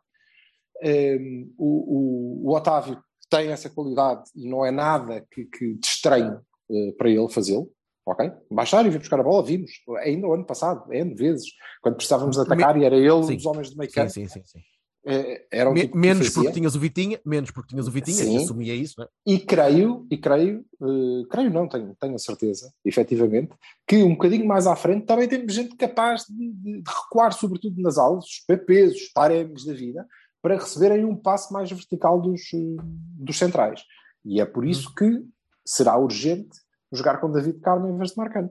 Eh, 0.83 1.17
o, 1.57 2.45
o, 2.47 2.49
o 2.49 2.55
Otávio 2.55 3.01
tem 3.31 3.47
essa 3.49 3.69
qualidade 3.69 4.23
e 4.35 4.47
não 4.47 4.63
é 4.63 4.69
nada 4.69 5.25
que, 5.31 5.45
que 5.45 5.73
de 5.75 5.87
estranho 5.87 6.39
eh, 6.69 6.91
para 6.97 7.09
ele 7.09 7.29
fazê-lo. 7.29 7.67
Ok? 8.05 8.29
Baixar 8.51 8.85
e 8.85 8.89
vir 8.89 8.97
buscar 8.99 9.19
a 9.19 9.23
bola, 9.23 9.43
vimos. 9.45 9.71
Ainda 9.99 10.27
o 10.27 10.33
ano 10.33 10.45
passado, 10.45 10.91
N 10.91 11.13
vezes, 11.15 11.45
quando 11.81 11.95
precisávamos 11.95 12.35
de 12.35 12.41
atacar 12.41 12.75
e 12.75 12.83
era 12.83 12.95
ele 12.97 13.23
Sim. 13.23 13.35
dos 13.35 13.45
homens 13.45 13.69
de 13.69 13.77
meio 13.77 13.89
Sim, 13.89 13.95
campo. 13.95 14.09
sim, 14.11 14.27
sim. 14.27 14.41
sim. 14.43 14.59
Eh, 15.05 15.45
Era 15.51 15.71
Me- 15.71 15.81
tipo 15.81 15.97
menos 15.97 16.29
porque 16.29 16.51
tinhas 16.51 16.75
o 16.75 16.79
Vitinha, 16.79 17.19
menos 17.25 17.49
porque 17.51 17.69
tinhas 17.69 17.87
o 17.87 17.91
Vitinha, 17.91 18.17
Sim. 18.23 18.33
e 18.33 18.37
assumia 18.37 18.75
isso, 18.75 18.95
não 18.97 19.05
é? 19.05 19.09
E 19.25 19.39
creio, 19.39 20.05
e 20.11 20.17
creio, 20.17 20.65
eh, 20.81 21.27
creio 21.29 21.49
não, 21.51 21.67
tenho, 21.67 21.95
tenho 21.99 22.15
a 22.15 22.19
certeza, 22.19 22.71
efetivamente, 22.83 23.51
que 23.87 24.03
um 24.03 24.11
bocadinho 24.11 24.45
mais 24.47 24.67
à 24.67 24.75
frente 24.75 25.05
também 25.05 25.27
temos 25.27 25.53
gente 25.53 25.75
capaz 25.75 26.25
de, 26.27 26.35
de- 26.53 26.81
de 26.81 26.91
recuar, 26.91 27.33
sobretudo 27.33 27.79
nas 27.81 27.97
aulas, 27.97 28.25
os 28.25 28.39
PPs, 28.47 28.93
os 28.95 29.11
Tarems 29.13 29.65
da 29.65 29.73
vida, 29.73 30.05
para 30.41 30.55
receberem 30.55 31.05
um 31.05 31.15
passo 31.15 31.53
mais 31.53 31.69
vertical 31.71 32.19
dos, 32.19 32.41
eh, 32.53 32.75
dos 33.19 33.37
centrais. 33.37 33.83
E 34.25 34.41
é 34.41 34.45
por 34.45 34.63
Uhum. 34.63 34.69
isso 34.69 34.93
que 34.95 35.23
será 35.65 35.97
urgente 35.97 36.57
jogar 36.91 37.17
com 37.19 37.31
David 37.31 37.59
Carmo 37.59 37.87
em 37.87 37.97
vez 37.97 38.11
de 38.11 38.17
Marcano. 38.17 38.49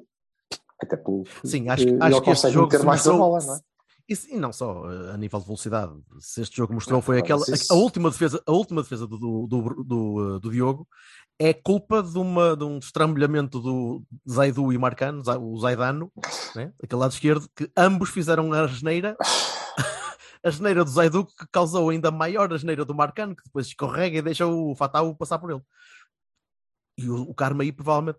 Até 0.81 0.96
pelo 0.96 1.24
Sim, 1.44 1.68
acho, 1.68 1.87
eh, 1.88 1.96
acho 2.00 2.16
ele 2.16 2.20
que 2.24 2.31
este 2.31 2.50
jogo 2.50 2.72
mais 2.72 3.07
a 3.07 3.12
mostrou- 3.12 3.18
bola, 3.18 3.38
não 3.44 3.55
é? 3.57 3.61
E 4.09 4.37
não 4.37 4.53
só 4.53 4.90
eh, 4.90 5.12
a 5.12 5.16
nível 5.16 5.38
de 5.38 5.46
velocidade. 5.46 5.92
Se 6.18 6.40
este 6.42 6.57
jogo 6.57 6.74
mostrou 6.74 7.00
foi 7.00 7.18
aquela. 7.20 7.42
a- 7.42 7.72
A, 7.74 7.76
última 7.76 8.11
defesa, 8.11 8.42
a 8.44 8.50
última 8.50 8.83
defesa 8.83 9.07
do, 9.07 9.16
do, 9.18 9.46
do, 9.46 9.85
do, 9.85 10.37
eh, 10.37 10.40
do 10.40 10.50
Diogo 10.50 10.88
é 11.38 11.53
culpa 11.55 12.03
de, 12.03 12.18
uma, 12.18 12.57
de 12.57 12.64
um 12.64 12.79
estrambulhamento 12.79 13.61
do 13.61 14.03
Zaidu 14.29 14.72
e 14.72 14.79
Marcano, 14.79 15.22
o 15.40 15.59
Zaidano, 15.61 16.11
né? 16.57 16.72
aquele 16.83 17.00
lado 17.00 17.12
esquerdo, 17.12 17.48
que 17.55 17.70
ambos 17.76 18.11
fizeram 18.11 18.53
a 18.53 18.66
geneira. 18.66 19.16
A 20.42 20.50
geneira 20.50 20.85
do 20.85 20.90
Zaidu 20.90 21.26
que 21.26 21.46
causou 21.53 21.90
ainda 21.90 22.11
maior 22.11 22.53
a 22.53 22.57
geneira 22.57 22.85
do 22.85 22.94
Marcano, 22.94 23.37
que 23.37 23.44
depois 23.44 23.66
escorrega 23.66 24.18
e 24.18 24.22
deixa 24.22 24.46
o 24.46 24.74
Fatal 24.74 25.14
passar 25.14 25.38
por 25.38 25.50
ele. 25.50 25.62
E 26.98 27.09
o, 27.09 27.22
o 27.22 27.35
Karma 27.35 27.62
aí 27.62 27.70
provavelmente 27.72 28.18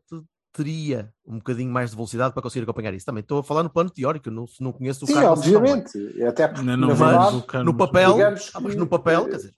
teria 0.54 1.12
um 1.26 1.38
bocadinho 1.38 1.72
mais 1.72 1.92
de 1.92 1.96
velocidade 1.96 2.34
para 2.34 2.44
conseguir 2.44 2.64
acompanhar 2.64 2.94
isso. 2.94 3.06
Também 3.06 3.22
estou 3.22 3.40
a 3.40 3.44
falar 3.44 3.64
no 3.64 3.70
plano 3.70 3.90
teórico, 3.90 4.30
não, 4.30 4.46
não 4.60 4.72
conheço 4.72 5.06
o 5.06 5.08
Sim, 5.08 5.14
Karma. 5.14 5.30
bem. 5.36 5.56
obviamente. 5.56 6.24
Até 6.24 6.48
porque, 6.48 6.62
Ainda 6.62 6.78
não 6.78 6.90
na 6.90 6.94
verdade, 6.94 7.64
no 7.66 7.76
papel, 7.78 8.12
digamos 8.14 8.52
ah, 8.54 8.60
mas 8.60 8.74
que- 8.74 8.80
no 8.80 8.88
papel, 8.88 9.26
quer 9.30 9.36
dizer, 9.38 9.56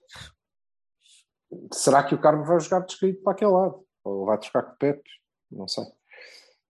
será 1.72 2.02
que 2.02 2.14
o 2.14 2.20
Carmo 2.20 2.44
vai 2.44 2.58
jogar 2.60 2.80
descrito 2.80 3.22
para 3.22 3.32
aquele 3.32 3.50
lado? 3.50 3.84
ou 4.04 4.26
vai 4.26 4.36
trocar 4.38 4.62
com 4.62 4.72
o 4.72 4.76
Pepe, 4.76 5.10
não 5.50 5.66
sei. 5.66 5.84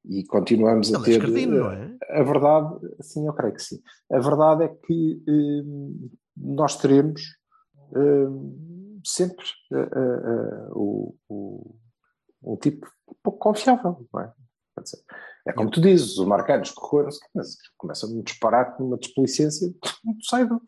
E 0.07 0.25
continuamos 0.27 0.93
a 0.95 0.99
é 0.99 1.03
ter. 1.03 1.11
escardino, 1.13 1.61
não 1.61 1.71
é? 1.73 1.97
A 2.11 2.23
verdade, 2.23 2.79
sim, 3.01 3.27
eu 3.27 3.33
creio 3.33 3.55
que 3.55 3.63
sim. 3.63 3.81
A 4.13 4.19
verdade 4.19 4.65
é 4.65 4.69
que 4.69 5.23
hum, 5.27 6.11
nós 6.37 6.77
teremos 6.77 7.23
hum, 7.97 9.01
sempre 9.05 9.45
uh, 9.73 9.79
uh, 9.79 10.73
uh, 10.73 10.79
o, 10.79 11.17
o, 11.29 11.77
um 12.43 12.57
tipo 12.57 12.87
um 13.09 13.15
pouco 13.23 13.39
confiável, 13.39 14.07
não 14.13 14.21
é? 14.21 14.33
Quer 14.75 14.83
dizer, 14.83 15.05
é 15.47 15.53
como 15.53 15.71
tu 15.71 15.81
dizes, 15.81 16.19
o 16.19 16.27
Marcanos 16.27 16.71
correu, 16.73 17.09
mas 17.35 17.57
começa 17.77 18.07
um 18.07 18.23
disparate 18.23 18.81
numa 18.81 18.97
desplicência, 18.97 19.73
sai 20.29 20.47
do. 20.47 20.61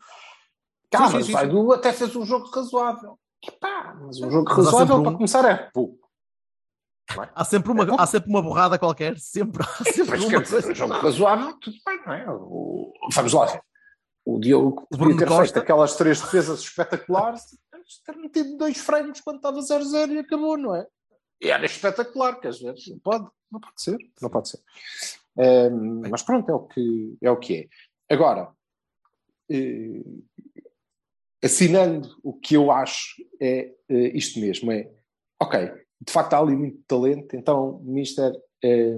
Sim, 1.11 1.31
sai 1.31 1.45
sim. 1.45 1.51
do 1.51 1.73
até 1.73 1.91
fez 1.91 2.15
um 2.15 2.25
jogo 2.25 2.49
razoável. 2.49 3.19
Epá, 3.45 3.95
mas 4.01 4.19
um 4.19 4.31
jogo 4.31 4.49
razoável 4.49 4.97
um- 4.97 5.03
para 5.03 5.13
começar 5.13 5.45
é 5.45 5.69
pouco. 5.73 6.06
Há 7.35 7.43
sempre 7.45 7.71
uma, 7.71 8.01
há 8.01 8.05
sempre 8.05 8.29
uma 8.29 8.41
borrada 8.41 8.77
qualquer, 8.79 9.17
sempre. 9.17 9.63
Há 9.63 9.83
sempre 9.85 10.11
Mas 10.11 10.21
uma 10.23 10.29
quer 10.29 10.41
dizer, 10.41 10.51
coisa. 10.63 10.71
um 10.71 10.75
jogo 10.75 10.93
razoável, 10.93 11.59
tudo 11.59 11.77
bem, 11.85 11.99
não 12.05 12.13
é? 12.13 12.25
O- 12.31 12.93
vamos 13.13 13.33
lá 13.33 13.45
ver. 13.45 13.61
O 14.25 14.39
Diogo 14.39 14.85
O 14.91 14.97
podia 14.97 15.17
ter 15.17 15.27
Costa. 15.27 15.43
feito 15.43 15.59
aquelas 15.59 15.95
três 15.95 16.19
defesas 16.21 16.59
espetaculares, 16.59 17.43
ter 18.05 18.15
metido 18.17 18.57
dois 18.57 18.77
frangos 18.77 19.21
quando 19.21 19.37
estava 19.37 19.59
0-0 19.61 20.11
e 20.13 20.19
acabou, 20.19 20.57
não 20.57 20.75
é? 20.75 20.85
E 21.41 21.49
era 21.49 21.65
espetacular, 21.65 22.39
quer 22.39 22.51
dizer, 22.51 22.73
não 22.89 22.99
pode, 22.99 23.25
não 23.51 23.59
pode 23.61 23.81
ser, 23.81 23.97
não 24.21 24.29
pode 24.29 24.49
ser. 24.49 24.59
Ehm, 25.39 26.01
mas 26.09 26.21
pronto, 26.23 26.49
é 26.49 26.53
o 26.53 26.61
que 26.67 27.17
é. 27.21 27.31
O 27.31 27.37
que 27.37 27.55
é. 28.09 28.13
Agora, 28.13 28.51
eh, 29.49 30.01
assinando 31.43 32.17
o 32.23 32.33
que 32.33 32.55
eu 32.55 32.71
acho 32.71 33.15
é 33.39 33.71
eh, 33.89 34.11
isto 34.17 34.39
mesmo: 34.39 34.71
é 34.71 34.91
ok, 35.39 35.71
de 36.01 36.11
facto 36.11 36.33
há 36.33 36.39
ali 36.39 36.55
muito 36.55 36.79
talento, 36.87 37.35
então, 37.35 37.79
Mister, 37.83 38.33
eh, 38.63 38.97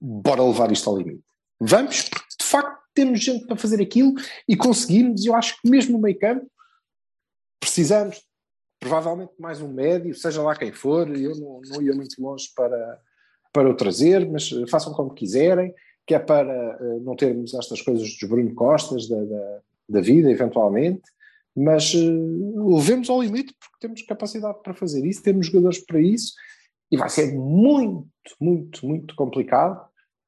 bora 0.00 0.42
levar 0.42 0.70
isto 0.72 0.88
ao 0.88 0.96
limite. 0.96 1.24
Vamos, 1.60 2.08
porque 2.08 2.36
de 2.40 2.46
facto 2.46 2.80
temos 2.94 3.20
gente 3.20 3.46
para 3.46 3.56
fazer 3.56 3.82
aquilo 3.82 4.14
e 4.48 4.56
conseguimos, 4.56 5.24
eu 5.24 5.34
acho 5.34 5.60
que 5.60 5.68
mesmo 5.68 5.92
no 5.92 6.02
meio 6.02 6.18
campo 6.18 6.50
precisamos 7.60 8.22
provavelmente 8.78 9.32
mais 9.38 9.60
um 9.60 9.68
médio, 9.68 10.14
seja 10.14 10.42
lá 10.42 10.56
quem 10.56 10.72
for, 10.72 11.14
eu 11.14 11.36
não, 11.36 11.60
não 11.66 11.82
ia 11.82 11.92
muito 11.92 12.20
longe 12.20 12.48
para, 12.56 13.00
para 13.52 13.68
o 13.68 13.76
trazer, 13.76 14.26
mas 14.28 14.50
eh, 14.52 14.66
façam 14.66 14.94
como 14.94 15.14
quiserem, 15.14 15.74
que 16.06 16.14
é 16.14 16.18
para 16.18 16.78
eh, 16.80 17.00
não 17.02 17.14
termos 17.14 17.52
estas 17.52 17.82
coisas 17.82 18.08
dos 18.08 18.28
Bruno 18.28 18.54
Costas 18.54 19.06
da, 19.06 19.22
da, 19.22 19.60
da 19.90 20.00
vida, 20.00 20.30
eventualmente, 20.30 21.02
mas 21.56 21.94
uh, 21.94 22.76
levemos 22.76 23.10
ao 23.10 23.22
limite 23.22 23.54
porque 23.58 23.78
temos 23.80 24.02
capacidade 24.02 24.62
para 24.62 24.74
fazer 24.74 25.04
isso, 25.04 25.22
temos 25.22 25.46
jogadores 25.46 25.84
para 25.84 26.00
isso 26.00 26.32
e 26.90 26.96
vai 26.96 27.08
ser 27.08 27.32
muito, 27.32 28.08
muito, 28.40 28.86
muito 28.86 29.14
complicado, 29.14 29.80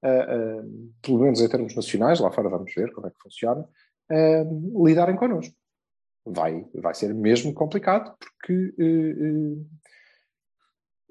uh, 0.05 0.63
uh, 0.63 0.93
pelo 1.03 1.19
menos 1.19 1.41
em 1.41 1.49
termos 1.49 1.75
nacionais, 1.75 2.21
lá 2.21 2.31
fora 2.31 2.49
vamos 2.49 2.73
ver 2.75 2.93
como 2.93 3.07
é 3.07 3.11
que 3.11 3.21
funciona, 3.21 3.69
uh, 4.11 4.87
lidarem 4.87 5.17
connosco. 5.17 5.55
Vai, 6.25 6.65
vai 6.73 6.95
ser 6.95 7.13
mesmo 7.13 7.53
complicado 7.53 8.17
porque 8.17 8.73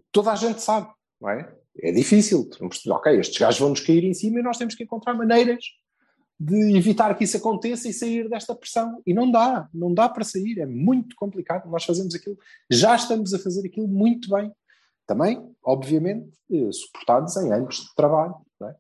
toda 0.09 0.31
a 0.31 0.35
gente 0.35 0.61
sabe, 0.61 0.89
não 1.19 1.29
é? 1.29 1.53
É 1.79 1.91
difícil, 1.91 2.49
ok, 2.87 3.19
estes 3.19 3.37
gajos 3.37 3.59
vão 3.59 3.69
nos 3.71 3.81
cair 3.81 4.05
em 4.05 4.13
cima 4.13 4.39
e 4.39 4.43
nós 4.43 4.57
temos 4.57 4.73
que 4.73 4.83
encontrar 4.83 5.13
maneiras 5.13 5.65
de 6.43 6.75
evitar 6.75 7.13
que 7.13 7.23
isso 7.23 7.37
aconteça 7.37 7.87
e 7.87 7.93
sair 7.93 8.27
desta 8.27 8.55
pressão. 8.55 8.99
E 9.05 9.13
não 9.13 9.29
dá, 9.29 9.69
não 9.71 9.93
dá 9.93 10.09
para 10.09 10.23
sair, 10.23 10.57
é 10.57 10.65
muito 10.65 11.15
complicado. 11.15 11.69
Nós 11.69 11.85
fazemos 11.85 12.15
aquilo, 12.15 12.35
já 12.67 12.95
estamos 12.95 13.31
a 13.31 13.37
fazer 13.37 13.67
aquilo 13.67 13.87
muito 13.87 14.27
bem. 14.27 14.51
Também, 15.05 15.39
obviamente, 15.63 16.35
eh, 16.51 16.71
suportados 16.71 17.37
em 17.37 17.53
anos 17.53 17.75
de 17.75 17.95
trabalho 17.95 18.33
é? 18.63 18.75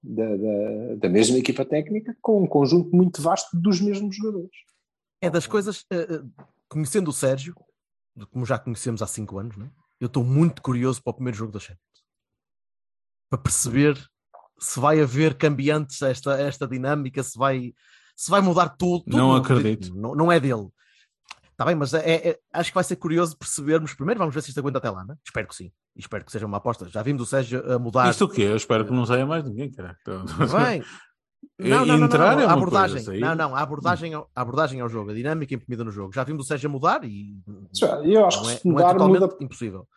da, 0.00 0.36
da, 0.36 0.94
da 0.98 1.08
mesma 1.08 1.38
equipa 1.38 1.64
técnica, 1.64 2.16
com 2.22 2.40
um 2.40 2.46
conjunto 2.46 2.94
muito 2.94 3.20
vasto 3.20 3.60
dos 3.60 3.80
mesmos 3.80 4.14
jogadores. 4.14 4.56
É 5.20 5.28
das 5.28 5.46
coisas, 5.46 5.84
eh, 5.90 6.06
eh, 6.08 6.22
conhecendo 6.68 7.08
o 7.08 7.12
Sérgio, 7.12 7.56
como 8.30 8.46
já 8.46 8.60
conhecemos 8.60 9.02
há 9.02 9.08
5 9.08 9.38
anos, 9.38 9.58
é? 9.58 9.68
eu 9.98 10.06
estou 10.06 10.22
muito 10.22 10.62
curioso 10.62 11.02
para 11.02 11.10
o 11.10 11.14
primeiro 11.14 11.36
jogo 11.36 11.50
da 11.50 11.58
Champions. 11.58 11.80
Para 13.28 13.40
perceber 13.40 14.11
se 14.62 14.78
vai 14.78 15.00
haver 15.00 15.34
cambiantes 15.34 16.02
a 16.02 16.08
esta, 16.10 16.34
a 16.34 16.40
esta 16.40 16.66
dinâmica, 16.68 17.22
se 17.22 17.36
vai, 17.38 17.72
se 18.16 18.30
vai 18.30 18.40
mudar 18.40 18.68
tudo. 18.70 19.04
tudo 19.04 19.16
Não 19.16 19.34
acredito. 19.34 19.94
Não, 19.96 20.14
não 20.14 20.30
é 20.32 20.38
dele. 20.38 20.68
Está 21.50 21.64
bem, 21.64 21.74
mas 21.74 21.92
é, 21.94 22.28
é- 22.30 22.38
acho 22.52 22.70
que 22.70 22.74
vai 22.74 22.84
ser 22.84 22.96
curioso 22.96 23.36
percebermos. 23.36 23.92
Primeiro, 23.94 24.18
vamos 24.18 24.34
ver 24.34 24.40
se 24.42 24.48
isto 24.48 24.58
aguenta 24.58 24.78
até 24.78 24.90
lá, 24.90 25.04
né? 25.04 25.14
Espero 25.24 25.46
que 25.48 25.54
sim. 25.54 25.70
Espero 25.96 26.24
que 26.24 26.32
seja 26.32 26.46
uma 26.46 26.56
aposta. 26.56 26.88
Já 26.88 27.02
vimos 27.02 27.22
o 27.22 27.26
Sérgio 27.26 27.70
a 27.72 27.78
mudar. 27.78 28.08
Isto 28.10 28.24
o 28.24 28.28
quê? 28.28 28.42
Eu 28.42 28.56
espero 28.56 28.84
que 28.86 28.92
não 28.92 29.04
saia 29.04 29.26
mais 29.26 29.44
ninguém, 29.44 29.70
caralho. 29.70 29.96
Bem. 30.06 30.82
E- 31.58 31.68
Não, 31.68 31.84
não, 31.84 31.98
não, 31.98 32.06
não, 32.06 32.16
não. 32.18 32.24
é 32.40 32.44
A 32.44 32.46
uma 32.46 32.52
abordagem, 32.52 33.04
coisa, 33.04 33.20
não, 33.20 33.34
não, 33.34 33.56
a 33.56 33.60
abordagem, 33.60 34.14
ao, 34.14 34.30
a 34.34 34.40
abordagem 34.42 34.80
ao 34.80 34.88
jogo, 34.88 35.10
a 35.10 35.14
dinâmica 35.14 35.52
imprimida 35.54 35.82
no 35.82 35.90
jogo. 35.90 36.12
Já 36.14 36.22
vimos 36.22 36.44
o 36.44 36.48
Sérgio 36.48 36.68
a 36.68 36.72
mudar 36.72 37.04
e 37.04 37.36
Eu 38.04 38.26
acho 38.26 38.38
não 38.38 38.44
que 38.46 38.50
é, 38.52 38.60
não 38.64 38.72
é 38.72 38.82
mudar, 38.82 38.92
totalmente 38.92 39.20
muda 39.20 39.36
impossível. 39.40 39.88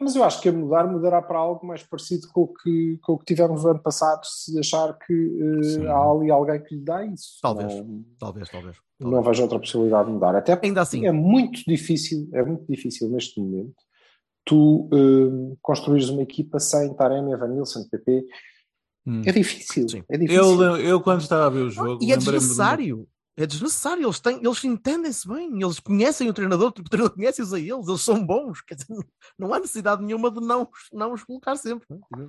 Mas 0.00 0.16
eu 0.16 0.24
acho 0.24 0.40
que 0.40 0.48
a 0.48 0.52
mudar 0.52 0.86
mudará 0.90 1.20
para 1.20 1.38
algo 1.38 1.66
mais 1.66 1.82
parecido 1.82 2.26
com 2.32 2.42
o 2.42 2.48
que, 2.48 2.98
com 3.02 3.12
o 3.12 3.18
que 3.18 3.26
tivemos 3.26 3.62
no 3.62 3.70
ano 3.70 3.82
passado, 3.82 4.24
se 4.24 4.58
achar 4.58 4.96
que 4.98 5.62
Sim. 5.62 5.86
há 5.86 6.10
ali 6.10 6.30
alguém 6.30 6.62
que 6.62 6.74
lhe 6.74 6.80
dá 6.80 7.04
isso. 7.04 7.38
Talvez. 7.42 7.74
Não, 7.74 8.04
Talvez, 8.18 8.48
talvez. 8.48 8.76
não 8.98 9.10
talvez. 9.10 9.26
vejo 9.26 9.42
outra 9.42 9.58
possibilidade 9.58 10.06
de 10.06 10.14
mudar. 10.14 10.34
Até 10.34 10.58
Ainda 10.62 10.80
assim, 10.80 11.06
é 11.06 11.12
muito 11.12 11.62
difícil, 11.66 12.28
é 12.32 12.42
muito 12.42 12.64
difícil 12.66 13.10
neste 13.10 13.38
momento 13.38 13.74
tu 14.44 14.88
eh, 14.92 15.56
construires 15.60 16.08
uma 16.08 16.22
equipa 16.22 16.58
sem 16.58 16.92
Taremi, 16.94 17.32
Evanilson, 17.32 17.84
PP. 17.88 18.24
Hum. 19.06 19.22
É 19.24 19.32
difícil. 19.32 19.88
Sim. 19.88 20.02
É 20.08 20.16
difícil. 20.18 20.62
Eu, 20.62 20.76
eu, 20.78 21.00
quando 21.00 21.20
estava 21.20 21.46
a 21.46 21.50
ver 21.50 21.60
o 21.60 21.70
jogo. 21.70 22.02
e 22.02 22.12
é 22.12 22.16
desnecessário. 22.16 23.06
É 23.42 23.46
desnecessário. 23.46 24.04
Eles, 24.04 24.20
têm, 24.20 24.36
eles 24.44 24.62
entendem-se 24.64 25.26
bem. 25.26 25.62
Eles 25.62 25.80
conhecem 25.80 26.28
o 26.28 26.32
treinador, 26.34 26.68
o 26.68 26.72
treinador 26.72 27.14
conhece-os 27.16 27.52
a 27.54 27.58
eles. 27.58 27.88
Eles 27.88 28.00
são 28.02 28.24
bons. 28.24 28.60
Quer 28.62 28.74
dizer, 28.74 28.94
não 29.38 29.54
há 29.54 29.58
necessidade 29.58 30.04
nenhuma 30.04 30.30
de 30.30 30.40
não, 30.40 30.62
os- 30.62 30.88
não 30.92 31.12
os 31.12 31.24
colocar 31.24 31.56
sempre. 31.56 31.86
é? 32.18 32.26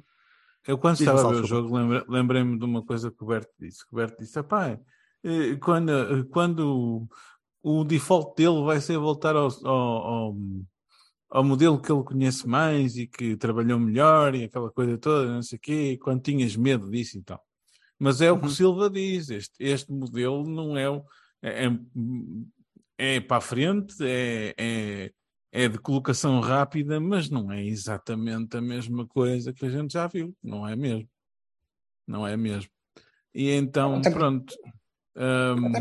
Eu, 0.68 0.78
quando 0.78 0.98
Diz-me, 0.98 1.14
estava 1.14 1.30
a 1.30 1.34
ver 1.34 1.44
o 1.44 1.48
jogo, 1.48 1.76
lembre- 1.76 2.06
lembrei-me 2.08 2.58
de 2.58 2.64
uma 2.66 2.84
coisa 2.86 3.10
que 3.12 3.24
o 3.24 3.28
Berto 3.28 3.52
disse. 3.60 3.86
Que 3.86 3.94
o 3.94 3.96
Berto 3.98 4.18
disse: 4.20 4.40
"Epá, 4.40 4.80
eh, 5.24 5.56
quando, 5.60 5.90
eh, 5.92 6.24
quando 6.32 7.08
o, 7.64 7.80
o 7.80 7.84
default 7.84 8.36
dele 8.38 8.64
vai 8.64 8.80
ser 8.80 8.98
voltar 8.98 9.36
ao, 9.36 9.50
ao, 9.66 9.74
ao, 9.74 10.36
ao 11.32 11.44
modelo 11.44 11.82
que 11.82 11.92
ele 11.92 12.04
conhece 12.04 12.48
mais 12.48 12.96
e 12.96 13.08
que 13.08 13.36
trabalhou 13.36 13.80
melhor 13.80 14.36
e 14.36 14.44
aquela 14.44 14.70
coisa 14.72 14.98
toda, 14.98 15.34
não 15.34 15.42
sei 15.42 15.58
o 15.58 15.62
quê, 15.62 16.00
quando 16.02 16.22
tinhas 16.22 16.56
medo 16.56 16.90
disso 16.92 17.18
e 17.18 17.24
tal. 17.24 17.44
Mas 18.04 18.20
é 18.20 18.32
o 18.32 18.38
que 18.40 18.46
o 18.46 18.48
Uhum. 18.48 18.54
Silva 18.56 18.90
diz: 18.90 19.30
este, 19.30 19.54
este 19.64 19.92
modelo 19.92 20.44
não 20.50 20.76
é, 20.76 20.90
o- 20.90 21.04
é, 21.40 21.66
é, 21.66 21.72
é 22.98 23.20
para 23.22 23.38
a 23.38 23.42
frente, 23.42 23.96
é, 24.02 24.56
é, 24.58 25.12
é 25.52 25.70
de 25.70 25.78
colocação 25.78 26.40
rápida, 26.40 27.00
mas 27.00 27.30
não 27.30 27.52
é 27.52 27.64
exatamente 27.64 28.58
a 28.58 28.62
mesma 28.62 29.06
coisa 29.06 29.54
que 29.54 29.64
a 29.66 29.70
gente 29.70 29.94
já 29.94 30.08
viu, 30.08 30.36
não 30.42 30.68
é 30.68 30.76
mesmo? 30.76 31.08
Não 32.08 32.26
é 32.26 32.36
mesmo. 32.36 32.72
E 33.36 33.52
então, 33.52 33.98
Até- 34.00 34.10
pronto. 34.10 34.52
hum, 35.16 35.72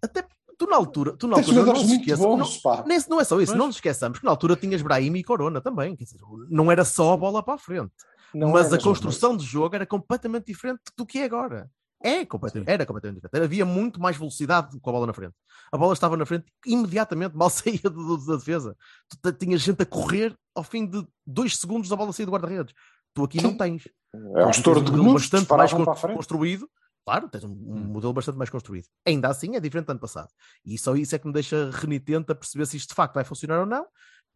Até 0.00 0.26
tu 0.56 0.66
na 0.66 0.76
altura, 0.76 1.16
tu 1.18 1.28
na 1.28 1.36
altura 1.36 1.54
não 1.56 1.60
jogadores 1.66 1.82
se 1.82 1.88
muito 1.88 2.00
esqueça, 2.00 2.22
não, 2.22 2.84
nem, 2.86 2.98
não 3.10 3.20
é 3.20 3.24
só 3.24 3.38
isso, 3.42 3.52
Pois. 3.52 3.58
não 3.58 3.66
nos 3.66 3.76
esqueçamos 3.76 4.18
que 4.18 4.24
na 4.24 4.30
altura 4.30 4.56
tinhas 4.56 4.80
Brahim 4.80 5.14
e 5.16 5.22
Corona 5.22 5.60
também, 5.60 5.94
quer 5.94 6.04
dizer, 6.04 6.18
não 6.48 6.72
era 6.72 6.82
só 6.84 7.12
a 7.12 7.16
bola 7.18 7.42
para 7.42 7.54
a 7.54 7.58
frente, 7.58 7.92
Não 8.34 8.50
mas 8.50 8.72
é 8.72 8.76
a 8.76 8.80
construção 8.82 9.36
de 9.36 9.44
jogo 9.44 9.74
era 9.74 9.86
completamente 9.86 10.46
diferente 10.46 10.80
do 10.96 11.06
que 11.06 11.18
é 11.18 11.24
agora. 11.24 11.70
É 12.00 12.24
completamente, 12.24 12.68
era 12.70 12.86
completamente 12.86 13.22
diferente. 13.22 13.44
Havia 13.44 13.64
muito 13.66 14.00
mais 14.00 14.16
velocidade 14.16 14.78
com 14.80 14.90
a 14.90 14.92
bola 14.92 15.06
na 15.06 15.12
frente. 15.12 15.34
A 15.72 15.76
bola 15.76 15.92
estava 15.94 16.16
na 16.16 16.24
frente 16.24 16.46
imediatamente, 16.64 17.34
mal 17.34 17.50
saía 17.50 17.80
do- 17.82 18.16
do- 18.16 18.26
da 18.26 18.36
defesa. 18.36 18.76
Tu 19.22 19.32
tinhas 19.32 19.60
gente 19.62 19.82
a 19.82 19.86
correr 19.86 20.36
ao 20.54 20.62
fim 20.62 20.86
de 20.86 21.04
dois 21.26 21.56
segundos 21.56 21.90
a 21.92 21.96
bola 21.96 22.12
saía 22.12 22.26
do 22.26 22.32
guarda-redes. 22.32 22.72
Tu 23.14 23.24
aqui 23.24 23.42
não 23.42 23.56
tens. 23.56 23.82
coisa. 24.12 24.38
É 24.40 24.44
Tu 24.44 24.50
estouro 24.50 24.80
de 24.80 24.92
um 24.92 25.12
bastante 25.12 25.48
mais 25.50 25.72
construído. 25.72 26.70
Claro, 27.04 27.28
tens 27.28 27.42
um, 27.42 27.48
um 27.50 27.52
Hum. 27.52 27.84
modelo 27.92 28.12
bastante 28.12 28.36
mais 28.36 28.50
construído. 28.50 28.86
Ainda 29.06 29.28
assim 29.28 29.56
é 29.56 29.60
diferente 29.60 29.86
do 29.86 29.90
ano 29.92 30.00
passado. 30.00 30.28
E 30.64 30.76
só 30.78 30.94
isso 30.94 31.16
é 31.16 31.18
que 31.18 31.26
me 31.26 31.32
deixa 31.32 31.70
renitente 31.72 32.30
a 32.30 32.34
perceber 32.34 32.66
se 32.66 32.76
isto 32.76 32.90
de 32.90 32.94
facto 32.94 33.14
vai 33.14 33.24
funcionar 33.24 33.60
ou 33.60 33.66
não, 33.66 33.86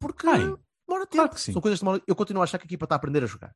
porque 0.00 0.26
Vai. 0.26 0.38
demora 0.38 1.06
tempo. 1.06 1.08
Claro 1.10 1.30
que 1.30 1.40
sim. 1.40 1.52
São 1.52 1.60
coisas 1.62 1.78
que 1.78 1.84
demoram- 1.84 2.02
Eu 2.06 2.16
continuo 2.16 2.40
a 2.40 2.44
achar 2.44 2.58
que 2.58 2.64
a 2.64 2.66
equipa 2.66 2.86
está 2.86 2.94
a 2.94 2.96
aprender 2.96 3.22
a 3.22 3.26
jogar. 3.26 3.52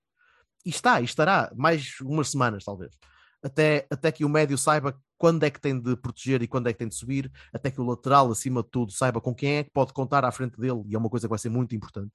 E 0.66 0.70
está, 0.70 1.00
e 1.00 1.04
estará 1.04 1.48
mais 1.54 2.00
umas 2.00 2.30
semanas, 2.30 2.64
talvez. 2.64 2.92
Até, 3.40 3.86
até 3.88 4.10
que 4.10 4.24
o 4.24 4.28
médio 4.28 4.58
saiba 4.58 5.00
quando 5.16 5.44
é 5.44 5.50
que 5.50 5.60
tem 5.60 5.80
de 5.80 5.96
proteger 5.96 6.42
e 6.42 6.48
quando 6.48 6.66
é 6.66 6.72
que 6.72 6.78
tem 6.80 6.88
de 6.88 6.96
subir, 6.96 7.30
até 7.54 7.70
que 7.70 7.80
o 7.80 7.84
lateral, 7.84 8.32
acima 8.32 8.64
de 8.64 8.70
tudo, 8.70 8.90
saiba 8.90 9.20
com 9.20 9.32
quem 9.32 9.58
é 9.58 9.64
que 9.64 9.70
pode 9.70 9.92
contar 9.92 10.24
à 10.24 10.32
frente 10.32 10.58
dele, 10.60 10.82
e 10.88 10.96
é 10.96 10.98
uma 10.98 11.08
coisa 11.08 11.28
que 11.28 11.30
vai 11.30 11.38
ser 11.38 11.50
muito 11.50 11.72
importante, 11.76 12.12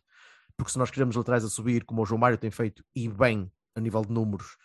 porque 0.57 0.69
se 0.69 0.77
nós 0.77 0.91
queremos 0.91 1.15
laterais 1.15 1.45
a 1.45 1.49
subir, 1.49 1.85
como 1.85 2.01
o 2.01 2.05
João 2.05 2.19
Mário 2.19 2.37
tem 2.37 2.51
feito, 2.51 2.83
e 2.93 3.07
bem 3.07 3.49
a 3.73 3.79
nível 3.79 4.01
de 4.01 4.11
números, 4.11 4.57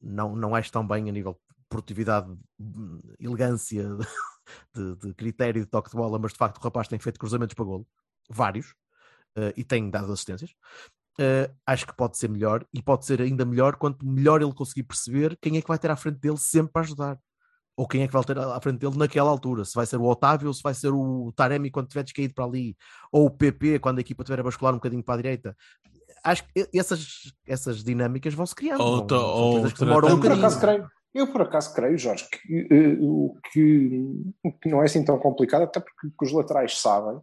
não, 0.00 0.36
não 0.36 0.56
és 0.56 0.70
tão 0.70 0.86
bem 0.86 1.08
a 1.08 1.12
nível 1.12 1.32
de 1.32 1.64
produtividade, 1.68 2.32
hum, 2.60 3.00
elegância, 3.18 3.84
de, 4.72 4.94
de 4.96 5.14
critério 5.14 5.62
de 5.62 5.66
toque 5.68 5.90
de 5.90 5.96
bola, 5.96 6.16
mas 6.16 6.32
de 6.32 6.38
facto 6.38 6.58
o 6.58 6.60
rapaz 6.60 6.86
tem 6.86 6.98
feito 7.00 7.18
cruzamentos 7.18 7.54
para 7.54 7.64
golo, 7.64 7.86
vários, 8.30 8.72
eh, 9.36 9.52
e 9.56 9.64
tem 9.64 9.90
dado 9.90 10.12
assistências. 10.12 10.54
Uh, 11.18 11.52
acho 11.66 11.86
que 11.86 11.96
pode 11.96 12.16
ser 12.18 12.28
melhor 12.28 12.64
e 12.72 12.82
pode 12.82 13.06
ser 13.06 13.20
ainda 13.20 13.44
melhor 13.44 13.76
quanto 13.76 14.06
melhor 14.06 14.42
ele 14.42 14.54
conseguir 14.54 14.84
perceber 14.84 15.36
quem 15.40 15.56
é 15.56 15.62
que 15.62 15.68
vai 15.68 15.78
ter 15.78 15.90
à 15.90 15.96
frente 15.96 16.18
dele 16.18 16.38
sempre 16.38 16.72
para 16.72 16.82
ajudar. 16.82 17.18
Ou 17.74 17.88
quem 17.88 18.02
é 18.02 18.06
que 18.06 18.12
vai 18.12 18.22
ter 18.22 18.38
à 18.38 18.60
frente 18.60 18.78
dele 18.78 18.98
naquela 18.98 19.30
altura. 19.30 19.64
Se 19.64 19.74
vai 19.74 19.86
ser 19.86 19.96
o 19.96 20.04
Otávio 20.04 20.48
ou 20.48 20.54
se 20.54 20.62
vai 20.62 20.74
ser 20.74 20.90
o 20.92 21.32
Taremi 21.34 21.70
quando 21.70 21.88
tiver 21.88 22.02
descaído 22.02 22.34
para 22.34 22.44
ali. 22.44 22.76
Ou 23.10 23.26
o 23.26 23.30
PP 23.30 23.78
quando 23.78 23.98
a 23.98 24.02
equipa 24.02 24.22
tiver 24.22 24.40
a 24.40 24.42
bascular 24.42 24.74
um 24.74 24.76
bocadinho 24.76 25.02
para 25.02 25.14
a 25.14 25.16
direita. 25.16 25.56
Acho 26.22 26.44
que 26.44 26.68
essas, 26.74 27.32
essas 27.46 27.82
dinâmicas 27.82 28.34
vão 28.34 28.44
se 28.44 28.54
criando. 28.54 28.82
Ou 28.82 29.06
vão, 29.06 29.18
ou 29.18 29.52
coisas 29.52 29.72
que 29.72 29.78
demoram 29.80 30.08
um 30.08 30.12
Eu 30.12 30.20
por 30.20 30.32
acaso 30.32 30.60
creio, 30.60 30.90
eu 31.14 31.32
por 31.32 31.42
acaso 31.42 31.74
creio, 31.74 31.98
Jorge, 31.98 32.28
que, 32.30 32.68
o, 33.00 33.36
que, 33.50 34.04
o 34.42 34.52
que 34.52 34.68
não 34.68 34.82
é 34.82 34.84
assim 34.84 35.04
tão 35.04 35.18
complicado, 35.18 35.62
até 35.62 35.80
porque 35.80 36.06
o 36.06 36.10
que 36.10 36.24
os 36.24 36.32
laterais 36.32 36.78
sabem, 36.78 37.20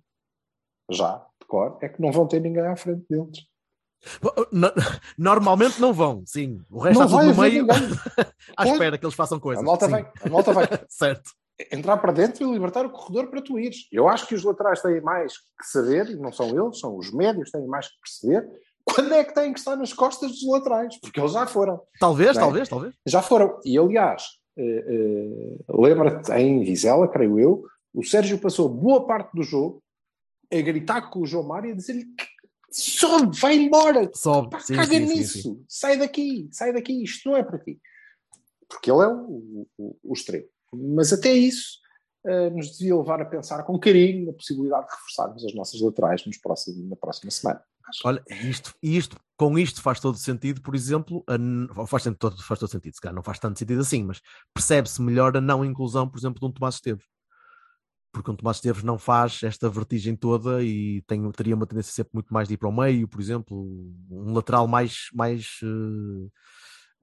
já, 0.91 1.17
de 1.39 1.47
cor, 1.47 1.77
é 1.81 1.89
que 1.89 2.01
não 2.01 2.11
vão 2.11 2.27
ter 2.27 2.39
ninguém 2.39 2.65
à 2.65 2.75
frente 2.75 3.05
deles. 3.09 3.48
No- 4.51 4.71
Normalmente 5.17 5.79
não 5.81 5.93
vão, 5.93 6.23
sim. 6.25 6.61
O 6.69 6.79
resto 6.79 6.99
não 6.99 7.05
está 7.07 7.19
tudo 7.19 7.33
no 7.33 7.41
meio 7.41 7.67
à 8.55 8.67
espera 8.67 8.97
que 8.97 9.05
eles 9.05 9.15
façam 9.15 9.39
coisas. 9.39 9.63
A 9.63 9.65
malta 9.65 9.85
sim. 9.85 9.91
vem, 9.93 10.05
a 10.23 10.29
malta 10.29 10.53
vai 10.53 10.65
certo. 10.89 11.31
entrar 11.71 11.97
para 11.97 12.11
dentro 12.13 12.47
e 12.47 12.51
libertar 12.51 12.85
o 12.85 12.89
corredor 12.89 13.29
para 13.29 13.41
tu 13.41 13.59
ires. 13.59 13.87
Eu 13.91 14.07
acho 14.07 14.27
que 14.27 14.35
os 14.35 14.43
laterais 14.43 14.81
têm 14.81 15.01
mais 15.01 15.33
que 15.37 15.65
saber, 15.65 16.09
e 16.09 16.15
não 16.15 16.31
são 16.31 16.47
eles, 16.49 16.79
são 16.79 16.97
os 16.97 17.11
médios, 17.13 17.51
têm 17.51 17.65
mais 17.67 17.87
que 17.87 17.99
perceber 18.01 18.47
quando 18.85 19.13
é 19.13 19.23
que 19.23 19.33
têm 19.33 19.53
que 19.53 19.59
estar 19.59 19.75
nas 19.75 19.93
costas 19.93 20.31
dos 20.31 20.47
laterais, 20.47 20.99
porque 20.99 21.19
eles 21.19 21.33
já 21.33 21.45
foram. 21.45 21.81
Talvez, 21.99 22.35
é? 22.35 22.39
talvez, 22.39 22.69
talvez. 22.69 22.95
Já 23.05 23.21
foram. 23.21 23.59
E 23.63 23.77
aliás, 23.77 24.23
eh, 24.57 24.85
eh, 24.87 25.57
lembra-te 25.69 26.31
em 26.31 26.63
Vizela, 26.63 27.07
creio 27.07 27.39
eu, 27.39 27.63
o 27.93 28.03
Sérgio 28.03 28.39
passou 28.39 28.67
boa 28.69 29.05
parte 29.05 29.31
do 29.35 29.43
jogo 29.43 29.81
a 30.51 30.61
gritar 30.61 31.09
com 31.09 31.19
o 31.19 31.25
João 31.25 31.47
Mário 31.47 31.69
e 31.69 31.73
a 31.73 31.75
dizer-lhe 31.75 32.05
que 32.05 32.25
sobe, 32.71 33.37
vai 33.39 33.55
embora, 33.55 34.09
Sobe. 34.13 34.49
pá, 34.49 34.59
Sim, 34.59 34.75
caga 34.75 34.93
sim, 34.93 35.05
nisso, 35.05 35.41
sim. 35.41 35.65
sai 35.67 35.97
daqui, 35.97 36.49
sai 36.51 36.73
daqui, 36.73 37.03
isto 37.03 37.29
não 37.29 37.37
é 37.37 37.43
para 37.43 37.59
ti. 37.59 37.79
Porque 38.67 38.91
ele 38.91 39.03
é 39.03 39.07
o, 39.07 39.67
o, 39.77 39.97
o 40.03 40.13
extremo. 40.13 40.45
Mas 40.73 41.11
até 41.11 41.33
isso 41.33 41.79
eh, 42.25 42.49
nos 42.49 42.77
devia 42.77 42.95
levar 42.95 43.21
a 43.21 43.25
pensar 43.25 43.63
com 43.63 43.79
carinho 43.79 44.27
na 44.27 44.33
possibilidade 44.33 44.85
de 44.87 44.91
reforçarmos 44.93 45.45
as 45.45 45.53
nossas 45.53 45.81
laterais 45.81 46.25
nos 46.25 46.37
na 46.87 46.95
próxima 46.95 47.31
semana. 47.31 47.63
Olha, 48.03 48.23
isto, 48.43 48.75
isto, 48.83 49.17
com 49.37 49.57
isto 49.57 49.81
faz 49.81 49.99
todo 49.99 50.17
sentido, 50.17 50.61
por 50.61 50.75
exemplo, 50.75 51.23
a 51.27 51.87
faz, 51.87 52.03
todo, 52.19 52.41
faz 52.43 52.59
todo 52.59 52.69
sentido, 52.69 52.93
se 52.93 53.01
calhar 53.01 53.15
não 53.15 53.23
faz 53.23 53.39
tanto 53.39 53.57
sentido 53.57 53.81
assim, 53.81 54.03
mas 54.03 54.21
percebe-se 54.53 55.01
melhor 55.01 55.35
a 55.35 55.41
não 55.41 55.65
inclusão, 55.65 56.07
por 56.07 56.19
exemplo, 56.19 56.39
de 56.39 56.45
um 56.45 56.51
Tomás 56.51 56.75
Esteves. 56.75 57.05
Porque 58.11 58.31
um 58.31 58.35
Tomás 58.35 58.57
Esteves 58.57 58.83
não 58.83 58.97
faz 58.97 59.41
esta 59.43 59.69
vertigem 59.69 60.15
toda 60.15 60.63
e 60.63 61.01
tem, 61.03 61.31
teria 61.31 61.55
uma 61.55 61.67
tendência 61.67 61.93
sempre 61.93 62.11
muito 62.15 62.33
mais 62.33 62.47
de 62.47 62.55
ir 62.55 62.57
para 62.57 62.69
o 62.69 62.75
meio, 62.75 63.07
por 63.07 63.21
exemplo, 63.21 63.65
um 64.09 64.33
lateral 64.33 64.67
mais, 64.67 65.09
mais 65.13 65.59
eh, 65.63 66.27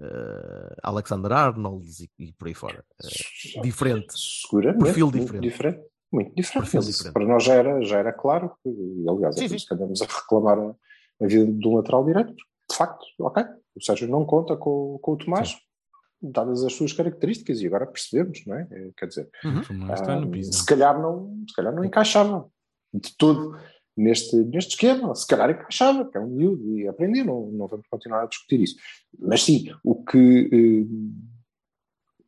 eh, 0.00 0.76
Alexander 0.82 1.32
Arnold 1.32 1.88
e, 2.18 2.24
e 2.26 2.32
por 2.32 2.48
aí 2.48 2.54
fora. 2.54 2.84
Eh, 3.02 3.61
diferente. 3.62 4.12
Seguramente. 4.16 4.82
Perfil 4.82 5.07
muito 5.07 5.20
diferente. 5.20 5.42
diferente. 5.42 5.80
Muito 6.12 6.34
diferente. 6.34 6.70
Perfil 6.70 6.80
diferente. 6.80 7.12
Para 7.12 7.26
nós 7.26 7.44
já 7.44 7.54
era, 7.54 7.82
já 7.82 7.98
era 7.98 8.12
claro, 8.12 8.52
que, 8.62 8.68
e 8.68 9.09
aliás, 9.09 9.36
é 9.36 9.48
Sim, 9.48 9.59
sim. 9.59 9.66
andamos 9.72 10.02
a 10.02 10.07
reclamar 10.07 10.59
a, 10.59 10.74
a 11.22 11.26
vida 11.26 11.52
de 11.52 11.68
um 11.68 11.76
lateral 11.76 12.04
direito. 12.04 12.34
De 12.34 12.76
facto, 12.76 13.04
ok, 13.20 13.44
o 13.76 13.84
Sérgio 13.84 14.09
não 14.09 14.24
conta 14.24 14.57
com, 14.57 14.98
com 15.00 15.12
o 15.12 15.16
Tomás, 15.16 15.57
dadas 16.22 16.64
as 16.64 16.72
suas 16.72 16.92
características, 16.92 17.60
e 17.60 17.66
agora 17.66 17.86
percebemos, 17.86 18.44
não 18.46 18.56
é? 18.56 18.66
Eh, 18.70 18.90
Quer 18.96 19.06
dizer, 19.06 19.28
no 19.74 20.30
ah, 20.30 20.52
se, 20.52 20.66
calhar 20.66 21.00
não, 21.00 21.44
se 21.48 21.54
calhar 21.54 21.74
não 21.74 21.84
encaixava 21.84 22.48
de 22.92 23.16
todo 23.16 23.58
neste, 23.96 24.36
neste 24.36 24.70
esquema. 24.70 25.14
Se 25.14 25.26
calhar 25.26 25.50
encaixava, 25.50 26.08
que 26.10 26.16
é 26.16 26.20
um 26.20 26.28
miúdo 26.28 26.78
e 26.78 26.88
aprender, 26.88 27.24
não, 27.24 27.46
não 27.50 27.66
vamos 27.66 27.86
continuar 27.88 28.22
a 28.22 28.26
discutir 28.26 28.60
isso. 28.60 28.76
Mas 29.18 29.42
sim, 29.42 29.66
o 29.84 30.04
que, 30.04 30.50
eh, 30.52 30.86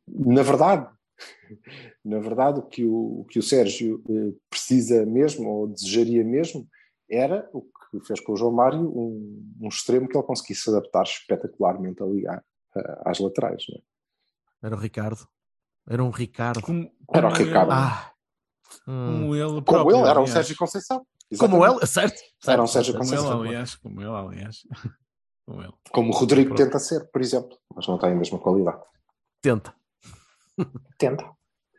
na 0.07 0.41
verdade, 0.43 0.87
na 2.05 2.19
verdade, 2.19 2.59
o 2.59 2.63
que 2.63 2.85
o, 2.85 3.21
o 3.21 3.25
que 3.25 3.39
o 3.39 3.43
Sérgio 3.43 4.01
eh, 4.09 4.33
precisa 4.49 5.05
mesmo, 5.05 5.49
ou 5.49 5.67
desejaria 5.67 6.23
mesmo, 6.23 6.67
era 7.09 7.49
o 7.53 7.61
que 7.61 8.05
fez 8.05 8.19
com 8.19 8.33
o 8.33 8.35
João 8.37 8.51
Mário, 8.53 8.81
um, 8.81 9.51
um 9.61 9.67
extremo 9.67 10.07
que 10.07 10.15
ele 10.15 10.25
conseguisse 10.25 10.61
se 10.61 10.69
adaptar 10.69 11.03
espetacularmente 11.03 12.03
ali 12.03 12.27
à- 12.27 12.41
às 13.05 13.19
laterais. 13.19 13.63
Não 13.69 13.77
é? 13.77 13.81
Era 14.67 14.75
o 14.75 14.79
Ricardo. 14.79 15.27
Era 15.87 16.03
um 16.03 16.09
Ricardo. 16.09 16.61
Como, 16.61 16.91
Era 17.13 17.27
o 17.27 17.31
como 17.31 17.43
Ricardo. 17.43 17.71
Ele, 17.71 17.79
Ah. 17.81 18.11
Hum. 18.87 19.11
como 19.21 19.35
ele, 19.35 19.43
Como 19.45 19.61
próprio, 19.63 19.97
ele, 19.97 20.07
era 20.09 20.19
um 20.19 20.23
aliás. 20.23 20.29
Sérgio 20.31 20.55
Conceição. 20.57 20.97
Como 21.39 21.57
Exatamente. 21.57 21.77
ele, 21.77 21.87
certo? 21.87 22.21
Era 22.47 22.63
um 22.63 22.67
certo, 22.67 22.85
Sérgio 22.85 22.93
certo, 22.93 22.99
Como 22.99 23.13
ele, 23.13 23.21
certo. 23.29 23.41
aliás. 23.41 23.75
Como 23.75 24.01
ele, 24.01 24.09
aliás. 24.09 24.57
Como 25.45 25.61
ele. 25.63 25.73
Como 25.91 26.09
o 26.11 26.15
Rodrigo 26.15 26.53
tenta 26.55 26.77
ser, 26.77 27.09
por 27.11 27.21
exemplo, 27.21 27.57
mas 27.75 27.87
não 27.87 27.97
tem 27.97 28.11
a 28.11 28.15
mesma 28.15 28.37
qualidade. 28.39 28.83
Tenta. 29.41 29.73
Tenta. 30.97 31.31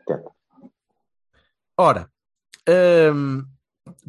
Tenta. 0.06 0.30
Ora, 1.78 2.10
hum, 3.14 3.44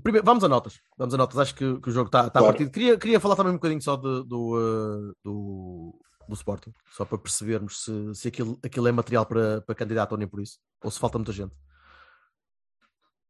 primeiro, 0.03 0.25
vamos 0.25 0.43
a 0.43 0.47
notas. 0.49 0.81
Vamos 0.97 1.13
a 1.13 1.17
notas. 1.17 1.37
Acho 1.37 1.55
que, 1.55 1.79
que 1.79 1.89
o 1.89 1.91
jogo 1.91 2.07
está 2.07 2.23
tá 2.25 2.31
Claro. 2.39 2.47
partido. 2.47 2.71
Queria, 2.71 2.97
queria 2.97 3.19
falar 3.19 3.35
também 3.35 3.51
um 3.51 3.55
bocadinho 3.57 3.81
só 3.81 3.95
de- 3.95 4.23
do, 4.25 4.55
uh, 4.57 5.13
do, 5.23 5.99
do 6.27 6.33
Sporting, 6.35 6.73
só 6.91 7.05
para 7.05 7.17
percebermos 7.17 7.83
se, 7.83 8.15
se 8.15 8.27
aquilo, 8.27 8.59
aquilo 8.63 8.87
é 8.87 8.91
material 8.91 9.25
para, 9.25 9.61
para 9.61 9.75
candidato 9.75 10.13
ou 10.13 10.17
nem 10.17 10.27
por 10.27 10.41
isso, 10.41 10.59
ou 10.83 10.91
se 10.91 10.99
falta 10.99 11.17
muita 11.17 11.31
gente. 11.31 11.53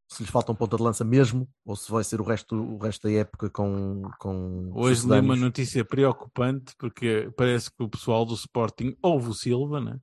Se 0.08 0.22
lhes 0.24 0.30
falta 0.30 0.52
um 0.52 0.56
ponta 0.56 0.76
de 0.76 0.84
lança 0.84 1.06
mesmo, 1.06 1.48
ou 1.64 1.74
se 1.74 1.90
vai 1.90 2.04
ser 2.04 2.20
o 2.20 2.24
resto, 2.24 2.54
o 2.54 2.78
resto 2.78 3.08
da 3.08 3.14
época 3.14 3.50
com. 3.50 4.02
com 4.20 4.70
Hoje 4.76 5.08
li 5.08 5.20
uma 5.20 5.38
notícia 5.38 5.86
preocupante 5.86 6.76
porque 6.78 7.32
parece 7.38 7.72
que 7.72 7.82
o 7.82 7.88
pessoal 7.88 8.26
do 8.26 8.34
Sporting 8.34 8.94
ouve 9.02 9.30
o 9.30 9.34
Silva, 9.34 9.80
né? 9.80 9.98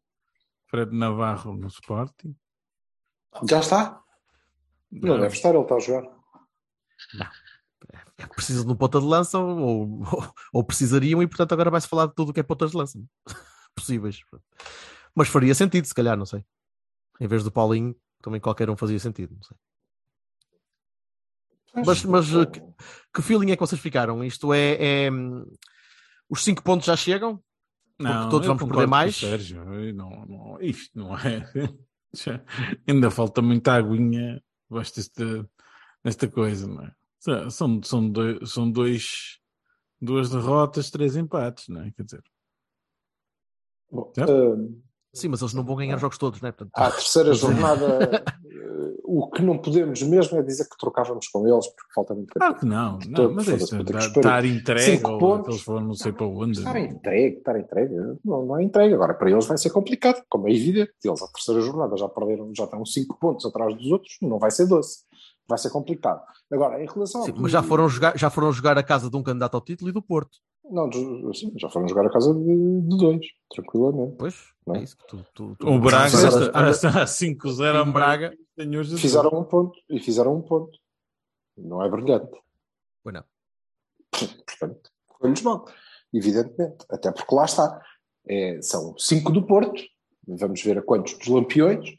Fred 0.66 0.96
Navarro 0.96 1.54
no 1.54 1.66
Sporting. 1.66 2.34
Já 3.46 3.60
está? 3.60 4.02
Não 4.90 5.20
deve 5.20 5.34
estar, 5.34 5.50
ele 5.50 5.58
está 5.58 5.74
a 5.74 5.78
jogar. 5.78 6.08
É, 8.18 8.26
precisam 8.26 8.64
de 8.64 8.72
um 8.72 8.76
ponta 8.76 9.00
de 9.00 9.06
lança 9.06 9.38
ou, 9.38 10.00
ou, 10.00 10.34
ou 10.52 10.64
precisariam, 10.64 11.22
e 11.22 11.26
portanto 11.26 11.52
agora 11.52 11.70
vai-se 11.70 11.88
falar 11.88 12.06
de 12.06 12.14
tudo 12.14 12.30
o 12.30 12.32
que 12.34 12.40
é 12.40 12.42
pontas 12.42 12.72
de 12.72 12.76
lança 12.76 12.98
possíveis. 13.74 14.20
Mas 15.14 15.28
faria 15.28 15.54
sentido, 15.54 15.84
se 15.86 15.94
calhar, 15.94 16.16
não 16.16 16.26
sei. 16.26 16.44
Em 17.20 17.26
vez 17.26 17.42
do 17.42 17.50
Paulinho, 17.50 17.94
também 18.22 18.40
qualquer 18.40 18.70
um 18.70 18.76
fazia 18.76 18.98
sentido, 18.98 19.34
não 19.34 19.42
sei. 19.42 19.56
Mas, 21.84 22.04
mas 22.04 22.34
uh, 22.34 22.46
que, 22.46 22.60
que 23.14 23.22
feeling 23.22 23.50
é 23.50 23.56
que 23.56 23.60
vocês 23.60 23.80
ficaram? 23.80 24.24
Isto 24.24 24.52
é, 24.52 25.04
é, 25.04 25.12
hum, 25.12 25.44
os 26.28 26.42
5 26.42 26.62
pontos 26.62 26.86
já 26.86 26.96
chegam? 26.96 27.42
Não, 27.98 28.28
todos 28.28 28.46
vamos 28.46 28.62
perder 28.62 28.86
mais. 28.86 29.16
Sérgio, 29.16 29.64
não, 29.94 30.24
não, 30.26 30.60
isto 30.60 30.96
não 30.96 31.16
é. 31.18 31.44
Já- 32.14 32.42
ainda 32.86 33.10
falta 33.10 33.42
muita 33.42 33.74
aguinha 33.74 34.42
desta, 34.70 35.48
desta 36.02 36.28
coisa, 36.28 36.66
não 36.66 36.84
é? 36.84 36.92
São- 37.20 37.82
São, 37.82 38.08
dois, 38.10 38.50
são 38.50 38.70
dois, 38.70 39.38
duas 40.00 40.30
derrotas, 40.30 40.90
três 40.90 41.16
empates, 41.16 41.68
não 41.68 41.82
é? 41.82 41.90
Quer 41.92 42.02
dizer, 42.04 42.22
Bom, 43.90 44.12
eh, 44.18 44.78
Sim, 45.14 45.28
mas 45.28 45.40
eles 45.40 45.54
não 45.54 45.64
vão 45.64 45.74
ganhar 45.76 45.96
jogos 45.96 46.18
todos, 46.18 46.40
né? 46.42 46.52
Portanto, 46.52 46.70
à 46.74 46.90
terceira 46.90 47.30
é. 47.30 47.34
jornada, 47.34 47.98
eh, 48.44 48.94
o 49.02 49.30
que 49.30 49.40
não 49.40 49.56
podemos 49.56 50.02
mesmo 50.02 50.38
é 50.38 50.42
dizer 50.42 50.68
que 50.68 50.76
trocávamos 50.78 51.26
com 51.28 51.48
eles, 51.48 51.66
porque 51.68 51.92
falta 51.94 52.14
muito 52.14 52.26
tempo. 52.28 52.38
claro 52.40 52.54
que 52.60 52.66
não, 52.66 52.98
não 53.08 53.32
mas 53.34 53.48
é 53.48 53.54
esperar. 53.54 54.02
estar 54.06 54.44
entregue 54.44 54.96
Cinco 54.98 55.12
ou 55.12 55.18
pontos. 55.18 55.44
que 55.46 55.50
eles 55.52 55.62
foram 55.62 55.86
não 55.86 55.94
sei 55.94 56.12
para 56.12 56.26
onde. 56.26 56.58
Estar 56.58 56.78
entregue, 56.78 57.38
estar 57.38 57.58
entregue, 57.58 57.94
não, 58.22 58.44
não 58.44 58.58
é 58.58 58.62
entregue. 58.62 58.92
Agora, 58.94 59.14
para 59.14 59.30
eles 59.30 59.46
vai 59.46 59.56
ser 59.56 59.70
complicado, 59.70 60.22
como 60.28 60.46
é 60.46 60.52
evidente. 60.52 60.92
Eles, 61.02 61.22
à 61.22 61.28
terceira 61.28 61.62
jornada, 61.62 61.96
já 61.96 62.08
perderam, 62.08 62.54
já 62.54 62.64
estão 62.64 62.84
5 62.84 63.18
pontos 63.18 63.46
atrás 63.46 63.74
dos 63.74 63.90
outros, 63.90 64.18
não 64.20 64.38
vai 64.38 64.50
ser 64.50 64.66
doce. 64.66 65.04
Vai 65.48 65.58
ser 65.58 65.70
complicado. 65.70 66.22
Agora, 66.50 66.82
em 66.82 66.86
relação 66.86 67.22
sim, 67.22 67.30
ao. 67.30 67.38
mas 67.38 67.50
já 67.50 67.62
foram, 67.62 67.88
jogar, 67.88 68.18
já 68.18 68.28
foram 68.28 68.52
jogar 68.52 68.76
a 68.76 68.82
casa 68.82 69.10
de 69.10 69.16
um 69.16 69.22
candidato 69.22 69.54
ao 69.54 69.60
título 69.60 69.90
e 69.90 69.92
do 69.92 70.02
Porto. 70.02 70.38
Não, 70.70 70.90
sim, 71.32 71.52
já 71.56 71.70
foram 71.70 71.88
jogar 71.88 72.06
a 72.06 72.10
casa 72.10 72.34
de, 72.34 72.80
de 72.82 72.96
dois, 72.96 73.26
tranquilamente. 73.50 74.16
Pois, 74.18 74.52
Não 74.66 74.74
é? 74.74 74.80
é 74.80 74.82
isso 74.82 74.96
que 74.98 75.06
tu. 75.06 75.24
tu, 75.34 75.56
tu 75.58 75.66
O 75.66 75.80
Braga 75.80 76.04
a 76.04 77.04
5-0 77.06 77.86
Em 77.86 77.90
Braga. 77.90 78.36
Fizeram 78.98 79.30
um 79.32 79.44
ponto, 79.44 79.78
e 79.88 79.98
fizeram 79.98 80.36
um 80.36 80.42
ponto. 80.42 80.78
Não 81.56 81.82
é 81.82 81.88
brilhante. 81.88 82.36
Pois 83.02 83.14
não. 83.14 83.24
Portanto, 84.10 84.90
correu-lhes 85.06 85.42
mal, 85.42 85.64
evidentemente. 86.12 86.84
Até 86.90 87.10
porque 87.10 87.34
lá 87.34 87.46
está. 87.46 87.82
É, 88.28 88.60
são 88.60 88.94
cinco 88.98 89.32
do 89.32 89.46
Porto, 89.46 89.82
vamos 90.26 90.62
ver 90.62 90.76
a 90.76 90.82
quantos 90.82 91.14
dos 91.14 91.28
Lampiões, 91.28 91.96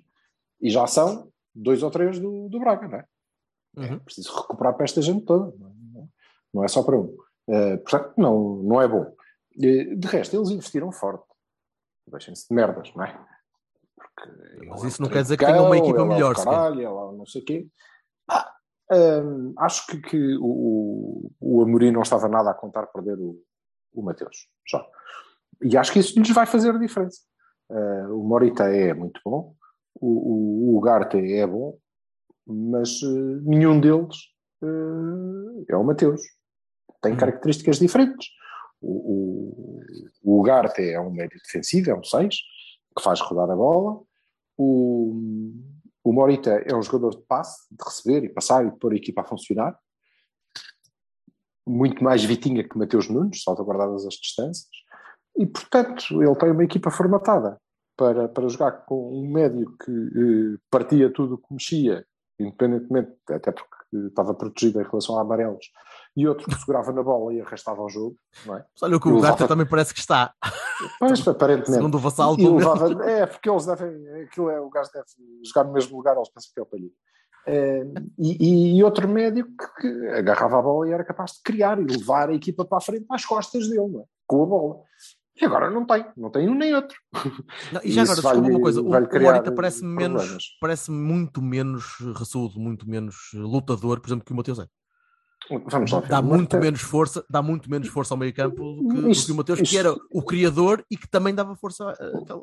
e 0.62 0.70
já 0.70 0.86
são 0.86 1.32
dois 1.56 1.82
ou 1.82 1.89
três 1.89 2.20
do, 2.20 2.47
do 2.50 2.60
Braga, 2.60 2.88
não 2.88 3.00
é? 3.00 3.06
É 3.78 3.82
Uhum. 3.82 3.99
preciso 3.99 4.36
recuperar 4.36 4.74
para 4.76 4.84
esta 4.84 5.01
gente 5.01 5.26
toda, 5.26 5.53
não 5.57 5.70
é, 5.70 6.07
não 6.53 6.63
é 6.63 6.67
só 6.67 6.84
para 6.84 6.97
um. 6.97 7.15
Eh, 7.49 7.78
portanto, 7.78 8.13
não, 8.17 8.55
não 8.63 8.82
é 8.82 8.88
bom. 8.88 9.15
De 9.55 10.07
resto, 10.07 10.36
eles 10.36 10.49
investiram 10.49 10.91
forte. 10.91 11.26
Deixem-se 12.07 12.47
de 12.47 12.55
merdas, 12.55 12.91
não 12.95 13.03
é? 13.03 13.26
Porque 13.95 14.65
Mas 14.67 14.84
é 14.84 14.88
isso 14.88 15.01
não 15.01 15.09
quer 15.09 15.22
dizer 15.22 15.38
que 15.38 15.45
tenham 15.45 15.65
uma 15.65 15.78
equipa 15.78 16.01
é 16.01 16.05
melhor, 16.05 16.36
sequer. 16.36 16.49
Caralho, 16.51 16.82
é 16.82 17.17
não 17.17 17.26
sei 17.26 17.41
o 17.41 17.45
quê. 17.45 17.67
Ah, 18.30 18.55
Hum, 18.91 19.53
acho 19.57 19.86
que, 19.86 20.01
que 20.01 20.38
o, 20.41 21.30
o 21.39 21.61
Amorim 21.61 21.91
não 21.91 22.01
estava 22.01 22.28
nada 22.28 22.49
a 22.49 22.55
contar 22.55 22.88
perder 22.88 23.20
o, 23.20 23.39
o 23.93 24.01
Mateus, 24.01 24.49
já. 24.67 24.84
E 25.61 25.78
acho 25.78 25.93
que 25.93 25.99
isso 25.99 26.17
lhes 26.17 26.32
vai 26.32 26.47
fazer 26.47 26.74
a 26.74 26.80
diferença. 26.80 27.22
Uh, 27.70 28.20
o 28.20 28.24
Morita 28.24 28.63
é 28.63 28.91
muito 28.95 29.22
bom, 29.24 29.53
o, 29.93 30.07
o, 30.07 30.74
o 30.74 30.78
Ugarte 30.78 31.17
é 31.17 31.45
bom, 31.45 31.78
mas 32.50 33.02
uh, 33.02 33.41
nenhum 33.43 33.80
deles 33.80 34.18
uh, 34.62 35.66
é 35.68 35.76
o 35.76 35.84
Mateus. 35.84 36.22
Tem 37.02 37.16
características 37.16 37.80
diferentes. 37.80 38.28
O, 38.82 38.91
o, 38.91 39.84
o 40.24 40.39
Ugarte 40.39 40.82
é 40.82 41.00
um 41.00 41.12
médio 41.12 41.39
defensivo, 41.43 41.91
é 41.91 41.95
um 41.95 42.04
6, 42.04 42.36
que 42.97 43.04
faz 43.04 43.22
rodar 43.22 43.50
a 43.50 43.56
bola. 43.56 44.02
O, 44.58 45.14
o 46.04 46.14
Morita 46.14 46.52
é 46.66 46.76
um 46.76 46.82
jogador 46.82 47.12
de 47.12 47.26
passe, 47.26 47.68
de 47.70 47.84
receber 47.84 48.24
e 48.26 48.30
passar 48.30 48.66
e 48.66 48.72
pôr 48.72 48.93
a 48.93 48.97
equipa 48.97 49.22
a 49.22 49.26
funcionar. 49.26 49.78
Muito 51.68 52.04
mais 52.04 52.24
Vitinha 52.24 52.68
que 52.68 52.78
Mateus 52.78 53.08
Nunes, 53.10 53.43
salvaguardadas 53.43 54.06
as 54.06 54.16
distâncias. 54.16 54.68
E, 55.38 55.45
portanto, 55.45 56.22
ele 56.22 56.36
tem 56.36 56.52
uma 56.52 56.64
equipa 56.64 56.89
formatada 56.89 57.62
para, 57.95 58.28
para 58.28 58.50
jogar 58.50 58.72
com 58.86 59.20
um 59.20 59.30
médio 59.30 59.76
que 59.78 59.91
eh, 59.91 60.58
partia 60.72 61.12
tudo 61.12 61.36
o 61.36 61.38
que 61.38 61.54
mexia, 61.54 62.06
independentemente, 62.40 63.12
até 63.30 63.52
porque 63.52 63.76
estava 64.08 64.34
protegido 64.34 64.80
em 64.82 64.84
relação 64.86 65.18
a 65.18 65.22
amarelos, 65.22 65.66
e 66.16 66.28
outro 66.28 66.46
que 66.48 66.56
segurava 66.60 66.92
na 66.92 67.02
bola 67.04 67.34
e 67.34 67.42
arrastava 67.42 67.82
o 67.82 67.90
jogo. 67.90 68.16
Não 68.46 68.56
é? 68.56 68.60
Mas 68.60 68.84
olha 68.84 68.98
o 68.98 69.00
que 69.00 69.08
o 69.10 69.16
Gata 69.16 69.34
levava- 69.34 69.48
também 69.48 69.66
parece 69.66 69.94
que 69.94 70.00
está. 70.00 70.34
Pois, 71.00 71.28
aparentemente. 71.28 71.74
Segundo 71.74 71.96
o 71.96 72.00
Vassal, 72.00 72.36
E 72.40 72.48
levava- 72.48 73.04
é, 73.10 73.26
porque 73.26 73.50
eles 73.50 73.66
devem. 73.66 74.24
Aquilo 74.24 74.50
é, 74.50 74.60
o 74.62 74.70
gajo 74.70 74.90
deve 74.94 75.06
jogar 75.46 75.66
no 75.68 75.74
mesmo 75.74 75.98
lugar, 75.98 76.16
eles 76.16 76.30
pensam 76.30 76.52
que 76.54 76.60
é 76.60 76.64
o 76.64 76.66
palhinho. 76.66 76.92
É, 77.48 77.84
e, 78.20 78.78
e 78.78 78.84
outro 78.84 79.08
médio 79.08 79.46
que, 79.46 79.82
que 79.82 80.08
agarrava 80.10 80.60
a 80.60 80.62
bola 80.62 80.88
e 80.88 80.92
era 80.92 81.04
capaz 81.04 81.32
de 81.34 81.42
criar 81.44 81.80
e 81.80 81.86
levar 81.86 82.30
a 82.30 82.34
equipa 82.34 82.64
para 82.64 82.78
a 82.78 82.82
frente 82.82 83.06
às 83.10 83.26
costas 83.26 83.68
dele, 83.68 83.88
não 83.88 84.02
é? 84.02 84.04
com 84.28 84.44
a 84.44 84.46
bola. 84.46 84.76
E 85.42 85.46
agora 85.46 85.70
não 85.70 85.86
tem, 85.86 86.06
não 86.18 86.30
tem 86.30 86.50
um 86.50 86.56
nem 86.56 86.76
outro. 86.76 86.98
Não, 87.72 87.82
e 87.84 87.92
já 87.92 88.04
Isso 88.04 88.12
agora, 88.12 88.22
desculpa 88.40 88.50
uma 88.50 88.60
coisa, 88.62 88.82
o, 88.82 88.86
o 88.88 88.90
Morita 89.22 89.52
parece-me 89.54 89.96
menos, 89.96 90.58
parece 90.60 90.92
muito 90.92 91.42
menos 91.42 91.84
raçudo, 92.16 92.60
muito 92.60 92.90
menos 92.90 93.16
lutador, 93.34 94.02
por 94.02 94.08
exemplo, 94.10 94.26
que 94.26 94.34
o 94.34 94.36
Mateus 94.36 94.60
é. 94.60 94.66
Vamos 95.72 95.90
lá. 95.92 96.02
Dá 96.02 96.22
muito 96.22 96.36
Morita- 96.56 96.60
menos 96.60 96.82
força, 96.82 97.26
dá 97.28 97.42
muito 97.42 97.72
menos 97.72 97.88
força 97.88 98.14
ao 98.14 98.18
meio 98.20 98.32
campo 98.34 98.58
do 98.76 98.88
que, 98.90 99.02
do 99.02 99.10
Isto- 99.10 99.28
que 99.28 99.32
o 99.32 99.36
Mateus, 99.36 99.60
isto- 99.62 99.72
que 99.72 99.78
era 99.78 99.96
o 100.14 100.22
criador 100.22 100.84
e 100.92 100.98
que 100.98 101.08
também 101.10 101.34
dava 101.34 101.56
força 101.56 101.90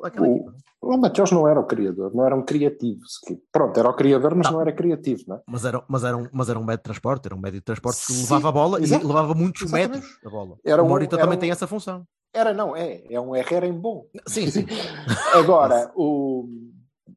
àquela, 0.03 0.27
O- 0.27 0.35
equipa. 0.35 0.55
O 0.81 0.97
Mateus 0.97 1.31
não 1.31 1.47
era 1.47 1.57
o 1.59 1.63
criador, 1.65 2.13
não 2.13 2.25
era 2.25 2.35
um 2.35 2.43
criativo. 2.43 2.99
Pronto, 3.51 3.79
era 3.79 3.87
o 3.89 3.93
criador, 3.93 4.35
mas 4.35 4.47
Não. 4.47 4.53
não 4.53 4.61
era 4.61 4.73
criativo, 4.73 5.21
não 5.27 5.37
é? 5.37 5.41
Mas 5.47 5.63
era, 5.63 5.81
mas, 5.87 6.03
era 6.03 6.17
um, 6.17 6.27
mas 6.33 6.49
era 6.49 6.59
um 6.59 6.63
médio 6.65 6.77
de 6.79 6.83
transporte, 6.83 7.25
era 7.27 7.35
um 7.35 7.39
médio 7.39 7.59
de 7.59 7.63
transporte 7.65 8.05
que 8.05 8.11
Sim, 8.11 8.21
levava 8.23 8.49
a 8.49 8.51
bola 8.51 8.79
e 8.79 8.85
levava 8.87 9.33
muitos 9.33 9.61
exatamente. 9.61 9.93
metros 10.01 10.19
a 10.25 10.29
bola. 10.29 10.57
Era 10.65 10.83
o 10.83 10.87
Morita 10.89 11.17
também 11.17 11.37
um- 11.37 11.39
tem 11.39 11.51
essa 11.51 11.67
função. 11.67 12.03
Era, 12.37 12.53
não, 12.53 12.75
é. 12.75 13.03
É 13.09 13.19
um 13.19 13.35
Herrera 13.35 13.65
em 13.65 13.73
bom. 13.73 14.07
Sim, 14.27 14.45
sim. 14.51 14.65
Agora, 15.33 15.91
o... 15.95 16.47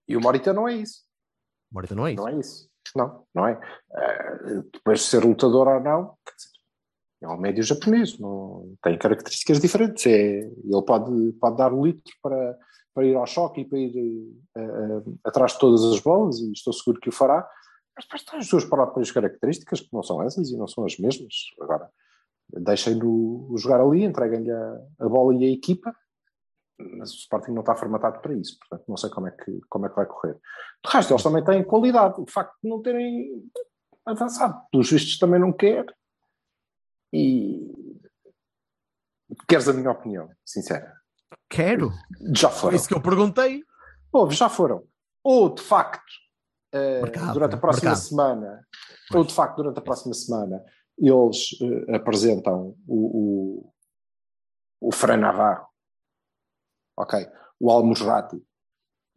E 0.08 0.16
o 0.16 0.20
Morita 0.20 0.50
não 0.54 0.66
é 0.66 0.76
isso. 0.76 1.02
Morita 1.70 1.94
não 1.94 2.06
é 2.06 2.12
isso. 2.12 2.22
Não 2.22 2.28
é 2.28 2.34
isso. 2.38 2.70
Não, 2.96 3.26
não 3.34 3.46
é. 3.46 3.60
Eh, 3.94 4.62
depois 4.72 5.00
de 5.00 5.04
ser 5.04 5.22
lutador 5.22 5.68
ou 5.68 5.80
não, 5.80 6.14
é 7.22 7.28
um 7.28 7.36
médio 7.36 7.62
japonês, 7.62 8.18
não, 8.18 8.74
tem 8.82 8.96
características 8.96 9.60
diferentes. 9.60 10.06
É, 10.06 10.40
ele 10.40 10.82
pode, 10.86 11.32
pode 11.34 11.56
dar 11.58 11.72
o 11.72 11.84
litro 11.84 12.12
para, 12.22 12.58
para 12.94 13.04
ir 13.04 13.14
ao 13.14 13.26
choque 13.26 13.60
e 13.60 13.64
para 13.66 13.78
ir 13.78 14.32
eh, 14.56 15.02
atrás 15.22 15.52
de 15.52 15.58
todas 15.58 15.84
as 15.84 16.00
bolas, 16.00 16.40
e 16.40 16.50
estou 16.50 16.72
seguro 16.72 16.98
que 16.98 17.10
o 17.10 17.12
fará. 17.12 17.46
Mas 17.94 18.06
depois 18.06 18.24
tem 18.24 18.38
as 18.38 18.48
suas 18.48 18.64
próprias 18.64 19.10
características, 19.10 19.82
que 19.82 19.92
não 19.92 20.02
são 20.02 20.22
essas 20.22 20.48
e 20.48 20.56
não 20.56 20.66
são 20.66 20.86
as 20.86 20.98
mesmas. 20.98 21.34
Agora, 21.60 21.90
deixem-no 22.52 23.54
jogar 23.56 23.80
ali, 23.80 24.04
entreguem-lhe 24.04 24.50
a, 24.50 24.80
a 25.00 25.08
bola 25.08 25.34
e 25.34 25.44
a 25.44 25.52
equipa, 25.52 25.94
mas 26.98 27.12
o 27.12 27.16
Sporting 27.16 27.52
não 27.52 27.60
está 27.60 27.74
formatado 27.74 28.20
para 28.20 28.34
isso, 28.34 28.58
portanto 28.58 28.88
não 28.88 28.96
sei 28.96 29.10
como 29.10 29.28
é 29.28 29.30
que, 29.30 29.60
como 29.68 29.86
é 29.86 29.88
que 29.88 29.96
vai 29.96 30.06
correr. 30.06 30.34
De 30.84 30.90
resto, 30.90 31.12
eles 31.12 31.22
também 31.22 31.44
têm 31.44 31.62
qualidade. 31.62 32.20
O 32.20 32.30
facto 32.30 32.56
de 32.62 32.68
não 32.68 32.80
terem 32.80 33.42
avançado, 34.06 34.60
pelos 34.70 34.90
vistos, 34.90 35.18
também 35.18 35.40
não 35.40 35.52
quer. 35.52 35.84
E 37.12 37.70
queres 39.48 39.68
a 39.68 39.72
minha 39.72 39.90
opinião, 39.90 40.30
sincera? 40.44 40.94
Quero. 41.48 41.90
Já 42.34 42.48
foram. 42.50 42.76
isso 42.76 42.88
que 42.88 42.94
eu 42.94 43.02
perguntei. 43.02 43.62
Houve, 44.12 44.34
já 44.34 44.48
foram. 44.48 44.84
Ou 45.22 45.52
de 45.54 45.62
facto, 45.62 46.12
eh, 46.72 47.02
Mercado, 47.02 47.32
durante 47.34 47.54
a 47.56 47.58
próxima 47.58 47.90
mercado. 47.90 48.04
semana, 48.04 48.66
ou 49.12 49.24
de 49.24 49.34
facto, 49.34 49.56
durante 49.56 49.78
a 49.78 49.82
próxima 49.82 50.14
semana, 50.14 50.64
eles 51.08 51.58
eh, 51.60 51.96
apresentam 51.96 52.76
o, 52.86 53.68
o, 54.80 54.88
o 54.88 54.92
Fran 54.92 55.16
Navarro, 55.16 55.66
ok, 56.96 57.26
o 57.58 57.70
Almusrati, 57.70 58.42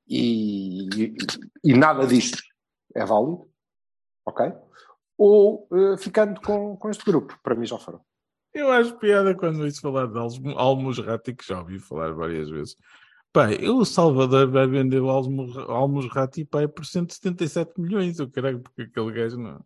e, 0.08 0.88
e, 0.96 1.16
e 1.64 1.74
nada 1.74 2.08
disto 2.08 2.42
é 2.96 3.06
válido, 3.06 3.50
ok? 4.26 4.54
Ou 5.18 5.68
eh, 5.74 5.98
ficando 5.98 6.40
com, 6.42 6.78
com 6.78 6.90
este 6.90 7.04
grupo, 7.04 7.38
para 7.44 7.56
mim 7.56 7.66
já 7.66 7.78
foram. 7.78 8.04
Eu 8.54 8.72
acho 8.72 8.98
piada 8.98 9.36
quando 9.36 9.64
ouço 9.64 9.82
falar 9.82 10.08
de 10.08 10.20
Almusrati, 10.56 11.34
que 11.34 11.46
já 11.46 11.60
ouvi 11.60 11.80
falar 11.80 12.14
várias 12.14 12.50
vezes. 12.50 12.78
Pá, 13.34 13.48
o 13.50 13.84
Salvador 13.84 14.48
vai 14.52 14.68
vender 14.68 15.00
o 15.02 15.10
Almo- 15.10 15.60
Almusrati 15.62 16.46
pá, 16.46 16.62
é 16.62 16.68
por 16.68 16.86
177 16.86 17.82
milhões, 17.82 18.20
eu 18.20 18.30
caralho, 18.30 18.60
porque 18.62 18.84
aquele 18.84 19.12
gajo 19.12 19.38
não. 19.40 19.60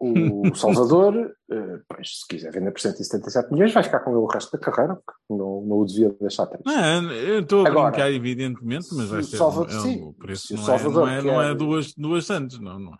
O 0.00 0.52
Salvador, 0.56 1.14
eh, 1.48 1.78
pois, 1.88 2.08
se 2.20 2.26
quiser 2.28 2.50
vender 2.52 2.72
por 2.72 2.80
177 2.80 3.52
milhões, 3.52 3.72
vai 3.72 3.84
ficar 3.84 4.00
com 4.00 4.10
ele 4.10 4.18
o 4.18 4.26
resto 4.26 4.50
da 4.50 4.58
carreira, 4.58 4.96
porque 4.96 5.20
não, 5.30 5.62
não 5.64 5.76
o 5.78 5.84
devia 5.86 6.10
deixar 6.20 6.46
triste. 6.46 6.66
Não, 6.66 7.12
eu 7.12 7.40
estou 7.40 7.64
a 7.64 7.68
Agora, 7.68 7.90
brincar, 7.92 8.10
evidentemente, 8.10 8.88
mas 8.92 9.08
vai 9.08 9.20
o 9.20 9.24
ser 9.24 9.36
Salvador- 9.36 9.68
um, 9.70 9.72
é 9.72 9.78
um- 9.78 9.82
sim, 9.82 10.02
o 10.02 10.12
preço 10.12 10.46
se 10.48 10.54
o 10.54 10.56
não, 10.56 10.64
Salvador 10.64 11.08
é, 11.08 11.10
não, 11.10 11.12
é, 11.12 11.22
não 11.22 11.42
é 11.42 11.46
quer- 11.50 11.54
duas, 11.54 11.94
duas 11.94 12.26
Santos, 12.26 12.58
não, 12.58 12.80
não 12.80 12.94
é. 12.94 12.98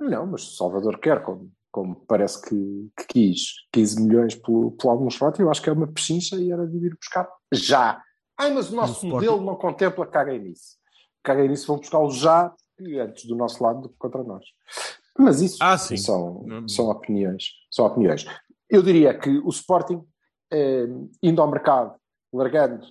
Não, 0.00 0.26
mas 0.26 0.42
o 0.44 0.56
Salvador 0.56 0.98
quer, 0.98 1.22
como, 1.22 1.50
como 1.70 1.94
parece 2.08 2.40
que, 2.48 2.56
que 2.96 3.06
quis 3.06 3.52
15 3.70 4.00
milhões 4.02 4.34
pelo, 4.34 4.70
pelo 4.72 4.94
Almonsorati, 4.94 5.42
eu 5.42 5.50
acho 5.50 5.60
que 5.60 5.68
é 5.68 5.72
uma 5.74 5.86
pechincha 5.86 6.36
e 6.36 6.50
era 6.50 6.66
de 6.66 6.78
ir 6.78 6.96
buscar 6.96 7.28
já. 7.52 8.00
Ai, 8.40 8.52
mas 8.54 8.70
o 8.70 8.76
nosso 8.76 9.04
No 9.06 9.12
modelo 9.14 9.40
não 9.42 9.54
contempla. 9.56 10.06
Caguem 10.06 10.40
nisso, 10.40 11.66
vão 11.66 11.76
buscá-lo 11.76 12.10
já, 12.10 12.54
e 12.78 12.98
antes 12.98 13.26
do 13.26 13.36
nosso 13.36 13.62
lado 13.62 13.82
do 13.82 13.88
que 13.90 13.96
contra 13.98 14.22
nós. 14.24 14.44
Mas 15.18 15.42
isso 15.42 15.58
Ah, 15.60 15.76
são, 15.76 16.46
Hum. 16.48 16.66
são 16.68 16.86
opiniões. 16.88 17.50
São 17.70 17.84
opiniões. 17.84 18.24
Eu 18.68 18.82
diria 18.82 19.12
que 19.18 19.28
o 19.38 19.48
Sporting, 19.50 20.02
eh, 20.50 20.86
indo 21.22 21.42
ao 21.42 21.50
mercado, 21.50 21.94
largando 22.32 22.86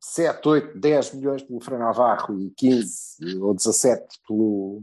7, 0.00 0.48
8, 0.48 0.78
10 0.78 1.12
milhões 1.14 1.42
pelo 1.42 1.60
Fran 1.60 1.78
Navarro 1.78 2.40
e 2.40 2.50
15 2.52 3.38
ou 3.40 3.52
17 3.54 4.18
pelo, 4.26 4.82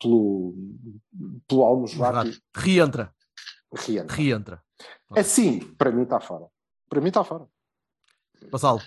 pelo, 0.00 0.54
pelo 1.48 1.62
Almusrati, 1.62 2.38
Reentra, 2.54 3.14
reentra. 3.72 4.14
reentra. 4.14 4.64
Assim, 5.12 5.60
para 5.76 5.90
mim 5.92 6.02
está 6.02 6.20
fora. 6.20 6.46
Para 6.90 7.00
mim 7.00 7.08
está 7.08 7.22
fora. 7.24 7.46
Vassalo, 8.50 8.80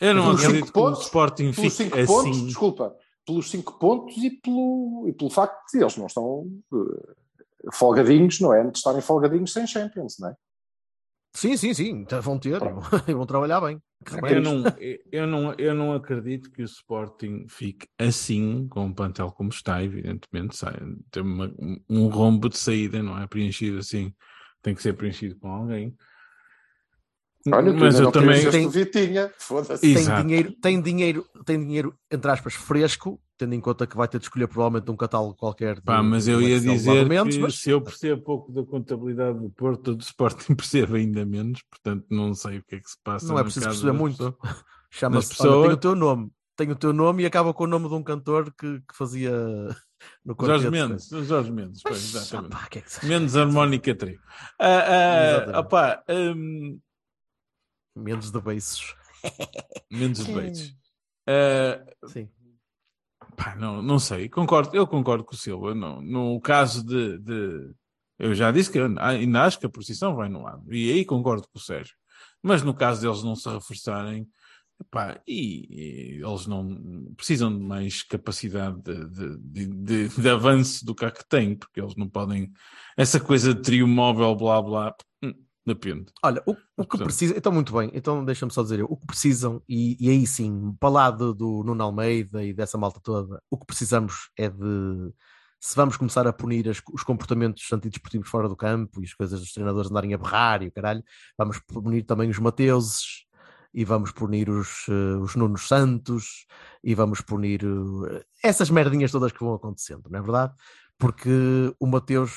Eu 0.00 0.14
não 0.14 0.24
Pelos 0.24 0.40
acredito 0.44 0.66
cinco 0.66 0.72
que 0.72 0.78
o 0.78 0.82
pontos, 0.84 1.02
Sporting 1.04 1.52
Pelos 1.52 1.76
fique 1.76 1.90
5 1.90 1.96
pontos, 2.06 2.36
assim. 2.36 2.46
desculpa, 2.46 2.96
pelos 3.26 3.50
5 3.50 3.78
pontos 3.78 4.16
e 4.18 4.30
pelo, 4.30 5.04
e 5.08 5.12
pelo 5.12 5.30
facto 5.30 5.70
de 5.72 5.80
eles 5.80 5.96
não 5.96 6.06
estão 6.06 6.46
eh, 6.72 7.12
folgadinhos, 7.72 8.40
não 8.40 8.52
é? 8.54 8.62
De 8.70 8.76
estarem 8.76 9.00
folgadinhos 9.00 9.52
sem 9.52 9.66
Champions, 9.66 10.16
não 10.18 10.30
é? 10.30 10.34
sim, 11.34 11.56
sim, 11.56 11.72
sim, 11.74 12.04
vão 12.22 12.38
ter 12.38 12.60
e 13.08 13.14
vão 13.14 13.26
trabalhar 13.26 13.60
bem. 13.60 13.80
Eu 14.30 14.40
não, 14.40 14.64
eu, 15.12 15.26
não, 15.26 15.54
eu 15.58 15.74
não 15.74 15.92
acredito 15.92 16.50
que 16.50 16.62
o 16.62 16.64
Sporting 16.64 17.46
fique 17.48 17.86
assim, 17.98 18.66
com 18.68 18.86
o 18.86 18.94
plantel 18.94 19.30
como 19.30 19.50
está, 19.50 19.84
evidentemente. 19.84 20.56
Sai, 20.56 20.74
tem 21.10 21.22
uma- 21.22 21.52
um 21.88 22.08
rombo 22.08 22.48
de 22.48 22.56
saída, 22.56 23.02
não 23.02 23.18
é? 23.20 23.26
Preenchido 23.26 23.78
assim, 23.78 24.12
tem 24.62 24.74
que 24.74 24.80
ser 24.82 24.94
preenchido 24.94 25.38
com 25.38 25.48
alguém. 25.48 25.94
Olha, 27.50 27.72
tu 27.72 27.78
Mas 27.78 27.98
eu 27.98 28.12
também. 28.12 28.50
Tem- 28.50 28.68
Vitinha, 28.68 29.32
foda-se. 29.38 29.94
Tem 29.94 30.04
dinheiro, 30.22 30.52
tem 30.60 30.80
dinheiro, 30.82 31.26
tem 31.46 31.58
dinheiro, 31.58 31.94
entre 32.10 32.30
aspas, 32.30 32.52
fresco, 32.54 33.18
tendo 33.38 33.54
em 33.54 33.60
conta 33.60 33.86
que 33.86 33.96
vai 33.96 34.06
ter 34.06 34.18
de 34.18 34.24
escolher 34.24 34.46
provavelmente 34.46 34.90
um 34.90 34.96
catálogo 34.96 35.34
qualquer. 35.34 35.76
de- 35.76 35.82
Pá, 35.82 36.02
mas 36.02 36.24
de 36.26 36.32
eu 36.32 36.42
ia 36.42 36.60
dizer 36.60 37.08
que 37.08 37.38
mas- 37.38 37.58
se 37.58 37.70
eu 37.70 37.80
percebo 37.80 38.20
pouco 38.22 38.52
da 38.52 38.62
contabilidade 38.62 39.38
do 39.38 39.48
Porto, 39.50 39.94
do 39.94 40.02
Sporting 40.02 40.54
percebo 40.54 40.96
ainda 40.96 41.24
menos, 41.24 41.62
portanto 41.62 42.04
não 42.10 42.34
sei 42.34 42.58
o 42.58 42.64
que 42.64 42.74
é 42.76 42.80
que 42.80 42.90
se 42.90 42.96
passa. 43.02 43.26
Não 43.26 43.38
é 43.38 43.42
preciso 43.42 43.66
perceber 43.66 43.92
muito. 43.92 44.36
Chama-se, 44.90 45.32
olha, 45.46 45.62
tem 45.62 45.72
o 45.72 45.76
teu 45.78 45.94
nome, 45.94 46.30
tem 46.56 46.70
o 46.70 46.76
teu 46.76 46.92
nome 46.92 47.22
e 47.22 47.26
acaba 47.26 47.54
com 47.54 47.64
o 47.64 47.66
nome 47.66 47.88
de 47.88 47.94
um 47.94 48.02
cantor 48.02 48.52
que, 48.52 48.80
que 48.80 48.94
fazia 48.94 49.30
no 50.24 50.34
Jorge. 50.38 50.68
Mendes, 50.70 51.08
Jorge 51.08 51.50
Mendes, 51.50 51.80
pois, 51.82 51.96
Mas, 52.12 52.14
exatamente. 52.26 52.54
opá, 52.54 52.66
que 52.68 52.78
é 52.80 52.82
que 52.82 53.06
Mendes 53.06 53.34
harmónica 53.36 53.94
trio. 53.94 54.20
Ah, 54.58 55.46
ah, 55.54 55.60
opá, 55.60 56.02
hum, 56.08 56.78
Mendes 57.96 58.30
de 58.30 58.40
beiços. 58.40 58.94
Mendes 59.90 60.24
de 60.24 60.32
Beites. 60.32 60.74
Ah, 61.26 61.84
Sim. 62.06 62.28
Epá, 63.32 63.54
não, 63.56 63.82
não 63.82 63.98
sei, 63.98 64.28
concordo, 64.28 64.74
eu 64.74 64.86
concordo 64.86 65.24
com 65.24 65.34
o 65.34 65.38
Silva. 65.38 65.74
No, 65.74 66.00
no 66.00 66.40
caso 66.40 66.84
de, 66.84 67.18
de- 67.18 67.74
Eu 68.18 68.34
já 68.34 68.50
disse 68.50 68.70
que 68.70 68.78
ainda 68.78 69.42
acho 69.44 69.58
que 69.58 69.66
a 69.66 69.70
posição 69.70 70.14
vai 70.16 70.28
no 70.28 70.42
lado. 70.42 70.72
E 70.72 70.90
aí 70.92 71.04
concordo 71.04 71.46
com 71.52 71.58
o 71.58 71.62
Sérgio. 71.62 71.94
Mas 72.42 72.62
no 72.62 72.74
caso 72.74 73.00
deles 73.02 73.22
não 73.22 73.36
se 73.36 73.48
reforçarem, 73.48 74.26
epá, 74.80 75.20
e, 75.26 75.66
e 76.18 76.22
eles 76.26 76.46
não 76.46 77.12
precisam 77.16 77.54
de 77.56 77.62
mais 77.62 78.02
capacidade 78.02 78.80
de, 78.82 79.36
de, 79.38 79.66
de, 79.66 80.08
de- 80.08 80.28
avanço 80.28 80.84
do 80.84 80.94
que 80.94 81.04
a 81.04 81.10
que 81.10 81.26
têm, 81.28 81.54
porque 81.56 81.80
eles 81.80 81.94
não 81.96 82.08
podem. 82.08 82.50
Essa 82.96 83.20
coisa 83.20 83.52
de 83.54 83.60
trio 83.62 83.86
móvel, 83.86 84.34
blá 84.34 84.60
blá, 84.62 84.94
depende. 85.74 86.12
Olha, 86.22 86.42
o, 86.46 86.56
o 86.76 86.84
que 86.86 86.98
precisa, 86.98 87.36
então 87.36 87.52
muito 87.52 87.72
bem, 87.72 87.90
então 87.94 88.24
deixa-me 88.24 88.52
só 88.52 88.62
dizer 88.62 88.80
eu, 88.80 88.86
o 88.88 88.96
que 88.96 89.06
precisam, 89.06 89.62
e, 89.68 89.96
e 90.04 90.10
aí 90.10 90.26
sim, 90.26 90.74
para 90.78 90.88
lá 90.88 91.10
do, 91.10 91.34
do 91.34 91.62
Nuno 91.64 91.82
Almeida 91.82 92.44
e 92.44 92.52
dessa 92.52 92.76
malta 92.78 93.00
toda, 93.02 93.42
o 93.50 93.56
que 93.58 93.66
precisamos 93.66 94.30
é 94.36 94.48
de 94.48 95.12
se 95.60 95.76
vamos 95.76 95.96
começar 95.96 96.26
a 96.26 96.32
punir 96.32 96.68
as- 96.68 96.80
os 96.92 97.02
comportamentos 97.02 97.70
antidesportivos 97.72 98.28
fora 98.28 98.48
do 98.48 98.56
campo 98.56 99.00
e 99.00 99.04
as 99.04 99.12
coisas 99.14 99.40
dos 99.40 99.52
treinadores 99.52 99.90
andarem 99.90 100.14
a 100.14 100.18
berrar 100.18 100.62
e 100.62 100.68
o 100.68 100.72
caralho, 100.72 101.02
vamos 101.36 101.58
punir 101.60 102.02
também 102.04 102.30
os 102.30 102.38
Mateuses 102.38 103.26
e 103.72 103.84
vamos 103.84 104.10
punir 104.10 104.48
os, 104.50 104.86
eh, 104.88 105.16
os 105.18 105.36
Nunos 105.36 105.68
Santos 105.68 106.46
e 106.82 106.94
vamos 106.94 107.20
punir 107.20 107.62
eh, 107.62 108.24
essas 108.42 108.70
merdinhas 108.70 109.12
todas 109.12 109.32
que 109.32 109.40
vão 109.40 109.54
acontecendo, 109.54 110.08
não 110.10 110.18
é 110.18 110.22
verdade? 110.22 110.54
Porque 111.00 111.30
o 111.80 111.86
Mateus, 111.86 112.32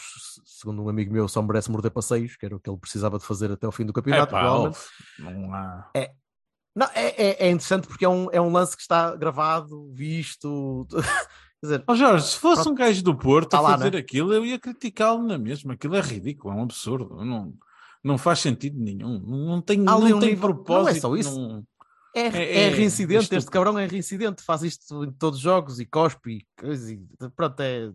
segundo 0.45 0.81
um 0.81 0.89
amigo 0.89 1.11
meu, 1.13 1.27
só 1.27 1.41
merece 1.41 1.69
morder 1.69 1.91
passeios, 1.91 2.35
que 2.37 2.45
era 2.45 2.55
o 2.55 2.59
que 2.59 2.69
ele 2.69 2.79
precisava 2.79 3.19
de 3.19 3.25
fazer 3.25 3.51
até 3.51 3.65
ao 3.65 3.71
fim 3.71 3.85
do 3.85 3.91
campeonato. 3.93 4.33
Epá, 4.33 4.49
ó, 4.49 4.71
não 5.19 5.53
há. 5.53 5.91
Não, 6.75 6.87
é, 6.95 7.07
é, 7.21 7.47
é 7.47 7.51
interessante 7.51 7.87
porque 7.87 8.03
é 8.05 8.09
um, 8.09 8.29
é 8.31 8.41
um 8.41 8.51
lance 8.51 8.75
que 8.75 8.81
está 8.81 9.15
gravado, 9.15 9.91
visto. 9.93 10.87
Quer 11.61 11.67
dizer, 11.67 11.83
Ó 11.87 11.95
Jorge, 11.95 12.25
se 12.27 12.37
fosse 12.39 12.63
Pronto. 12.63 12.71
um 12.73 12.75
gajo 12.75 13.03
do 13.03 13.15
Porto 13.15 13.49
Tá 13.51 13.57
a 13.59 13.61
lá, 13.61 13.71
fazer 13.77 13.91
né? 13.93 13.99
aquilo, 13.99 14.33
eu 14.33 14.43
ia 14.45 14.57
criticá-lo 14.59 15.21
na 15.23 15.37
mesma. 15.37 15.73
Aquilo 15.73 15.95
é 15.95 16.01
ridículo, 16.01 16.53
é 16.53 16.57
um 16.57 16.63
absurdo. 16.63 17.23
Não, 17.23 17.53
não 18.03 18.17
faz 18.17 18.39
sentido 18.39 18.79
nenhum. 18.79 19.19
Não 19.19 19.61
tem, 19.61 19.77
não 19.77 19.97
um 19.99 20.01
tem 20.01 20.13
nível- 20.13 20.19
não 20.21 20.29
é 20.29 20.35
propósito. 20.35 21.01
só 21.01 21.15
isso. 21.15 21.39
não- 21.39 21.63
é, 22.15 22.21
É- 22.21 22.27
é, 22.27 22.63
é 22.65 22.69
reincidente, 22.69 23.33
este 23.35 23.49
cabrão 23.51 23.77
é 23.79 23.85
reincidente, 23.87 24.41
faz 24.43 24.61
isto 24.63 25.03
em 25.03 25.11
todos 25.11 25.37
os 25.39 25.43
jogos 25.43 25.79
e 25.79 25.85
cospe 25.85 26.37
e 26.39 26.61
coisa. 26.61 26.91
E, 26.93 26.99
pronto, 27.35 27.59
é. 27.61 27.91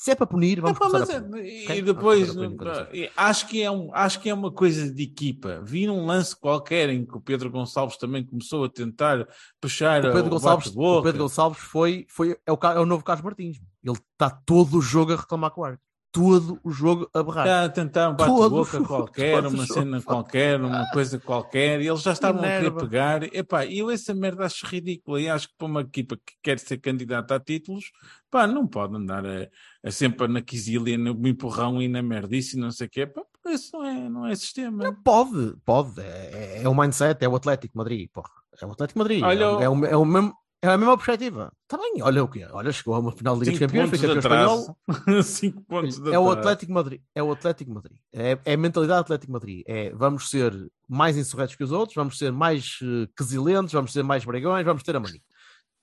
Se 0.00 0.12
é 0.12 0.14
para 0.14 0.28
punir, 0.28 0.60
vamos 0.60 0.76
Epá, 0.76 0.86
começar 0.86 1.20
mas 1.22 1.34
a 1.34 1.38
é- 1.40 1.44
e 1.44 1.64
ok? 1.64 1.82
depois 1.82 2.32
punir, 2.32 2.56
e 2.94 3.10
acho 3.16 3.48
que, 3.48 3.60
é 3.60 3.68
um, 3.68 3.92
acho 3.92 4.20
que 4.20 4.30
é 4.30 4.34
uma 4.34 4.52
coisa 4.52 4.88
de 4.94 5.02
equipa. 5.02 5.60
Vi 5.64 5.90
um 5.90 6.06
lance 6.06 6.36
qualquer 6.36 6.88
em 6.88 7.04
que 7.04 7.16
o 7.16 7.20
Pedro 7.20 7.50
Gonçalves 7.50 7.96
também 7.96 8.24
começou 8.24 8.62
a 8.64 8.68
tentar 8.68 9.26
puxar 9.60 10.04
O 10.06 10.12
Pedro 10.12 10.30
Gonçalves, 10.30 10.72
o. 10.76 11.02
Pedro 11.02 11.24
Gonçalves 11.24 11.58
foi, 11.58 12.06
foi 12.08 12.38
é, 12.46 12.52
o, 12.52 12.58
é 12.62 12.78
o 12.78 12.86
novo 12.86 13.02
Carlos 13.02 13.24
Martins. 13.24 13.60
Ele 13.82 13.98
está 14.12 14.30
todo 14.30 14.78
o 14.78 14.80
jogo 14.80 15.12
a 15.14 15.16
reclamar 15.16 15.50
com 15.50 15.62
o 15.62 15.64
árbitro. 15.64 15.87
Todo 16.10 16.58
o 16.64 16.70
jogo 16.70 17.08
a 17.12 17.22
berrar. 17.22 17.46
Está 17.46 17.64
a 17.64 17.68
tentar 17.68 18.08
um 18.10 18.16
Todo 18.16 18.40
bate-boca 18.64 18.82
qualquer, 18.82 19.46
uma 19.46 19.66
cena 19.66 20.02
qualquer, 20.02 20.60
uma 20.60 20.90
coisa 20.90 21.18
qualquer, 21.18 21.80
e 21.82 21.86
eles 21.86 22.00
já 22.02 22.12
estavam 22.12 22.40
a 22.42 22.44
querer 22.44 22.70
pegar. 22.72 23.22
Epá, 23.34 23.64
e 23.66 23.78
eu 23.78 23.90
essa 23.90 24.14
merda 24.14 24.46
acho 24.46 24.66
ridícula 24.66 25.20
e 25.20 25.28
acho 25.28 25.48
que 25.48 25.54
para 25.58 25.66
uma 25.66 25.80
equipa 25.82 26.16
que 26.16 26.34
quer 26.42 26.58
ser 26.58 26.78
candidata 26.78 27.34
a 27.34 27.40
títulos, 27.40 27.90
pá, 28.30 28.46
não 28.46 28.66
pode 28.66 28.96
andar 28.96 29.24
a, 29.26 29.48
a 29.84 29.90
sempre 29.90 30.26
na 30.28 30.40
quisília, 30.40 30.96
no 30.96 31.28
empurrão 31.28 31.80
e 31.82 31.88
na 31.88 32.02
merdice 32.02 32.56
e 32.56 32.60
não 32.60 32.70
sei 32.70 32.86
o 32.86 32.90
quê. 32.90 33.06
Pá, 33.06 33.22
isso 33.46 33.76
não 33.76 33.84
é, 33.84 34.08
não 34.08 34.26
é 34.26 34.34
sistema. 34.34 34.96
Pode, 35.04 35.54
pode. 35.64 36.00
É, 36.00 36.62
é 36.62 36.68
o 36.68 36.74
mindset, 36.74 37.22
é 37.22 37.28
o 37.28 37.36
Atlético 37.36 37.76
Madrid, 37.76 38.08
porra. 38.12 38.30
É 38.60 38.66
o 38.66 38.72
Atlético 38.72 38.98
Madrid. 38.98 39.22
Olha 39.22 39.44
é, 39.44 39.46
o- 39.46 39.60
é, 39.60 39.68
o, 39.68 39.84
é, 39.86 39.96
o 39.96 40.04
mesmo, 40.04 40.32
é 40.62 40.68
a 40.68 40.76
mesma 40.78 40.96
perspectiva. 40.96 41.52
Está 41.62 41.76
bem, 41.76 42.02
olha 42.02 42.24
o 42.24 42.28
quê? 42.28 42.46
Olha, 42.50 42.72
chegou 42.72 42.94
a 42.94 42.98
uma 42.98 43.12
final 43.12 43.34
de 43.34 43.40
Liga 43.40 43.52
dos 43.52 43.60
Campeões, 43.60 43.90
foi 43.90 43.98
campeão 43.98 44.18
espanhol. 44.18 44.76
Cinco 45.22 45.62
pontos 45.62 46.00
É 46.06 46.18
o. 46.18 46.30
Atlético 46.30 46.72
Madrid. 46.72 47.00
É 47.14 47.22
o 47.22 47.30
Atlético 47.32 47.70
Madrid. 47.72 47.98
É, 48.12 48.38
é 48.44 48.54
a 48.54 48.56
mentalidade 48.56 48.98
do 49.00 49.04
Atlético 49.04 49.32
Madrid. 49.32 49.62
É 49.66 49.90
vamos 49.94 50.30
ser 50.30 50.52
mais 50.88 51.16
insurretos 51.16 51.54
que 51.54 51.62
os 51.64 51.70
outros, 51.72 51.94
vamos 51.94 52.18
ser 52.18 52.32
mais 52.32 52.78
uh, 52.82 53.06
quesilentes, 53.16 53.72
vamos 53.72 53.92
ser 53.92 54.02
mais 54.02 54.24
bregões, 54.24 54.64
vamos 54.64 54.82
ter 54.82 54.96
a 54.96 55.00
mania. 55.00 55.20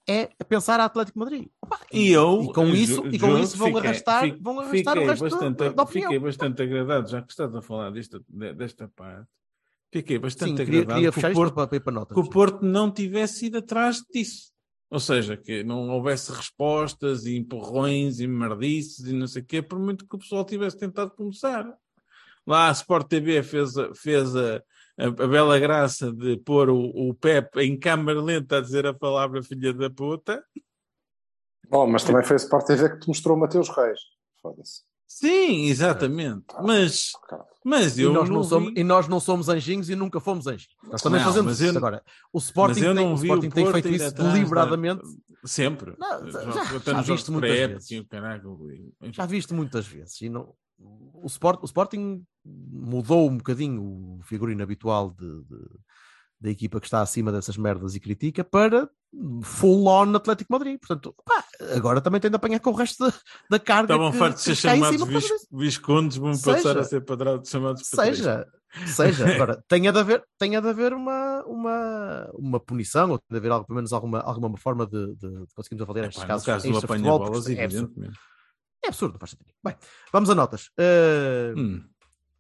É 0.08 0.30
pensar 0.48 0.80
a 0.80 0.86
Atlético 0.86 1.18
Madrid. 1.18 1.48
Opa, 1.64 1.80
E 1.92 2.12
eu, 2.12 2.44
e 2.44 2.54
com 2.54 2.68
ju- 2.68 2.76
isso, 2.76 3.08
e 3.08 3.18
com 3.18 3.38
isso 3.40 3.58
vão 3.58 3.68
fiquei- 3.74 3.90
arrastar, 3.90 4.22
fiquei- 4.24 4.40
vão 4.42 4.60
arrastar 4.60 4.94
fiquei 4.94 5.04
o 5.04 5.08
resto 5.10 5.24
bastante, 5.30 5.58
da, 5.58 5.70
da 5.70 5.84
opinião. 5.84 6.12
Fiquei 6.12 6.20
bastante 6.28 6.62
agradado, 6.62 7.10
já 7.10 7.22
que 7.24 7.32
estás 7.32 7.56
a 7.56 7.62
falar 7.62 7.90
desta, 7.92 8.22
de- 8.30 8.54
desta 8.54 8.88
parte. 8.96 9.28
Fiquei 9.92 10.18
Sim, 10.18 10.22
bastante 10.22 10.56
queria, 10.66 10.82
agradado 10.82 11.00
queria 11.00 11.12
que, 11.12 11.20
o 11.20 11.34
Porto, 11.34 11.54
para, 11.56 11.68
para 11.80 12.06
que 12.06 12.20
o 12.20 12.30
Porto 12.30 12.66
não 12.66 12.92
tivesse 12.92 13.46
ido 13.48 13.58
atrás 13.60 14.04
disso. 14.14 14.54
Ou 14.90 15.00
seja, 15.00 15.36
que 15.36 15.64
não 15.64 15.90
houvesse 15.90 16.32
respostas 16.32 17.26
e 17.26 17.36
empurrões 17.36 18.20
e 18.20 18.28
merdices 18.28 19.06
e 19.08 19.14
não 19.14 19.28
sei 19.28 19.42
o 19.42 19.46
quê, 19.46 19.62
por 19.62 19.80
muito 19.80 20.08
que 20.08 20.16
o 20.16 20.20
pessoal 20.20 20.46
tivesse 20.46 20.78
tentado 20.78 21.12
começar. 21.12 21.66
Lá 22.46 22.70
a 22.70 22.72
Sport 22.72 23.08
TV 23.08 23.42
fez 23.42 23.76
a, 23.78 23.94
fez 23.96 24.36
a, 24.36 24.58
a, 24.98 25.08
a 25.08 25.28
bela 25.28 25.58
graça 25.58 26.12
de 26.12 26.38
pôr 26.38 26.70
o, 26.70 27.10
o 27.10 27.14
Pep 27.16 27.60
em 27.60 27.78
câmara 27.78 28.22
lenta 28.22 28.58
a 28.58 28.62
dizer 28.62 28.86
a 28.86 28.94
palavra 28.94 29.42
filha 29.42 29.74
da 29.74 29.90
puta. 29.90 30.44
Bom, 31.68 31.88
mas 31.88 32.04
também 32.04 32.24
foi 32.24 32.36
a 32.36 32.38
Sport 32.38 32.68
TV 32.68 32.90
que 32.90 33.00
te 33.00 33.08
mostrou 33.08 33.36
o 33.36 33.40
Mateus 33.40 33.70
Reis. 33.70 34.00
Foda-se. 34.40 34.84
Sim, 35.08 35.66
exatamente. 35.66 36.46
Mas, 36.62 37.14
Cara. 37.28 37.55
Mas 37.66 37.98
E 37.98 38.04
eu 38.04 38.14
nós, 38.14 38.30
não, 38.30 38.36
não 38.38 38.44
somos, 38.44 38.74
vi- 38.74 38.80
e 38.80 38.84
nós 38.84 39.08
não 39.08 39.20
somos 39.20 39.50
anjinhos 39.50 39.90
e 39.90 39.96
nunca 39.96 40.20
fomos 40.20 40.46
anjinhos. 40.46 40.76
Nós 40.90 41.02
também 41.02 41.20
Não, 41.20 41.28
fazemos 41.28 41.60
eu 41.60 41.66
isso. 41.66 41.74
não- 41.74 41.80
Agora, 41.80 42.04
o 42.32 42.38
Sporting, 42.38 42.80
eu 42.82 42.96
tem, 42.96 43.08
o 43.08 43.14
Sporting 43.16 43.50
tem 43.50 43.72
feito 43.72 43.88
isso 43.90 44.06
atrás 44.06 44.30
da- 44.30 44.34
deliberadamente. 44.36 45.02
Sempre. 45.44 45.96
Não, 45.98 46.32
Já- 46.32 46.42
já- 46.52 47.02
viste 47.02 47.32
muitas 47.32 47.50
vezes. 47.50 47.92
e 47.92 47.96
e- 49.02 49.12
Já 49.12 49.26
viste 49.26 49.54
muitas 49.54 49.88
vezes. 49.88 50.22
E 50.22 50.30
não, 50.30 50.54
o, 50.80 51.26
Sport, 51.28 51.60
o 51.62 51.66
Sporting 51.66 52.24
mudou 52.46 53.30
um 53.30 53.38
bocadinho 53.38 53.82
o 53.82 54.20
figurino 54.24 54.62
habitual 54.64 55.10
de, 55.12 55.26
de- 55.26 55.80
da 56.40 56.50
equipa 56.50 56.80
que 56.80 56.86
está 56.88 57.02
acima 57.02 57.32
dessas 57.32 57.58
merdas 57.58 57.96
e 57.96 58.00
critica 58.00 58.44
para 58.44 58.90
full 59.44 59.88
on 59.88 60.14
Atlético 60.16 60.52
Madrid. 60.52 60.80
Portanto, 60.80 61.16
pá, 61.26 61.44
agora 61.76 62.02
também 62.02 62.20
tem 62.22 62.30
de 62.30 62.36
apanhar 62.36 62.60
com 62.60 62.72
o 62.72 62.76
resto 62.76 63.06
da, 63.06 63.14
da 63.50 63.60
carga. 63.60 63.94
Estavam 63.94 64.12
fartos 64.14 64.44
de 64.44 64.56
ser 64.56 64.70
chamados 64.70 65.04
vis- 65.08 65.48
viscondes, 65.52 66.18
vão 66.18 66.34
Seja. 66.34 66.56
passar 66.58 66.78
a 66.80 66.84
ser 66.84 67.02
padrados 67.02 67.50
chamados 67.50 67.90
patrícios. 67.90 68.18
Seja, 68.26 68.48
seja. 68.88 69.26
Agora, 69.36 69.64
tenha 69.68 69.92
de 69.94 70.00
haver, 70.00 70.24
tenha 70.38 70.62
de 70.62 70.68
haver 70.68 70.94
uma, 70.94 71.44
uma, 71.46 72.30
uma 72.34 72.60
punição, 72.60 73.12
ou 73.12 73.18
tem 73.18 73.28
de 73.32 73.38
haver 73.38 73.52
algo, 73.52 73.66
pelo 73.66 73.76
menos 73.76 73.94
alguma, 73.94 74.20
alguma 74.20 74.58
forma 74.58 74.86
de, 74.86 75.16
de, 75.16 75.30
de 75.46 75.54
conseguirmos 75.56 75.84
avaliar 75.84 76.10
estes 76.10 76.24
Epá, 76.24 76.34
no 76.36 76.44
casos. 76.44 76.46
caso 76.46 76.72
do 76.72 76.78
apanha-bolas, 76.86 77.44
porque 77.46 77.60
é 77.60 77.64
evidentemente. 77.64 78.18
É 78.84 78.88
absurdo, 78.90 79.18
faz 79.18 79.32
sentido. 79.32 79.52
Bem, 79.64 79.76
vamos 80.12 80.30
a 80.30 80.36
notas. 80.36 80.68
Uh, 80.80 81.58
Hum. 81.60 81.84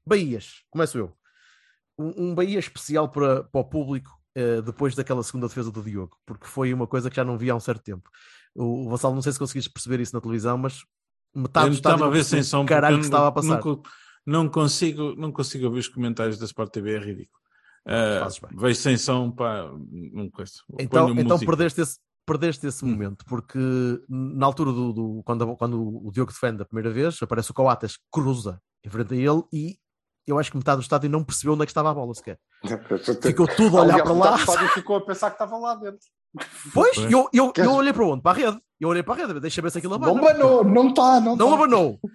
Bahias, 0.05 0.61
começo 0.69 0.97
eu. 0.97 1.11
Um, 1.97 2.29
um 2.31 2.35
Bahia 2.35 2.59
especial 2.59 3.09
para, 3.09 3.43
para 3.45 3.61
o 3.61 3.63
público 3.63 4.11
uh, 4.37 4.61
depois 4.61 4.95
daquela 4.95 5.23
segunda 5.23 5.47
defesa 5.47 5.71
do 5.71 5.81
Diogo, 5.83 6.17
porque 6.25 6.45
foi 6.47 6.73
uma 6.73 6.87
coisa 6.87 7.09
que 7.09 7.15
já 7.15 7.23
não 7.23 7.37
via 7.37 7.53
há 7.53 7.55
um 7.55 7.59
certo 7.59 7.83
tempo. 7.83 8.09
O, 8.55 8.85
o 8.85 8.89
Vassal, 8.89 9.13
não 9.13 9.21
sei 9.21 9.31
se 9.33 9.39
conseguiste 9.39 9.69
perceber 9.71 9.99
isso 9.99 10.15
na 10.15 10.21
televisão, 10.21 10.57
mas 10.57 10.83
metade 11.35 11.69
do 11.69 11.75
estava 11.75 12.05
a 12.05 12.09
ver 12.09 12.23
sem 12.23 12.41
som 12.43 12.65
caralho 12.65 12.99
que 12.99 13.05
estava 13.05 13.27
a 13.27 13.31
passar. 13.31 13.61
Não, 13.63 13.81
não 14.25 14.49
consigo, 14.49 15.15
não 15.15 15.31
consigo 15.31 15.65
ouvir 15.65 15.79
os 15.79 15.87
comentários 15.87 16.37
da 16.39 16.45
Sport 16.45 16.71
TV, 16.71 16.95
é 16.95 16.99
ridículo. 16.99 17.39
Bem. 17.87 18.59
vejo 18.59 18.79
sem 18.79 18.97
som, 18.97 19.29
pá, 19.31 19.69
não 20.11 20.29
coisa. 20.29 20.53
Então, 20.79 21.05
Ponho 21.07 21.19
então 21.21 21.35
música. 21.37 21.45
perdeste 21.51 21.81
esse, 21.81 21.99
perdeste 22.25 22.65
esse 22.65 22.83
Hum. 22.83 22.89
momento, 22.89 23.23
porque 23.25 23.59
na 24.09 24.45
altura 24.45 24.71
do, 24.71 24.91
do- 24.91 25.23
quando, 25.23 25.55
quando 25.55 26.05
o 26.07 26.11
Diogo 26.11 26.31
defende 26.31 26.63
a 26.63 26.65
primeira 26.65 26.89
vez, 26.91 27.21
aparece 27.21 27.51
o 27.51 27.53
Coates, 27.53 27.99
cruza 28.11 28.59
em 28.83 28.89
frente 28.89 29.13
a 29.13 29.17
ele 29.17 29.43
e 29.53 29.77
eu 30.27 30.37
acho 30.39 30.51
que 30.51 30.57
metade 30.57 30.77
do 30.77 30.81
estádio 30.83 31.09
não 31.09 31.23
percebeu 31.23 31.53
onde 31.53 31.63
é 31.63 31.65
que 31.65 31.71
estava 31.71 31.91
a 31.91 31.93
bola 31.93 32.13
sequer. 32.13 32.39
Ficou 33.21 33.47
tudo 33.47 33.77
a 33.77 33.81
olhar 33.81 33.93
Aliás, 33.95 34.03
para 34.03 34.13
lá. 34.13 34.31
do 34.31 34.39
estádio 34.39 34.69
ficou 34.69 34.95
a 34.97 35.01
pensar 35.05 35.29
que 35.29 35.35
estava 35.35 35.57
lá 35.57 35.75
dentro. 35.75 35.99
Pois, 36.73 36.97
eu, 36.97 37.29
eu, 37.31 37.51
Queres- 37.51 37.69
eu 37.69 37.75
olhei 37.77 37.93
para 37.93 38.05
onde? 38.05 38.21
Para 38.21 38.31
a 38.31 38.45
rede. 38.45 38.59
Eu 38.79 38.89
olhei 38.89 39.03
para 39.03 39.23
a 39.23 39.27
rede, 39.27 39.39
deixa 39.39 39.61
ver 39.61 39.71
se 39.71 39.77
aquilo 39.77 39.93
abana. 39.93 40.13
Não 40.13 40.21
banou, 40.21 40.63
não 40.63 40.87
está, 40.89 41.19
não 41.21 41.35
Não 41.35 41.49
tá. 41.49 41.55
abanou. 41.55 41.99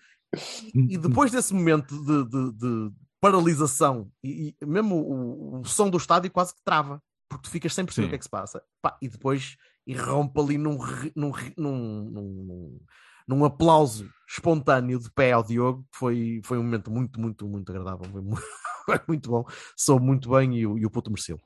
E 0.74 0.96
depois 0.96 1.32
desse 1.32 1.52
momento 1.52 1.92
de, 2.04 2.24
de- 2.28 2.52
de 2.52 2.90
paralisação, 3.20 4.08
e, 4.22 4.54
e 4.62 4.66
mesmo 4.66 4.94
o, 4.96 5.60
o 5.60 5.64
som 5.64 5.90
do 5.90 5.98
estádio 5.98 6.30
quase 6.30 6.54
que 6.54 6.60
trava, 6.64 7.02
porque 7.28 7.44
tu 7.48 7.50
ficas 7.50 7.74
sem 7.74 7.84
perceber 7.84 8.04
Sim. 8.04 8.06
o 8.06 8.10
que 8.10 8.14
é 8.14 8.18
que 8.18 8.24
se 8.24 8.30
passa. 8.30 8.62
Pá, 8.80 8.96
e 9.02 9.08
depois 9.08 9.56
irrompe 9.86 10.38
ali 10.40 10.56
num, 10.58 10.78
num, 11.16 11.32
num, 11.56 12.10
num, 12.10 12.80
num 13.26 13.44
aplauso 13.44 14.08
espontâneo 14.28 14.98
de 14.98 15.10
pé 15.10 15.32
ao 15.32 15.42
Diogo, 15.42 15.82
que 15.92 15.98
foi, 15.98 16.40
foi 16.44 16.58
um 16.58 16.62
momento 16.62 16.90
muito, 16.90 17.20
muito, 17.20 17.48
muito 17.48 17.70
agradável. 17.70 18.04
Foi 18.10 18.20
muito, 18.22 18.42
muito 19.08 19.30
bom, 19.30 19.44
soube 19.76 20.04
muito 20.04 20.30
bem 20.30 20.56
e, 20.58 20.66
o- 20.66 20.78
e 20.78 20.86
o 20.86 20.90
puto 20.90 21.10
mereceu. 21.10 21.40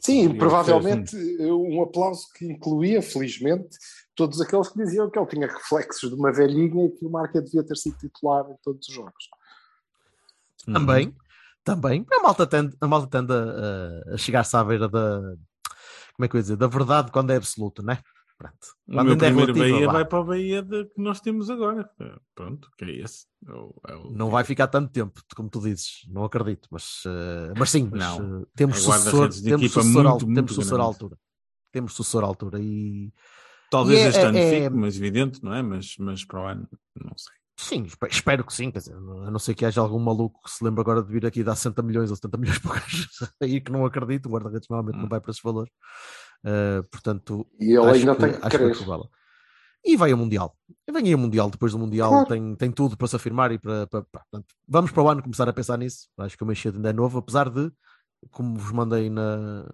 Sim, 0.00 0.34
provavelmente 0.36 1.16
um 1.40 1.80
aplauso 1.82 2.26
que 2.34 2.44
incluía, 2.44 3.00
felizmente, 3.00 3.76
todos 4.16 4.40
aqueles 4.40 4.68
que 4.68 4.78
diziam 4.82 5.08
que 5.08 5.16
ele 5.16 5.26
tinha 5.28 5.46
reflexos 5.46 6.10
de 6.10 6.16
uma 6.16 6.32
velhinha 6.32 6.86
e 6.86 6.90
que 6.90 7.06
o 7.06 7.10
Marca 7.10 7.40
devia 7.40 7.62
ter 7.62 7.76
sido 7.76 7.96
titular 7.98 8.44
em 8.50 8.56
todos 8.64 8.88
os 8.88 8.92
jogos. 8.94 9.28
Uhum. 10.66 10.74
Também, 10.74 11.14
também. 11.64 12.06
A 12.12 12.20
malta 12.22 12.46
tende, 12.46 12.76
a, 12.80 12.86
malta 12.88 13.06
tende 13.06 13.32
a, 13.32 14.14
a- 14.14 14.16
chegar-se 14.16 14.56
à 14.56 14.64
beira 14.64 14.88
da. 14.88 15.20
Como 16.16 16.24
é 16.24 16.28
que 16.28 16.34
eu 16.36 16.38
ia 16.38 16.42
dizer? 16.42 16.56
Da 16.56 16.66
verdade 16.66 17.10
quando 17.12 17.30
é 17.30 17.36
absoluta, 17.36 17.82
né? 17.82 17.98
Pronto. 18.42 18.66
O 18.88 18.92
Quando 18.92 19.04
meu 19.06 19.14
é 19.14 19.18
primeiro 19.18 19.54
Bahia 19.54 19.86
vá. 19.86 19.92
vai 19.92 20.04
para 20.04 20.20
o 20.20 20.24
Bahia 20.24 20.62
de, 20.62 20.84
que 20.86 21.00
nós 21.00 21.20
temos 21.20 21.48
agora. 21.48 21.88
Eh, 22.00 22.18
Pronto, 22.34 22.68
que 22.76 22.84
é 22.84 22.90
esse. 23.02 23.26
É 23.48 23.52
o- 23.52 23.74
é 23.88 23.94
o- 23.96 24.10
Não 24.10 24.30
vai 24.30 24.42
ficar 24.44 24.66
tanto 24.68 24.90
tempo, 24.92 25.20
como 25.36 25.48
tu 25.48 25.60
dizes, 25.60 26.00
não 26.08 26.24
acredito, 26.24 26.68
mas, 26.70 27.02
eh, 27.06 27.52
mas 27.56 27.70
sim, 27.70 27.88
mas, 27.90 28.00
Não. 28.00 28.42
eh, 28.42 28.46
temos 28.56 28.76
É 28.78 28.80
sucessor, 28.80 29.28
temos 29.30 29.72
sucessor, 29.72 30.06
à- 30.06 30.10
muito, 30.10 30.26
muito 30.26 30.34
temos 30.36 30.54
sucessor 30.54 30.80
à 30.80 30.84
altura. 30.84 31.18
Temos 31.70 31.92
sucessor 31.94 32.24
à 32.24 32.26
altura 32.26 32.58
e 32.60 33.12
Talvez 33.70 33.98
E 34.00 34.02
é- 34.02 34.08
este 34.08 34.20
ano 34.20 34.36
é- 34.36 34.50
fique, 34.64 34.76
mas 34.76 34.96
evidente, 34.98 35.42
não 35.42 35.54
é? 35.54 35.62
Mas, 35.62 35.94
mas 35.98 36.22
para 36.26 36.40
o 36.42 36.46
ano, 36.46 36.68
não 36.94 37.16
sei. 37.16 37.32
sim, 37.56 37.84
espe- 37.84 38.08
espero 38.10 38.44
que 38.44 38.52
sim, 38.52 38.70
quer 38.70 38.80
dizer, 38.80 38.94
a 38.94 39.30
não 39.30 39.38
ser 39.38 39.54
que 39.54 39.64
haja 39.64 39.80
algum 39.80 39.98
maluco 39.98 40.42
que 40.42 40.50
se 40.50 40.62
lembre 40.62 40.80
agora 40.82 41.02
de 41.02 41.10
vir 41.10 41.24
aqui 41.24 41.42
dar 41.42 41.54
60 41.54 41.80
milhões 41.80 42.10
ou 42.10 42.16
70 42.16 42.36
milhões 42.36 42.58
por 42.60 42.74
gajo, 42.74 43.08
aí 43.40 43.60
que 43.62 43.72
não 43.72 43.86
acredito, 43.86 44.26
o 44.26 44.30
guarda-redes 44.32 44.68
normalmente 44.68 44.96
não 44.98 45.06
Hum. 45.06 45.08
vai 45.08 45.20
para 45.22 45.30
esses 45.30 45.42
valores. 45.42 45.72
Eh, 46.44 46.82
portanto, 46.90 47.46
E 47.60 47.66
ele 47.72 47.78
acho 47.78 47.90
ainda 48.00 48.14
que, 48.16 48.20
tem 48.22 48.32
que 48.32 48.46
acho 48.46 48.58
que 48.58 48.90
é. 48.90 48.98
E 49.84 49.96
vai 49.96 50.12
ao 50.12 50.18
Mundial. 50.18 50.56
Vem 50.90 51.04
aí 51.06 51.14
o 51.14 51.18
Mundial, 51.18 51.50
depois 51.50 51.72
do 51.72 51.78
Mundial 51.78 52.10
Claro. 52.10 52.28
tem, 52.28 52.54
tem 52.56 52.70
tudo 52.70 52.96
para 52.96 53.08
se 53.08 53.16
afirmar 53.16 53.50
e 53.52 53.58
para, 53.58 53.86
para- 53.86 54.02
para- 54.02 54.22
portanto, 54.30 54.54
vamos 54.68 54.90
para 54.92 55.02
o 55.02 55.08
ano 55.08 55.22
começar 55.22 55.48
a 55.48 55.52
pensar 55.52 55.76
nisso. 55.78 56.08
Acho 56.18 56.36
que 56.36 56.44
o 56.44 56.46
Mexia 56.46 56.70
ainda 56.70 56.90
é 56.90 56.92
novo, 56.92 57.18
apesar 57.18 57.48
de, 57.50 57.70
como 58.30 58.56
vos 58.56 58.70
mandei 58.72 59.10
na, 59.10 59.66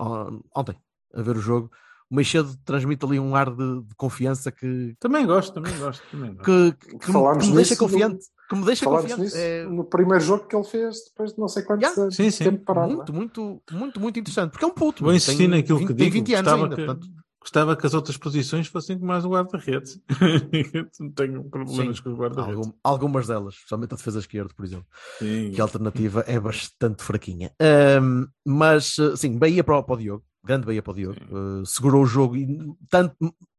on- 0.00 0.40
ontem 0.56 0.76
a 1.14 1.20
ver 1.22 1.36
o 1.36 1.40
jogo, 1.40 1.70
o 2.10 2.14
Meixedo 2.16 2.56
transmite 2.64 3.04
ali 3.04 3.18
um 3.20 3.34
ar 3.36 3.50
de, 3.54 3.82
de 3.82 3.94
confiança 3.96 4.50
que, 4.52 4.94
Também 4.98 5.26
gosto, 5.26 5.52
também 5.54 5.76
gosto. 5.78 6.02
Também 6.10 6.34
gosto. 6.34 6.44
que, 6.44 6.72
que, 6.98 7.12
me- 7.12 7.38
que 7.38 7.46
me 7.48 7.54
deixa 7.56 7.76
confiante. 7.76 8.24
Que 8.54 8.60
me 8.60 8.66
deixa 8.66 8.84
Falámos 8.84 9.02
confiante. 9.10 9.22
nisso 9.22 9.36
É 9.36 9.64
no 9.64 9.84
primeiro 9.84 10.24
jogo 10.24 10.46
que 10.46 10.54
ele 10.56 10.64
fez 10.64 10.96
depois 11.08 11.32
de 11.32 11.38
não 11.38 11.48
sei 11.48 11.62
quantos 11.62 11.82
Yeah. 11.82 12.02
anos 12.02 12.16
Sim, 12.16 12.24
de 12.24 12.32
sim. 12.32 12.44
tempo 12.44 12.64
parado. 12.64 12.92
é? 12.92 12.96
muito, 12.96 13.12
muito, 13.12 13.62
muito, 13.72 14.00
muito 14.00 14.18
interessante. 14.18 14.50
Porque 14.52 14.64
é 14.64 14.68
um 14.68 14.72
puto. 14.74 15.04
Vou 15.04 15.12
insistir 15.14 15.48
naquilo 15.48 15.78
20, 15.78 15.88
que 15.88 15.94
tem 15.94 16.10
digo. 16.10 16.24
20 16.26 16.34
anos 16.34 16.44
Gostava 16.52 16.62
ainda. 16.64 16.76
que, 16.76 16.84
portanto, 16.86 17.06
gostava 17.40 17.76
que 17.76 17.86
as 17.86 17.94
outras 17.94 18.16
posições 18.16 18.66
fossem 18.68 18.98
as 19.10 19.22
do 19.22 19.28
guarda-redes. 19.30 20.00
não 21.00 21.10
tenho 21.12 21.44
problemas 21.50 21.96
Sim. 21.98 22.02
com 22.02 22.10
os 22.12 22.18
guarda-redes. 22.18 22.56
algum- 22.56 22.72
algumas 22.82 23.26
delas, 23.26 23.54
especialmente 23.54 23.92
a 23.94 23.96
defesa 23.96 24.18
esquerda, 24.18 24.50
por 24.54 24.64
exemplo. 24.64 24.86
Sim. 25.18 25.50
que 25.52 25.60
a 25.60 25.64
alternativa 25.64 26.24
é 26.26 26.40
bastante 26.40 27.02
fraquinha. 27.02 27.52
Ahm, 27.60 28.26
mas, 28.46 28.96
eh, 28.98 29.16
sim, 29.16 29.36
Bahia 29.38 29.62
para, 29.62 29.78
o- 29.78 29.82
para 29.84 29.94
o 29.94 29.98
Diogo, 29.98 30.24
grande 30.42 30.66
Bahia 30.66 30.82
para 30.82 30.92
o 30.92 30.94
Diogo, 30.94 31.16
Eh, 31.20 31.62
segurou 31.66 32.02
o 32.02 32.06
jogo 32.06 32.36
e 32.36 32.46
tanto, 32.90 33.14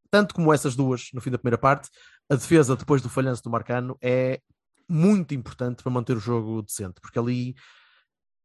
tanto 0.10 0.34
como 0.36 0.54
essas 0.54 0.76
duas 0.76 1.10
no 1.14 1.22
fim 1.22 1.30
da 1.32 1.38
primeira 1.38 1.58
parte, 1.58 1.90
a 2.30 2.36
defesa 2.36 2.76
depois 2.76 3.02
do 3.04 3.10
falhanço 3.10 3.44
do 3.44 3.52
Marcano 3.52 3.96
é 4.02 4.40
muito 4.90 5.34
importante 5.34 5.82
para 5.84 5.92
manter 5.92 6.16
o 6.16 6.20
jogo 6.20 6.62
decente, 6.62 7.00
porque 7.02 7.18
ali 7.20 7.56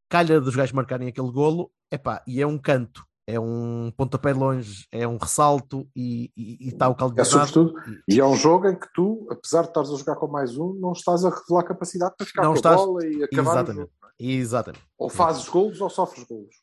calha 0.08 0.40
dos 0.40 0.54
gajos 0.56 0.72
marcarem 0.72 1.08
aquele 1.08 1.30
golo, 1.30 1.70
epá, 1.90 2.22
e 2.26 2.40
é 2.40 2.46
um 2.46 2.58
canto, 2.58 3.04
é 3.26 3.38
um 3.38 3.92
pontapé 3.96 4.32
longe, 4.32 4.86
é 4.90 5.06
um 5.06 5.16
ressalto 5.16 5.88
e 5.94 6.32
está 6.60 6.88
o 6.88 6.94
caldo 6.94 7.20
É 7.20 7.24
sobretudo, 7.24 7.74
e 8.08 8.18
é 8.18 8.24
um 8.24 8.34
jogo 8.34 8.66
em 8.68 8.78
que 8.78 8.88
tu, 8.92 9.26
apesar 9.30 9.62
de 9.62 9.68
estares 9.68 9.90
a 9.90 9.96
jogar 9.96 10.16
com 10.16 10.26
mais 10.26 10.56
um, 10.58 10.74
não 10.74 10.92
estás 10.92 11.24
a 11.24 11.30
revelar 11.30 11.62
capacidade 11.64 12.14
para 12.16 12.26
ficar 12.26 12.42
Não 12.42 12.50
com 12.50 12.56
estás- 12.56 12.80
a 12.80 12.84
bola 12.84 13.06
e 13.06 13.22
acabar 13.22 13.40
o 13.50 13.52
Exatamente. 13.52 13.76
jogo. 13.80 13.92
não 14.02 14.08
é? 14.08 14.12
Exatamente. 14.18 14.84
Ou 14.98 15.08
fazes 15.08 15.48
golos 15.48 15.80
ou 15.80 15.88
sofres 15.90 16.24
golos. 16.24 16.56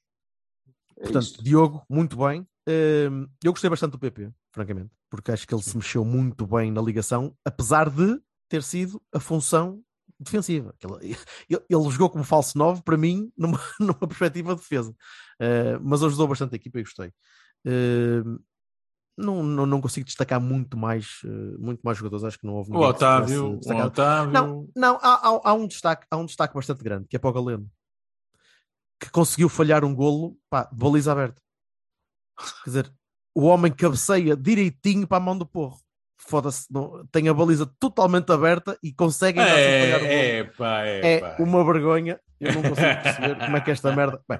É 0.98 1.04
Portanto, 1.04 1.24
isto. 1.24 1.44
Diogo, 1.44 1.84
muito 1.90 2.18
bem. 2.18 2.46
Hum, 2.68 3.28
eu 3.44 3.52
gostei 3.54 3.70
bastante 3.70 3.92
do 3.92 4.00
PP, 4.00 4.30
francamente, 4.52 4.92
porque 5.10 5.32
acho 5.32 5.48
que 5.48 5.54
ele 5.56 5.62
se 5.64 5.78
mexeu 5.78 6.04
muito 6.04 6.46
bem 6.46 6.70
na 6.70 6.82
ligação, 6.82 7.34
apesar 7.46 7.90
de 7.90 8.20
ter 8.50 8.64
sido 8.64 9.02
a 9.14 9.20
função 9.20 9.82
defensiva. 10.20 10.72
Aquela- 10.78 11.00
Ele, 11.04 11.18
ele 11.70 11.90
jogou 11.92 12.10
como 12.10 12.24
falso 12.24 12.58
9, 12.58 12.82
para 12.84 12.98
mim, 12.98 13.32
numa, 13.38 13.60
numa 13.80 13.94
perspectiva 14.08 14.56
de 14.56 14.62
defesa. 14.62 14.92
Uh, 15.40 15.80
mas 15.82 16.02
ajudou 16.04 16.28
bastante 16.28 16.54
a 16.54 16.56
equipa 16.56 16.80
e 16.80 16.84
gostei. 16.84 17.12
Hum, 17.66 18.40
não, 19.20 19.42
não, 19.44 19.66
não 19.66 19.82
consigo 19.82 20.06
destacar 20.06 20.40
muito 20.40 20.78
mais, 20.78 21.20
uh, 21.26 21.60
muito 21.60 21.82
mais 21.84 21.98
jogadores. 21.98 22.24
Acho 22.24 22.40
que 22.40 22.46
não 22.46 22.54
houve 22.56 22.72
O 22.72 22.80
Otávio, 22.80 23.60
o. 23.60 23.86
Otávio. 23.86 24.32
Não, 24.34 24.70
não 24.76 24.96
há, 25.02 25.14
há- 25.16 25.42
há 25.50 25.54
um 25.54 25.68
destaque, 25.68 26.06
há 26.10 26.18
um 26.18 26.26
destaque 26.26 26.54
bastante 26.54 26.84
grande, 26.84 27.08
que 27.08 27.16
é 27.16 27.20
para 27.20 27.30
o 27.30 27.34
Galeno, 27.34 27.70
que 29.00 29.10
conseguiu 29.12 29.50
falhar 29.50 29.84
um 29.84 29.94
golo 29.94 30.38
pá, 30.50 30.64
de 30.66 30.76
baliza 30.78 31.12
aberta. 31.12 31.42
Quer 32.64 32.70
dizer, 32.70 32.94
o 33.36 33.42
homem 33.46 33.72
cabeceia 33.72 34.36
direitinho 34.36 35.08
para 35.08 35.18
a 35.18 35.20
mão 35.20 35.38
do 35.38 35.46
porro. 35.46 35.80
Foda-se, 36.20 36.66
não- 36.72 37.06
tem 37.12 37.30
a 37.30 37.34
baliza 37.34 37.70
totalmente 37.80 38.32
aberta 38.32 38.78
e 38.84 38.92
consegue 38.94 39.40
ainda 39.40 39.52
falhar 39.52 39.98
o 39.98 40.02
golo. 40.02 40.12
É, 40.12 40.38
é, 40.40 40.44
pá, 40.44 40.82
é, 40.86 41.20
É 41.20 41.36
uma 41.44 41.64
vergonha. 41.64 42.20
Eu 42.40 42.54
não 42.54 42.62
consigo 42.64 42.78
perceber 43.04 43.36
como 43.38 43.58
é 43.58 43.62
que 43.62 43.72
esta 43.72 43.96
merda. 43.96 44.20
Bem, 44.28 44.40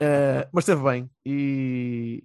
eh, 0.00 0.48
mas 0.52 0.62
esteve 0.64 0.82
bem. 0.82 1.10
E 1.24 2.22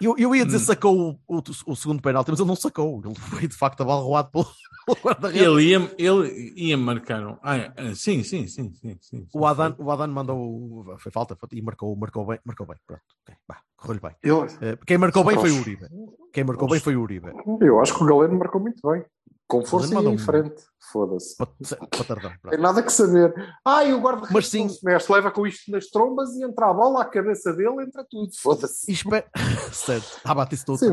eu, 0.00 0.14
eu 0.18 0.34
ia 0.34 0.44
dizer 0.44 0.56
Hum. 0.58 0.60
sacou 0.60 1.20
o, 1.28 1.36
o, 1.38 1.42
o 1.66 1.76
segundo 1.76 2.02
penalti, 2.02 2.30
mas 2.30 2.40
ele 2.40 2.48
não 2.48 2.56
sacou. 2.56 3.00
Ele 3.04 3.14
foi 3.14 3.48
de 3.48 3.54
facto 3.56 3.80
abalroado 3.82 4.30
pelo, 4.30 4.44
pelo 4.86 4.98
guarda-redes. 5.02 5.42
Ele 5.42 5.62
ia, 5.62 5.94
ele 5.98 6.52
ia 6.56 6.76
marcar 6.76 7.26
um. 7.26 7.36
Ah, 7.42 7.56
é, 7.56 7.94
sim, 7.94 8.22
sim, 8.22 8.46
sim, 8.46 8.72
sim, 8.74 8.96
sim. 9.00 9.26
O 9.32 9.46
Adan, 9.46 9.74
o 9.78 9.90
Adan 9.90 10.08
mandou. 10.08 10.96
Foi 10.98 11.10
falta 11.12 11.36
e 11.52 11.62
marcou, 11.62 11.94
marcou 11.96 12.26
bem. 12.26 12.38
Marcou 12.44 12.66
bem. 12.66 12.76
Pronto. 12.86 13.02
ok, 13.22 13.34
vá, 13.48 13.58
Correu-lhe 13.76 14.00
bem. 14.00 14.12
Eu, 14.22 14.46
Eh, 14.60 14.78
quem 14.86 14.98
marcou 14.98 15.24
bem 15.24 15.36
foi 15.38 15.50
o. 15.50 15.60
Uribe. 15.60 15.86
Quem 16.32 16.44
marcou 16.44 16.68
bem 16.68 16.80
foi 16.80 16.96
o 16.96 17.02
Uribe. 17.02 17.30
eu 17.60 17.80
acho 17.80 17.94
que 17.94 18.02
o 18.02 18.06
Galeno 18.06 18.38
marcou 18.38 18.60
muito 18.60 18.80
bem. 18.88 19.04
Com 19.46 19.64
força 19.64 19.92
e 19.94 19.96
um- 19.96 20.12
em 20.12 20.18
frente. 20.18 20.62
Foda-se. 20.92 21.36
Para, 21.36 21.48
tardar. 22.06 22.38
Tem 22.50 22.58
nada 22.58 22.82
que 22.82 22.90
saber. 22.92 23.32
Ai, 23.64 23.92
o 23.92 24.00
guarda-redes 24.00 24.32
Mas 24.32 24.48
sim- 24.48 24.68
mexe, 24.82 25.12
leva 25.12 25.30
com 25.30 25.46
isto 25.46 25.70
nas 25.70 25.86
trombas 25.88 26.30
e 26.36 26.42
entra 26.44 26.70
a 26.70 26.72
bola 26.74 27.02
à 27.02 27.04
cabeça 27.04 27.52
dele, 27.52 27.82
entra 27.82 28.04
tudo. 28.08 28.30
Foda-se. 28.40 28.90
Espero... 28.90 29.26
certo. 29.72 30.20
Ah, 30.24 30.34
bate 30.34 30.54
isso 30.54 30.64
tudo. 30.66 30.78
Sim. 30.78 30.90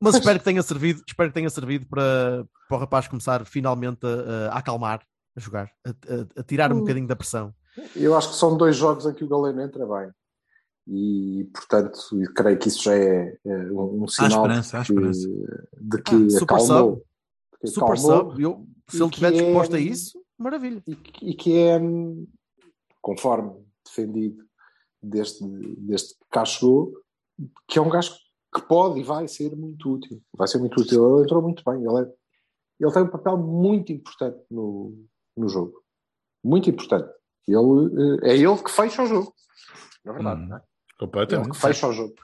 Mas 0.00 0.14
espero 0.16 0.38
que 0.38 0.44
tenha 0.44 0.62
servido, 0.62 1.02
espero 1.06 1.30
que 1.30 1.34
tenha 1.34 1.48
servido 1.50 1.86
para, 1.86 2.46
para 2.68 2.76
o 2.76 2.80
rapaz 2.80 3.08
começar 3.08 3.44
finalmente 3.46 4.00
a, 4.06 4.52
a 4.54 4.58
acalmar, 4.58 5.02
a 5.36 5.40
jogar, 5.40 5.70
a, 5.86 5.90
a- 5.90 6.40
a 6.40 6.42
tirar 6.42 6.72
um 6.72 6.76
Hum. 6.76 6.80
bocadinho 6.80 7.06
da 7.06 7.16
pressão. 7.16 7.54
Eu 7.94 8.14
acho 8.16 8.30
que 8.30 8.36
são 8.36 8.56
dois 8.56 8.76
jogos 8.76 9.06
em 9.06 9.12
que 9.14 9.24
o 9.24 9.28
Galeno 9.28 9.60
entra 9.62 9.86
bem. 9.86 10.10
E, 10.88 11.50
portanto, 11.52 11.98
eu 12.12 12.32
creio 12.32 12.58
que 12.58 12.68
isso 12.68 12.82
já 12.84 12.94
é, 12.94 13.36
é 13.44 13.56
um, 13.72 14.02
um 14.02 14.04
Há 14.04 14.08
sinal 14.08 14.30
esperança, 14.46 14.78
há 14.78 14.82
de 14.82 14.86
que, 14.86 14.92
esperança. 14.92 15.28
de 15.80 16.02
que 16.02 16.14
Ah, 16.38 16.42
acalmou. 16.44 16.66
sub. 16.94 17.02
De 17.64 17.70
que 17.70 17.74
Super 17.74 17.92
acalmou 17.92 18.30
sub, 18.30 18.42
eu, 18.42 18.66
se 18.88 18.96
ele 18.98 19.04
estiver 19.10 19.32
é- 19.34 19.42
disposto 19.42 19.76
a 19.76 19.80
isso, 19.80 20.22
maravilha. 20.38 20.82
e, 20.86 20.96
que- 20.96 21.26
e 21.30 21.34
que 21.34 21.56
é, 21.58 21.78
hum, 21.78 22.26
conforme 23.02 23.64
defendido 23.84 24.44
desde, 25.02 25.46
desde 25.78 26.14
que 26.14 26.24
cá 26.30 26.44
chegou, 26.44 26.92
que 27.68 27.78
é 27.78 27.82
um 27.82 27.88
gajo 27.88 28.14
que 28.54 28.62
pode 28.62 29.00
e 29.00 29.02
vai 29.02 29.28
ser 29.28 29.54
muito 29.54 29.92
útil. 29.92 30.22
Vai 30.36 30.48
ser 30.48 30.58
muito 30.58 30.80
útil. 30.80 31.14
Ele 31.16 31.24
entrou 31.24 31.42
muito 31.42 31.62
bem. 31.64 31.84
Ele, 31.84 32.00
é- 32.02 32.12
ele 32.80 32.92
tem 32.92 33.02
um 33.02 33.08
papel 33.10 33.36
muito 33.38 33.92
importante 33.92 34.38
no, 34.50 35.04
no 35.36 35.48
jogo. 35.48 35.82
Muito 36.44 36.68
importante. 36.70 37.08
Ele, 37.46 38.18
eh, 38.24 38.30
é 38.32 38.36
ele 38.36 38.56
que 38.62 38.70
fecha 38.70 39.02
o 39.02 39.06
jogo. 39.06 39.32
Na 40.04 40.12
verdade, 40.12 40.42
Hum. 40.42 40.46
não 40.48 40.56
é? 40.56 40.60
Ele 40.60 40.98
Completamente. 40.98 41.50
que 41.50 41.58
fecha 41.60 41.86
o 41.88 41.92
jogo. 41.92 42.14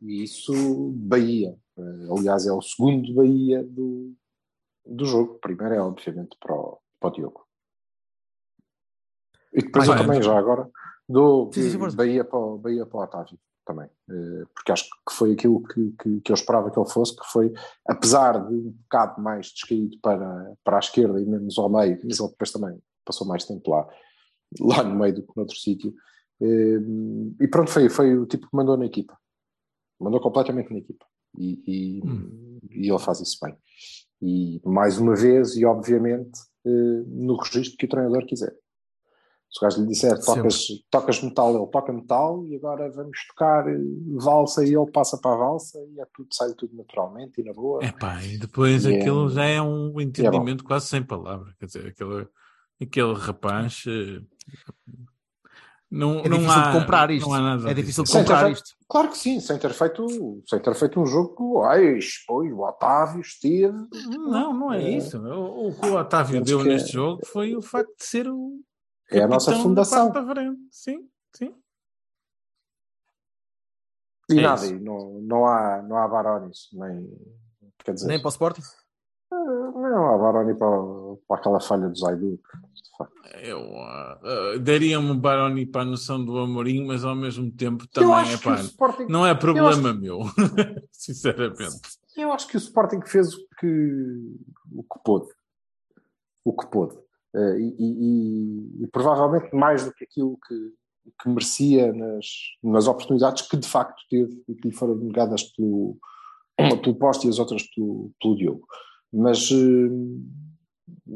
E 0.00 0.22
isso, 0.22 0.52
Bahia. 0.96 1.54
Eh, 1.78 2.06
Aliás, 2.16 2.46
é 2.46 2.52
o 2.52 2.62
segundo 2.62 3.12
Bahia 3.14 3.62
do, 3.62 4.14
do 4.86 5.04
jogo. 5.04 5.38
Primeiro 5.40 5.74
é, 5.74 5.80
obviamente, 5.80 6.36
para 6.40 6.54
o, 6.54 6.78
para 7.00 7.08
o 7.08 7.12
Diogo. 7.12 7.46
E 9.52 9.62
depois 9.62 9.86
eu 9.86 9.94
é. 9.94 9.98
também, 9.98 10.22
já 10.22 10.36
agora, 10.36 10.68
dou 11.08 11.52
Sim, 11.52 11.70
sim. 11.70 11.96
Bahia, 11.96 12.24
para, 12.24 12.38
o- 12.38 12.58
Bahia 12.58 12.84
para 12.86 12.98
o 12.98 13.02
Otávio 13.02 13.38
também. 13.64 13.88
Eh, 14.10 14.44
Porque 14.54 14.72
acho 14.72 14.84
que 14.84 15.14
foi 15.14 15.32
aquilo 15.32 15.62
que, 15.62 15.92
que, 15.92 16.20
que 16.20 16.32
eu 16.32 16.34
esperava 16.34 16.70
que 16.70 16.78
ele 16.78 16.88
fosse, 16.90 17.16
que 17.16 17.24
foi, 17.26 17.52
apesar 17.86 18.46
de 18.46 18.52
um 18.54 18.70
bocado 18.72 19.20
mais 19.22 19.46
descaído 19.52 19.98
para, 20.00 20.54
para 20.64 20.76
a 20.76 20.80
esquerda 20.80 21.20
e 21.20 21.24
menos 21.24 21.56
ao 21.58 21.68
meio, 21.70 21.98
mas 22.04 22.18
ele 22.18 22.28
depois 22.30 22.50
também 22.50 22.78
passou 23.04 23.26
mais 23.26 23.44
tempo 23.44 23.70
lá, 23.70 23.88
lá 24.60 24.82
no 24.82 24.96
meio 24.98 25.14
do 25.14 25.22
que 25.22 25.32
noutro 25.36 25.56
sítio. 25.56 25.94
Eh, 26.40 26.78
E 27.40 27.48
pronto, 27.48 27.70
foi, 27.70 27.88
foi 27.88 28.16
o 28.18 28.26
tipo 28.26 28.48
que 28.50 28.56
mandou 28.56 28.76
na 28.76 28.86
equipa. 28.86 29.16
Mandou 30.00 30.20
completamente 30.20 30.72
na 30.72 30.78
equipa. 30.80 31.06
E, 31.38 31.62
e, 31.66 32.02
Hum. 32.04 32.58
e 32.70 32.88
ele 32.90 32.98
faz 32.98 33.20
isso 33.20 33.38
bem. 33.42 33.56
E 34.26 34.60
mais 34.64 34.98
uma 34.98 35.14
vez, 35.14 35.54
e 35.54 35.66
obviamente, 35.66 36.40
eh, 36.64 37.02
no 37.06 37.36
registro 37.36 37.76
que 37.76 37.84
o 37.84 37.88
treinador 37.88 38.24
quiser. 38.24 38.54
Se 39.50 39.58
o 39.58 39.62
gajo 39.62 39.82
lhe 39.82 39.88
disser 39.88 40.18
tocas, 40.24 40.66
tocas 40.90 41.22
metal, 41.22 41.54
ele 41.54 41.70
toca 41.70 41.92
metal 41.92 42.44
e 42.46 42.56
agora 42.56 42.90
vamos 42.90 43.18
tocar 43.28 43.68
eh, 43.68 43.78
valsa 44.16 44.64
e 44.64 44.74
ele 44.74 44.90
passa 44.90 45.18
para 45.18 45.34
a 45.34 45.38
valsa 45.38 45.78
e 45.90 46.00
é 46.00 46.06
tudo, 46.12 46.28
sai 46.32 46.54
tudo 46.54 46.74
naturalmente 46.74 47.40
e 47.40 47.44
na 47.44 47.52
boa. 47.52 47.84
É 47.84 47.92
pá, 47.92 48.20
e 48.24 48.38
depois 48.38 48.84
E 48.86 48.94
é- 48.94 48.98
aquilo 48.98 49.28
já 49.28 49.44
é 49.44 49.60
um 49.60 50.00
entendimento 50.00 50.64
quase 50.64 50.86
sem 50.86 51.02
palavras. 51.02 51.54
Quer 51.56 51.66
dizer, 51.66 51.86
aquele, 51.88 52.26
aquele 52.80 53.14
rapaz. 53.14 53.84
Eh, 55.94 55.98
Não, 55.98 56.18
É 56.20 56.28
não 56.28 56.38
difícil 56.38 56.60
há, 56.60 56.72
de 56.72 56.78
comprar 56.80 57.10
isto. 57.10 57.28
Não 57.28 57.34
há 57.34 57.40
nada 57.40 57.70
É 57.70 57.74
difícil 57.74 58.04
de 58.04 58.12
comprar 58.12 58.50
isto. 58.50 58.74
Claro 58.88 59.08
que 59.10 59.18
sim, 59.18 59.40
sem 59.40 59.58
ter 59.58 59.72
feito, 59.72 60.42
sem 60.48 60.58
ter 60.60 60.74
feito 60.74 61.00
um 61.00 61.06
jogo 61.06 61.34
que 61.36 61.66
ai, 61.66 61.98
pois, 62.26 62.52
o 62.52 62.60
Otávio 62.60 63.20
esteve. 63.20 63.76
Não, 64.08 64.52
não 64.52 64.72
é 64.72 64.82
isso. 64.82 65.18
O, 65.18 65.68
o 65.68 65.74
que 65.74 65.86
o 65.86 65.96
Otávio 65.96 66.42
deu 66.42 66.60
que 66.62 66.68
é- 66.68 66.72
neste 66.72 66.92
jogo 66.92 67.24
foi 67.26 67.54
o 67.56 67.62
facto 67.62 67.94
de 67.98 68.04
ser 68.04 68.28
o. 68.28 68.60
É 69.10 69.22
a 69.22 69.28
nossa 69.28 69.52
fundação. 69.54 70.12
Sim, 70.70 71.08
sim. 71.36 71.54
E 74.30 74.38
É 74.38 74.42
nada, 74.42 74.64
isso. 74.64 74.80
não, 74.80 75.20
não 75.20 75.46
há, 75.46 75.82
não 75.82 75.96
há 75.98 76.08
Barones, 76.08 76.68
nem. 76.72 77.10
Quer 77.84 77.92
dizer, 77.94 78.06
Nem 78.08 78.18
para 78.18 78.28
o 78.28 78.30
Sporting? 78.30 78.62
não 79.30 80.14
há 80.14 80.18
Baroni 80.18 80.54
para, 80.56 80.70
para 81.28 81.36
aquela 81.36 81.60
falha 81.60 81.88
do 81.88 81.98
Zaidu. 81.98 82.40
Eu 83.42 83.76
ah, 83.78 84.20
daria-me 84.60 85.10
um 85.10 85.18
Baroni 85.18 85.66
para 85.66 85.82
a 85.82 85.84
noção 85.84 86.24
do 86.24 86.38
Amorim, 86.38 86.86
mas 86.86 87.04
ao 87.04 87.14
mesmo 87.16 87.50
tempo 87.50 87.86
também 87.88 88.32
é 88.32 88.36
que 88.38 88.44
pá. 88.44 88.54
Sporting. 88.60 89.06
Não 89.08 89.26
é 89.26 89.34
problema 89.34 89.90
acho- 89.90 90.00
meu, 90.00 90.20
sinceramente. 90.92 91.80
Eu 92.16 92.32
acho 92.32 92.46
que 92.46 92.56
o 92.56 92.58
Sporting 92.58 93.00
fez 93.04 93.34
o 93.34 93.46
que, 93.58 94.36
o 94.72 94.82
que 94.84 94.98
pôde. 95.04 95.26
O 96.44 96.52
que 96.56 96.66
pôde. 96.68 96.96
Eh, 97.34 97.58
e, 97.58 97.74
e- 97.80 98.82
e- 98.84 98.86
provavelmente 98.86 99.52
mais 99.54 99.84
do 99.84 99.92
que 99.92 100.04
aquilo 100.04 100.38
que, 100.46 100.54
que 101.20 101.28
merecia 101.28 101.92
nas, 101.92 102.26
nas 102.62 102.86
oportunidades 102.86 103.42
que 103.48 103.56
de 103.56 103.66
facto 103.66 104.00
teve 104.08 104.40
e 104.48 104.54
que 104.54 104.68
lhe 104.68 104.74
foram 104.74 104.94
negadas 104.94 105.42
pelo, 105.42 105.98
uma 106.56 106.76
pelo 106.80 106.94
Poste 106.94 107.26
e 107.26 107.30
as 107.30 107.40
outras 107.40 107.64
pelo, 107.74 108.12
pelo 108.20 108.36
Diogo. 108.36 108.66
Mas 109.12 109.50
eh, 109.50 111.14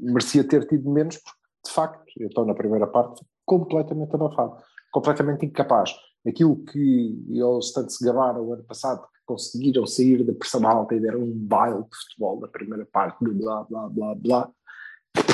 merecia 0.00 0.44
ter 0.44 0.66
tido 0.66 0.90
menos 0.90 1.16
porque 1.16 1.38
de 1.68 1.72
facto, 1.72 2.04
eu 2.16 2.28
estou 2.28 2.46
na 2.46 2.54
primeira 2.54 2.86
parte 2.86 3.24
completamente 3.44 4.14
abafado, 4.14 4.56
completamente 4.90 5.46
incapaz. 5.46 5.94
Aquilo 6.26 6.56
que 6.64 7.24
eles 7.28 7.72
tanto 7.72 7.92
se 7.92 8.04
gabaram 8.04 8.42
o 8.42 8.52
ano 8.52 8.64
passado, 8.64 9.02
que 9.02 9.20
conseguiram 9.26 9.86
sair 9.86 10.24
da 10.24 10.32
pressão 10.32 10.66
alta 10.66 10.94
e 10.94 11.00
deram 11.00 11.20
um 11.20 11.32
baile 11.32 11.82
de 11.82 11.96
futebol 11.96 12.40
na 12.40 12.48
primeira 12.48 12.86
parte, 12.86 13.24
blá 13.24 13.64
blá 13.64 13.88
blá 13.88 14.14
blá. 14.14 14.50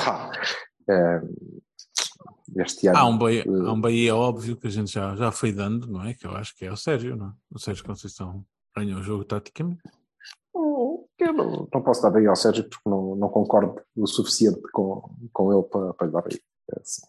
Pá, 0.05 0.31
eh, 0.89 1.23
este 2.57 2.89
ano. 2.89 2.99
Há 2.99 3.07
um, 3.07 3.19
Bahia, 3.19 3.43
eh, 3.43 3.67
há 3.67 3.73
um 3.73 3.81
Bahia 3.81 4.17
óbvio 4.17 4.57
que 4.57 4.67
a 4.67 4.71
gente 4.71 4.93
já, 4.93 5.17
já 5.17 5.33
foi 5.33 5.53
dando, 5.53 5.87
não 5.87 6.05
é? 6.05 6.15
Que 6.15 6.27
eu 6.27 6.37
acho 6.37 6.57
que 6.57 6.65
é 6.65 6.73
o 6.73 6.77
Sérgio, 6.77 7.17
não 7.17 7.29
é? 7.29 7.33
O 7.51 7.59
Sérgio 7.59 7.85
Conceição 7.85 8.45
ganhou 8.77 9.01
o 9.01 9.03
jogo 9.03 9.25
taticamente. 9.25 9.83
Eu 11.25 11.33
não, 11.33 11.69
não 11.73 11.83
posso 11.83 12.03
dar 12.03 12.11
bem 12.11 12.27
ao 12.27 12.37
Sérgio 12.37 12.65
porque 12.69 12.89
não, 12.89 13.15
não 13.17 13.29
concordo 13.29 13.81
o 13.97 14.07
suficiente 14.07 14.61
com, 14.73 15.11
com 15.33 15.53
ele 15.53 15.63
para, 15.65 15.95
para 15.95 16.07
lhe 16.07 16.13
dar 16.13 16.23
bem. 16.23 16.39
É 16.71 16.81
assim. 16.81 17.03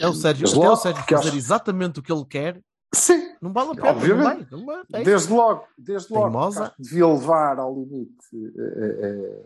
É 0.00 0.08
o 0.08 0.14
Sérgio, 0.14 0.42
Mas 0.42 0.52
até 0.52 0.60
logo 0.60 0.72
o 0.72 0.76
Sérgio 0.76 1.04
que 1.06 1.14
fazer 1.14 1.28
acho- 1.28 1.36
exatamente 1.36 2.00
o 2.00 2.02
que 2.02 2.12
ele 2.12 2.24
quer, 2.24 2.62
Sim, 2.94 3.34
não 3.42 3.52
vale 3.52 3.72
a 3.72 3.74
pena. 3.74 3.90
Obviamente. 3.90 4.50
Não 4.50 4.64
vai, 4.64 4.80
não 4.80 4.84
vai, 4.92 5.00
é 5.00 5.04
desde 5.04 5.30
logo, 5.32 5.66
desde 5.76 6.10
logo 6.12 6.24
Teimosa. 6.30 6.72
devia 6.78 7.06
levar 7.06 7.58
ao 7.58 7.74
limite 7.74 8.14
eh, 8.34 8.98
eh, 9.02 9.44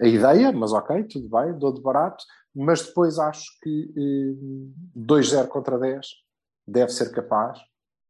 a 0.00 0.06
ideia, 0.08 0.50
mas 0.52 0.72
ok, 0.72 1.04
tudo 1.04 1.28
bem, 1.28 1.52
dou 1.58 1.74
de 1.74 1.82
barato, 1.82 2.24
mas 2.54 2.80
depois 2.86 3.18
acho 3.18 3.44
que 3.62 3.92
eh, 3.96 4.98
2-0 4.98 5.46
contra 5.48 5.78
10 5.78 6.06
deve 6.66 6.90
ser 6.90 7.10
capaz 7.12 7.58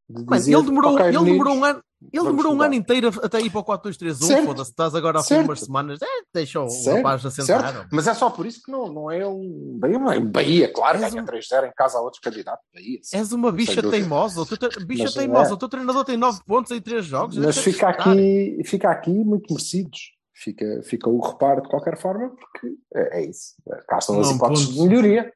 de 0.08 0.24
dizer, 0.24 0.52
ele 0.54 0.62
demorou, 0.66 0.92
"Ok, 0.94 1.06
ele 1.06 1.18
meninos, 1.18 1.32
demorou 1.32 1.54
um 1.56 1.64
ano. 1.64 1.82
Ele 2.12 2.24
demorou 2.24 2.52
um 2.52 2.54
mudar." 2.54 2.66
ano 2.66 2.74
inteiro 2.74 3.10
até 3.22 3.40
ir 3.40 3.50
para 3.50 3.60
o 3.60 3.64
4-2-3-1. 3.64 4.14
Certo. 4.26 4.44
Foda-se, 4.46 4.70
estás 4.70 4.94
agora 4.94 5.20
de 5.20 5.26
Certo. 5.26 5.44
umas 5.46 5.60
semanas. 5.60 6.02
É, 6.02 6.06
deixa 6.32 6.60
o 6.60 6.68
Certo, 6.68 6.96
rapaz 6.98 7.24
assentar. 7.26 7.72
certo. 7.72 7.88
Mas 7.92 8.06
é 8.06 8.14
só 8.14 8.30
por 8.30 8.46
isso 8.46 8.62
que 8.62 8.70
não, 8.70 8.92
não 8.92 9.10
é 9.10 9.26
um 9.26 9.76
Bahia, 9.78 9.96
é 9.96 10.18
um 10.18 10.26
Bahia, 10.30 10.72
claro, 10.72 10.98
ganha 10.98 11.22
um- 11.22 11.24
3-0 11.24 11.66
em 11.66 11.72
casa 11.74 11.98
a 11.98 12.00
outros 12.00 12.20
candidatos. 12.20 12.64
Bahia, 12.74 12.98
sim. 13.02 13.16
És 13.16 13.32
uma 13.32 13.50
bicha 13.52 13.82
teimosa. 13.82 14.40
O 14.40 14.46
teu 14.46 14.56
tre- 14.58 14.84
bicha 14.84 15.04
Mas 15.04 15.14
não 15.14 15.22
teimosa. 15.22 15.50
é. 15.50 15.52
O 15.54 15.56
teu 15.56 15.68
treinador 15.68 16.04
tem 16.04 16.16
9 16.16 16.40
pontos 16.46 16.70
em 16.72 16.80
3 16.80 17.04
jogos. 17.04 17.36
Mas 17.36 17.44
deixa-te 17.46 17.72
fica 17.72 17.88
aqui, 17.88 18.58
fica 18.64 18.90
aqui 18.90 19.10
muito 19.12 19.52
merecidos. 19.52 20.12
Fica, 20.36 20.82
fica 20.82 21.08
o 21.08 21.20
reparo 21.20 21.62
de 21.62 21.68
qualquer 21.68 21.96
forma, 21.96 22.28
porque 22.30 22.74
é, 22.94 23.20
é 23.20 23.24
isso. 23.30 23.54
Cá 23.88 23.98
estão 23.98 24.20
as 24.20 24.30
hipóteses 24.32 24.66
ponto. 24.66 24.74
de 24.82 24.88
melhoria. 24.88 25.32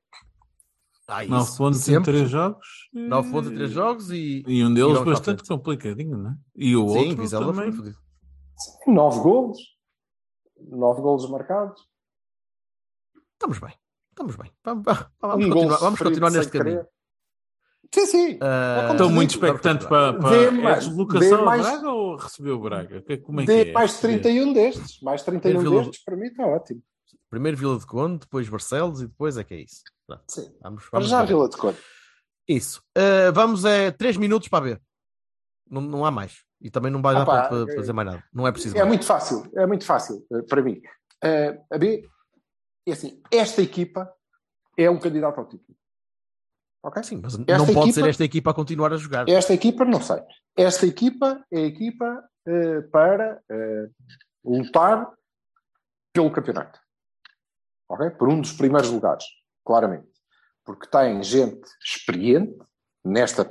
Ah, 1.11 1.25
isso. 1.25 1.33
9 1.33 1.57
pontos 1.57 1.81
em 1.81 1.83
Sempre. 1.95 2.13
3 2.13 2.29
jogos. 2.31 2.67
9 2.93 3.31
pontos 3.31 3.51
em 3.51 3.55
3 3.55 3.71
jogos 3.71 4.11
e. 4.11 4.45
E 4.47 4.63
um 4.65 4.71
E 4.71 4.75
deles 4.75 4.99
a 4.99 5.05
bastante 5.05 5.43
complicadinho, 5.47 6.19
não 6.19 6.31
é? 6.31 6.35
E 6.55 6.77
o 6.77 6.87
Sim, 6.89 6.99
outro 6.99 7.17
Vizela 7.23 7.47
também. 7.47 7.73
foi 7.73 7.77
fodido. 7.77 7.99
Nove 8.87 9.21
golos. 9.21 9.59
Nove 10.61 11.01
golos 11.01 11.31
marcados. 11.31 11.81
Estamos 13.35 13.59
bem. 13.59 13.75
Estamos 14.11 14.37
bem. 14.37 14.53
Vamos, 14.65 14.85
vamos 15.21 15.47
Um 15.47 15.51
continuar, 15.51 15.77
vamos 15.79 15.99
continuar 16.01 16.31
neste 16.31 16.53
caminho. 16.53 16.77
querer. 16.79 16.89
Sim, 17.95 18.07
sim. 18.07 18.39
Ah, 18.43 18.81
como 18.83 18.93
Estou 18.93 19.07
tu 19.09 19.13
muito 19.15 19.31
expectante 19.31 19.87
para, 19.89 20.13
Dê 20.13 20.19
para 20.19 20.51
mais- 20.53 20.85
a 20.85 20.89
deslocação 20.89 21.45
mais- 21.45 21.63
Braga 21.63 21.91
ou 21.91 22.17
recebeu 22.17 22.57
o 22.57 22.61
Braga? 22.61 23.01
Que- 23.03 23.17
Como 23.19 23.41
é 23.41 23.47
que 23.47 23.53
é? 23.53 23.73
mais 23.73 23.99
31 24.01 24.53
destes. 24.53 25.01
Mais 25.01 25.23
31 25.23 25.61
Vila- 25.61 25.81
destes, 25.85 26.05
para 26.05 26.17
mim 26.17 26.27
está 26.27 26.45
ótimo. 26.47 26.83
Primeiro 27.31 27.57
Vila 27.57 27.79
de 27.79 27.87
Conde, 27.87 28.19
depois 28.19 28.47
Barcelos 28.49 29.01
e 29.01 29.07
depois 29.07 29.39
é 29.39 29.45
que 29.45 29.55
é 29.55 29.61
isso. 29.63 29.83
Pronto, 30.09 30.25
Sim. 30.27 30.51
Vamos, 30.63 30.85
vamos 30.91 31.09
já 31.09 31.21
a. 31.21 31.25
Vila 31.25 31.49
de 31.51 31.57
Conde. 31.59 31.79
Isso. 32.49 32.83
Ah, 32.97 33.31
vamos 33.31 33.65
é 33.67 33.91
3 33.91 34.17
minutos 34.17 34.49
para 34.49 34.65
ver. 34.65 34.83
Não, 35.71 35.83
não 35.83 36.05
há 36.05 36.11
mais. 36.11 36.45
E 36.63 36.71
também 36.71 36.91
não 36.91 37.03
vai 37.03 37.15
dar 37.15 37.27
pá, 37.27 37.49
para, 37.49 37.67
para 37.67 37.75
fazer 37.75 37.93
mais 37.93 38.09
nada. 38.09 38.25
Não 38.33 38.47
é 38.47 38.51
preciso. 38.51 38.75
É 38.75 38.79
mais. 38.79 38.89
muito 38.89 39.05
fácil, 39.05 39.49
é 39.55 39.67
muito 39.67 39.85
fácil 39.85 40.27
eh, 40.33 40.43
para 40.49 40.63
mim. 40.63 40.81
Eh, 41.23 41.61
a 41.71 41.77
B, 41.79 42.09
é 42.87 42.93
assim, 42.93 43.23
esta 43.31 43.61
equipa 43.61 44.11
é 44.79 44.89
um 44.89 44.99
candidato 44.99 45.39
ao 45.39 45.47
título. 45.47 45.77
Ok? 46.83 47.03
Sim, 47.03 47.21
mas 47.23 47.35
Esta 47.35 47.59
não 47.59 47.67
pode 47.67 47.91
equipa- 47.91 47.93
ser 47.93 48.09
esta 48.09 48.25
equipa 48.25 48.51
a 48.51 48.55
continuar 48.55 48.93
a 48.95 48.97
jogar. 48.97 49.29
Esta 49.29 49.53
equipa, 49.53 49.85
não 49.85 50.01
sei. 50.01 50.23
Esta 50.57 50.87
equipa 50.87 51.45
é 51.53 51.59
a 51.59 51.67
equipa 51.67 52.25
eh, 52.47 52.81
para 52.91 53.43
eh, 53.51 53.91
lutar 54.43 55.13
pelo 56.15 56.33
campeonato. 56.33 56.81
Ok? 57.91 58.11
Por 58.13 58.29
um 58.31 58.41
dos 58.41 58.53
primeiros 58.53 58.91
lugares, 58.91 59.25
claramente. 59.69 60.09
Porque 60.65 60.89
tem 60.89 61.23
gente 61.23 61.61
experiente, 61.85 62.57
nesta, 63.05 63.49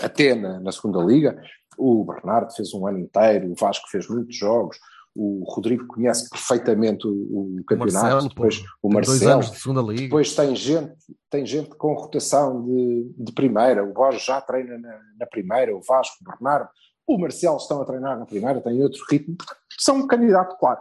até 0.00 0.34
na, 0.34 0.58
na 0.58 0.72
segunda 0.72 0.98
liga. 0.98 1.40
O 1.78 2.04
Bernardo 2.04 2.52
fez 2.52 2.74
um 2.74 2.86
ano 2.86 2.98
inteiro, 2.98 3.50
o 3.50 3.54
Vasco 3.54 3.88
fez 3.88 4.08
muitos 4.08 4.36
jogos, 4.36 4.76
o 5.14 5.44
Rodrigo 5.48 5.86
conhece 5.86 6.28
perfeitamente 6.28 7.06
o, 7.06 7.60
o 7.60 7.64
campeonato. 7.64 8.06
Marcelo, 8.06 8.28
depois 8.28 8.58
o 8.82 8.88
tem 8.88 8.94
Marcelo, 8.94 9.40
de 9.40 9.58
segunda 9.58 9.80
liga. 9.82 10.02
depois 10.02 10.34
tem 10.34 10.56
gente, 10.56 10.94
tem 11.30 11.46
gente 11.46 11.70
com 11.76 11.94
rotação 11.94 12.64
de, 12.64 13.14
de 13.16 13.32
primeira. 13.32 13.84
O 13.84 13.92
Borges 13.92 14.24
já 14.24 14.40
treina 14.40 14.76
na, 14.78 15.00
na 15.20 15.26
primeira, 15.26 15.76
o 15.76 15.80
Vasco, 15.80 16.16
o 16.20 16.24
Bernardo, 16.24 16.68
o 17.06 17.18
Marcelo 17.18 17.56
estão 17.56 17.80
a 17.80 17.84
treinar 17.84 18.18
na 18.18 18.26
primeira, 18.26 18.60
têm 18.60 18.82
outro 18.82 19.04
ritmo. 19.08 19.36
São 19.78 19.96
um 19.96 20.06
candidato, 20.06 20.56
claro. 20.58 20.80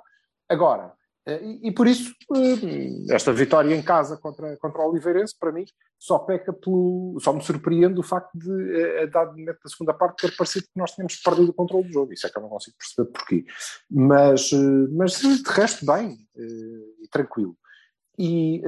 Agora, 0.49 0.93
e, 1.27 1.69
e 1.69 1.71
por 1.71 1.87
isso, 1.87 2.13
eh, 2.35 3.13
esta 3.13 3.33
vitória 3.33 3.75
em 3.75 3.81
casa 3.81 4.15
contra, 4.15 4.55
contra 4.57 4.81
o 4.81 4.89
Oliveirense, 4.91 5.35
para 5.39 5.51
mim, 5.51 5.65
só 5.97 6.19
peca 6.19 6.53
pelo. 6.53 7.17
Só 7.19 7.33
me 7.33 7.41
surpreende 7.41 7.99
o 7.99 8.03
facto 8.03 8.31
de, 8.37 8.79
eh, 8.79 9.03
a 9.03 9.05
dado 9.07 9.31
momento 9.31 9.57
da 9.63 9.69
segunda 9.69 9.93
parte, 9.93 10.21
ter 10.27 10.35
parecido 10.35 10.65
que 10.65 10.79
nós 10.79 10.91
tínhamos 10.91 11.15
perdido 11.15 11.49
o 11.49 11.53
controle 11.53 11.87
do 11.87 11.93
jogo. 11.93 12.13
Isso 12.13 12.27
é 12.27 12.29
que 12.29 12.37
eu 12.37 12.43
não 12.43 12.49
consigo 12.49 12.77
perceber 12.77 13.11
porquê. 13.11 13.45
Mas, 13.89 14.51
eh, 14.53 14.87
mas 14.91 15.19
de 15.19 15.49
resto, 15.49 15.83
bem, 15.85 16.15
e 16.35 17.07
tranquilo. 17.09 17.57
E 18.19 18.61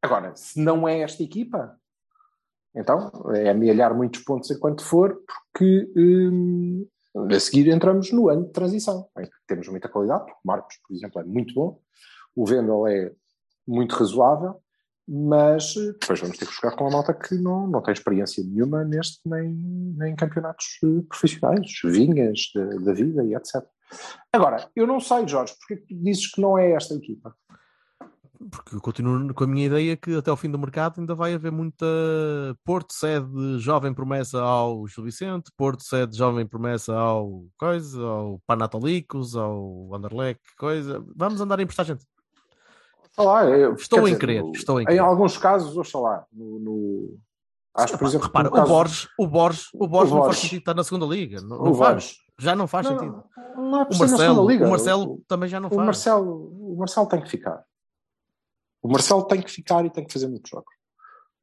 agora, 0.00 0.34
se 0.36 0.60
não 0.60 0.88
é 0.88 1.00
esta 1.00 1.22
equipa, 1.22 1.76
então 2.74 3.10
é 3.34 3.50
amealhar 3.50 3.94
muitos 3.94 4.22
pontos 4.22 4.50
enquanto 4.50 4.84
for, 4.84 5.20
porque 5.26 5.90
a 7.14 7.40
seguir 7.40 7.68
entramos 7.68 8.12
no 8.12 8.28
ano 8.28 8.46
de 8.46 8.52
transição, 8.52 9.08
em 9.18 9.24
que 9.24 9.36
temos 9.46 9.68
muita 9.68 9.88
qualidade, 9.88 10.30
o 10.30 10.34
Marcos, 10.44 10.76
por 10.86 10.94
exemplo, 10.94 11.20
é 11.20 11.24
muito 11.24 11.54
bom, 11.54 11.80
o 12.34 12.46
Vendel 12.46 12.86
é 12.86 13.12
muito 13.66 13.94
razoável, 13.94 14.60
mas 15.08 15.74
eh, 15.76 15.92
depois 16.00 16.20
vamos 16.20 16.38
ter 16.38 16.46
que 16.46 16.54
jogar 16.54 16.76
com 16.76 16.84
uma 16.84 16.92
malta 16.92 17.12
que 17.12 17.34
não, 17.34 17.66
não 17.66 17.82
tem 17.82 17.92
experiência 17.92 18.44
nenhuma 18.44 18.84
neste, 18.84 19.20
nem, 19.28 19.52
nem 19.52 20.12
em 20.12 20.16
campeonatos 20.16 20.78
eh, 20.84 21.02
profissionais, 21.08 21.72
vinhas 21.84 22.50
da, 22.54 22.64
da 22.64 22.92
vida 22.92 23.24
e 23.24 23.34
etc. 23.34 23.64
Agora, 24.32 24.70
eu 24.76 24.86
não 24.86 25.00
sei, 25.00 25.26
Jorge, 25.26 25.54
porque 25.58 25.82
que 25.82 25.94
tu 25.94 26.04
dizes 26.04 26.30
que 26.30 26.40
não 26.40 26.56
é 26.56 26.72
esta 26.72 26.94
equipa? 26.94 27.34
Porque 28.50 28.74
eu 28.76 28.80
continuo 28.80 29.34
com 29.34 29.44
a 29.44 29.46
minha 29.46 29.66
ideia 29.66 29.96
que 29.96 30.16
até 30.16 30.30
ao 30.30 30.36
fim 30.36 30.50
do 30.50 30.58
mercado 30.58 30.98
ainda 30.98 31.14
vai 31.14 31.34
haver 31.34 31.52
muita 31.52 31.84
Porto 32.64 32.92
cede 32.94 33.58
jovem 33.58 33.92
promessa 33.92 34.40
ao 34.40 34.86
Gil 34.86 35.04
Vicente, 35.04 35.50
Porto 35.56 35.82
cede 35.82 36.16
jovem 36.16 36.46
promessa 36.46 36.94
ao 36.94 37.44
coisa, 37.58 38.00
ao 38.02 38.40
Panatalicos, 38.46 39.36
ao 39.36 39.94
Anderlecht, 39.94 40.40
coisa. 40.58 41.04
Vamos 41.14 41.40
andar 41.40 41.58
a 41.58 41.62
emprestar 41.62 41.84
gente. 41.84 42.06
Oxalá, 43.12 43.44
eu- 43.44 43.74
Estou 43.74 44.00
em 44.00 44.04
dizer, 44.04 44.18
crer, 44.18 44.42
no- 44.42 44.52
estou 44.52 44.80
em 44.80 44.84
Em 44.84 44.86
crer. 44.86 45.00
alguns 45.00 45.36
casos, 45.36 45.76
oxalá. 45.76 46.24
No, 46.32 46.58
no, 46.60 47.18
acho, 47.74 47.98
por 47.98 48.06
exemplo, 48.06 48.26
Repara, 48.28 48.50
caso- 48.50 48.62
o 48.62 48.68
Borges, 48.68 49.08
o 49.18 49.26
Borges, 49.26 49.68
o 49.74 49.86
Borges 49.86 50.12
O 50.12 50.16
não 50.16 50.24
faz 50.24 50.36
sentido 50.38 50.58
estar 50.60 50.74
na 50.74 50.84
segunda 50.84 51.04
liga. 51.06 51.40
Não, 51.42 51.60
o 51.60 51.64
não 51.66 51.74
faz. 51.74 51.92
Borges. 51.92 52.16
Já 52.38 52.56
não 52.56 52.66
faz 52.66 52.86
Não, 52.88 52.98
sentido. 52.98 53.22
não 53.56 53.80
é 53.82 53.86
O 53.92 53.98
Marcelo, 53.98 54.48
liga. 54.48 54.66
o 54.66 54.70
Marcelo 54.70 55.12
O- 55.12 55.22
também 55.28 55.46
já 55.48 55.60
não 55.60 55.66
o 55.68 55.74
faz. 55.74 55.84
Marcelo, 55.84 56.72
o 56.72 56.76
Marcelo 56.78 57.06
tem 57.06 57.20
que 57.20 57.28
ficar. 57.28 57.62
O 58.82 58.88
Marcelo 58.88 59.24
tem 59.26 59.42
que 59.42 59.50
ficar 59.50 59.84
e 59.84 59.90
tem 59.90 60.04
que 60.04 60.12
fazer 60.12 60.28
muitos 60.28 60.50
jogos. 60.50 60.72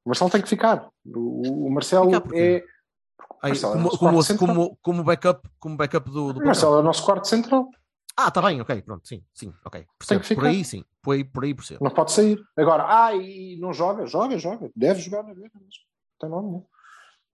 O 0.03 0.09
Marcelo 0.09 0.29
tem 0.31 0.41
que 0.41 0.49
ficar. 0.49 0.89
O, 1.05 1.67
o 1.67 1.71
Marcelo 1.71 2.09
Ficar 2.11 2.35
é. 2.35 2.63
Marcelo 3.43 3.73
é 3.73 3.97
como, 3.97 4.11
nosso 4.13 4.37
como, 4.37 4.53
como, 4.53 4.77
como 4.81 5.03
backup, 5.03 5.47
como 5.59 5.77
backup 5.77 6.09
do, 6.09 6.33
do 6.33 6.39
O 6.39 6.45
Marcelo 6.45 6.75
é 6.77 6.79
o 6.79 6.83
nosso 6.83 7.05
quarto 7.05 7.27
central. 7.27 7.69
Ah, 8.15 8.31
tá 8.31 8.41
bem, 8.41 8.59
ok, 8.59 8.81
pronto, 8.81 9.07
sim, 9.07 9.23
sim, 9.33 9.53
ok. 9.63 9.85
Percebo. 9.99 10.21
que 10.21 10.27
ficar. 10.27 10.41
Por 10.41 10.47
aí 10.47 10.65
sim, 10.65 10.83
por 11.03 11.11
aí, 11.13 11.23
por 11.23 11.43
aí 11.43 11.53
percebo. 11.53 11.83
Não 11.83 11.91
pode 11.91 12.11
sair. 12.11 12.39
Agora, 12.57 12.85
ah, 12.87 13.13
e 13.15 13.57
não 13.59 13.71
joga? 13.71 14.07
Joga, 14.07 14.39
joga. 14.39 14.71
Deve 14.75 14.99
jogar 15.01 15.21
na 15.23 15.33
vida. 15.35 15.51
Mas 15.53 15.75
tem 16.19 16.29
nome 16.29 16.47
nenhum. 16.47 16.65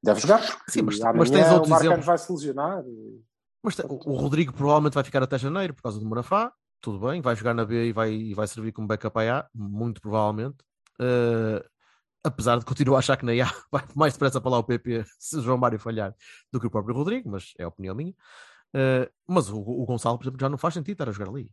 Deve 0.04 0.20
jogar, 0.20 0.46
porque 0.46 0.72
Sim, 0.72 0.82
mas- 0.82 1.00
amanhã 1.00 1.18
mas 1.20 1.32
tens 1.32 1.48
outros 1.52 1.68
o 1.68 1.70
Marcano 1.70 2.04
vai 2.04 2.18
se 2.18 2.30
lesionar. 2.34 2.84
Mas 3.64 3.76
te- 3.78 3.86
o 3.86 3.94
o 4.12 4.16
Rodrigo 4.18 4.52
provavelmente 4.52 4.94
vai 4.96 5.04
ficar 5.06 5.24
até 5.24 5.38
janeiro 5.38 5.74
por 5.74 5.84
causa 5.84 5.98
do 5.98 6.06
Manafá. 6.06 6.52
Tudo 6.84 7.00
bem, 7.00 7.22
vai 7.22 7.34
jogar 7.34 7.54
na 7.54 7.64
B 7.64 7.88
e 7.88 7.94
vai, 7.94 8.12
e 8.14 8.34
vai 8.34 8.46
servir 8.46 8.74
como 8.74 8.86
backup 8.90 9.18
a 9.20 9.40
A, 9.40 9.50
muito 9.56 10.02
provavelmente. 10.02 10.58
Eh, 11.00 11.66
apesar 12.26 12.60
de 12.60 12.66
continuar 12.66 12.98
a 12.98 13.00
achar 13.00 13.16
que 13.16 13.26
na 13.26 13.32
A 13.32 13.50
vai 13.72 13.84
mais 13.96 14.12
depressa 14.14 14.42
para 14.42 14.52
lá 14.52 14.58
o 14.58 14.64
PP 14.66 15.06
se 15.18 15.40
João 15.40 15.58
Mário 15.58 15.80
falhar 15.80 16.14
do 16.52 16.60
que 16.60 16.68
o 16.68 16.70
próprio 16.70 16.94
Rodrigo, 16.94 17.30
mas 17.30 17.54
é 17.58 17.64
a 17.64 17.70
opinião 17.70 17.96
minha. 17.96 18.14
Eh, 18.74 19.10
mas 19.26 19.50
o, 19.50 19.58
o 19.60 19.86
Gonçalo, 19.86 20.18
por 20.18 20.26
exemplo, 20.26 20.42
já 20.42 20.50
não 20.50 20.58
faz 20.58 20.74
sentido 20.74 20.96
estar 20.96 21.08
a 21.08 21.14
jogar 21.14 21.30
ali. 21.32 21.50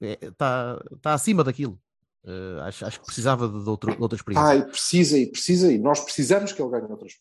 Está 0.00 0.82
tá 1.00 1.14
acima 1.14 1.44
daquilo. 1.44 1.80
Eh, 2.24 2.58
acho, 2.62 2.84
acho 2.86 2.98
que 3.00 3.06
precisava 3.06 3.48
de, 3.48 3.68
outro- 3.68 3.94
de 3.94 4.02
outra 4.02 4.16
experiência. 4.16 4.48
Ai, 4.48 4.66
precisa 4.66 5.16
e 5.18 5.26
precisa 5.30 5.72
e 5.72 5.78
nós 5.78 6.00
precisamos 6.00 6.52
que 6.52 6.60
ele 6.60 6.70
ganhe 6.70 6.90
outras 6.90 7.12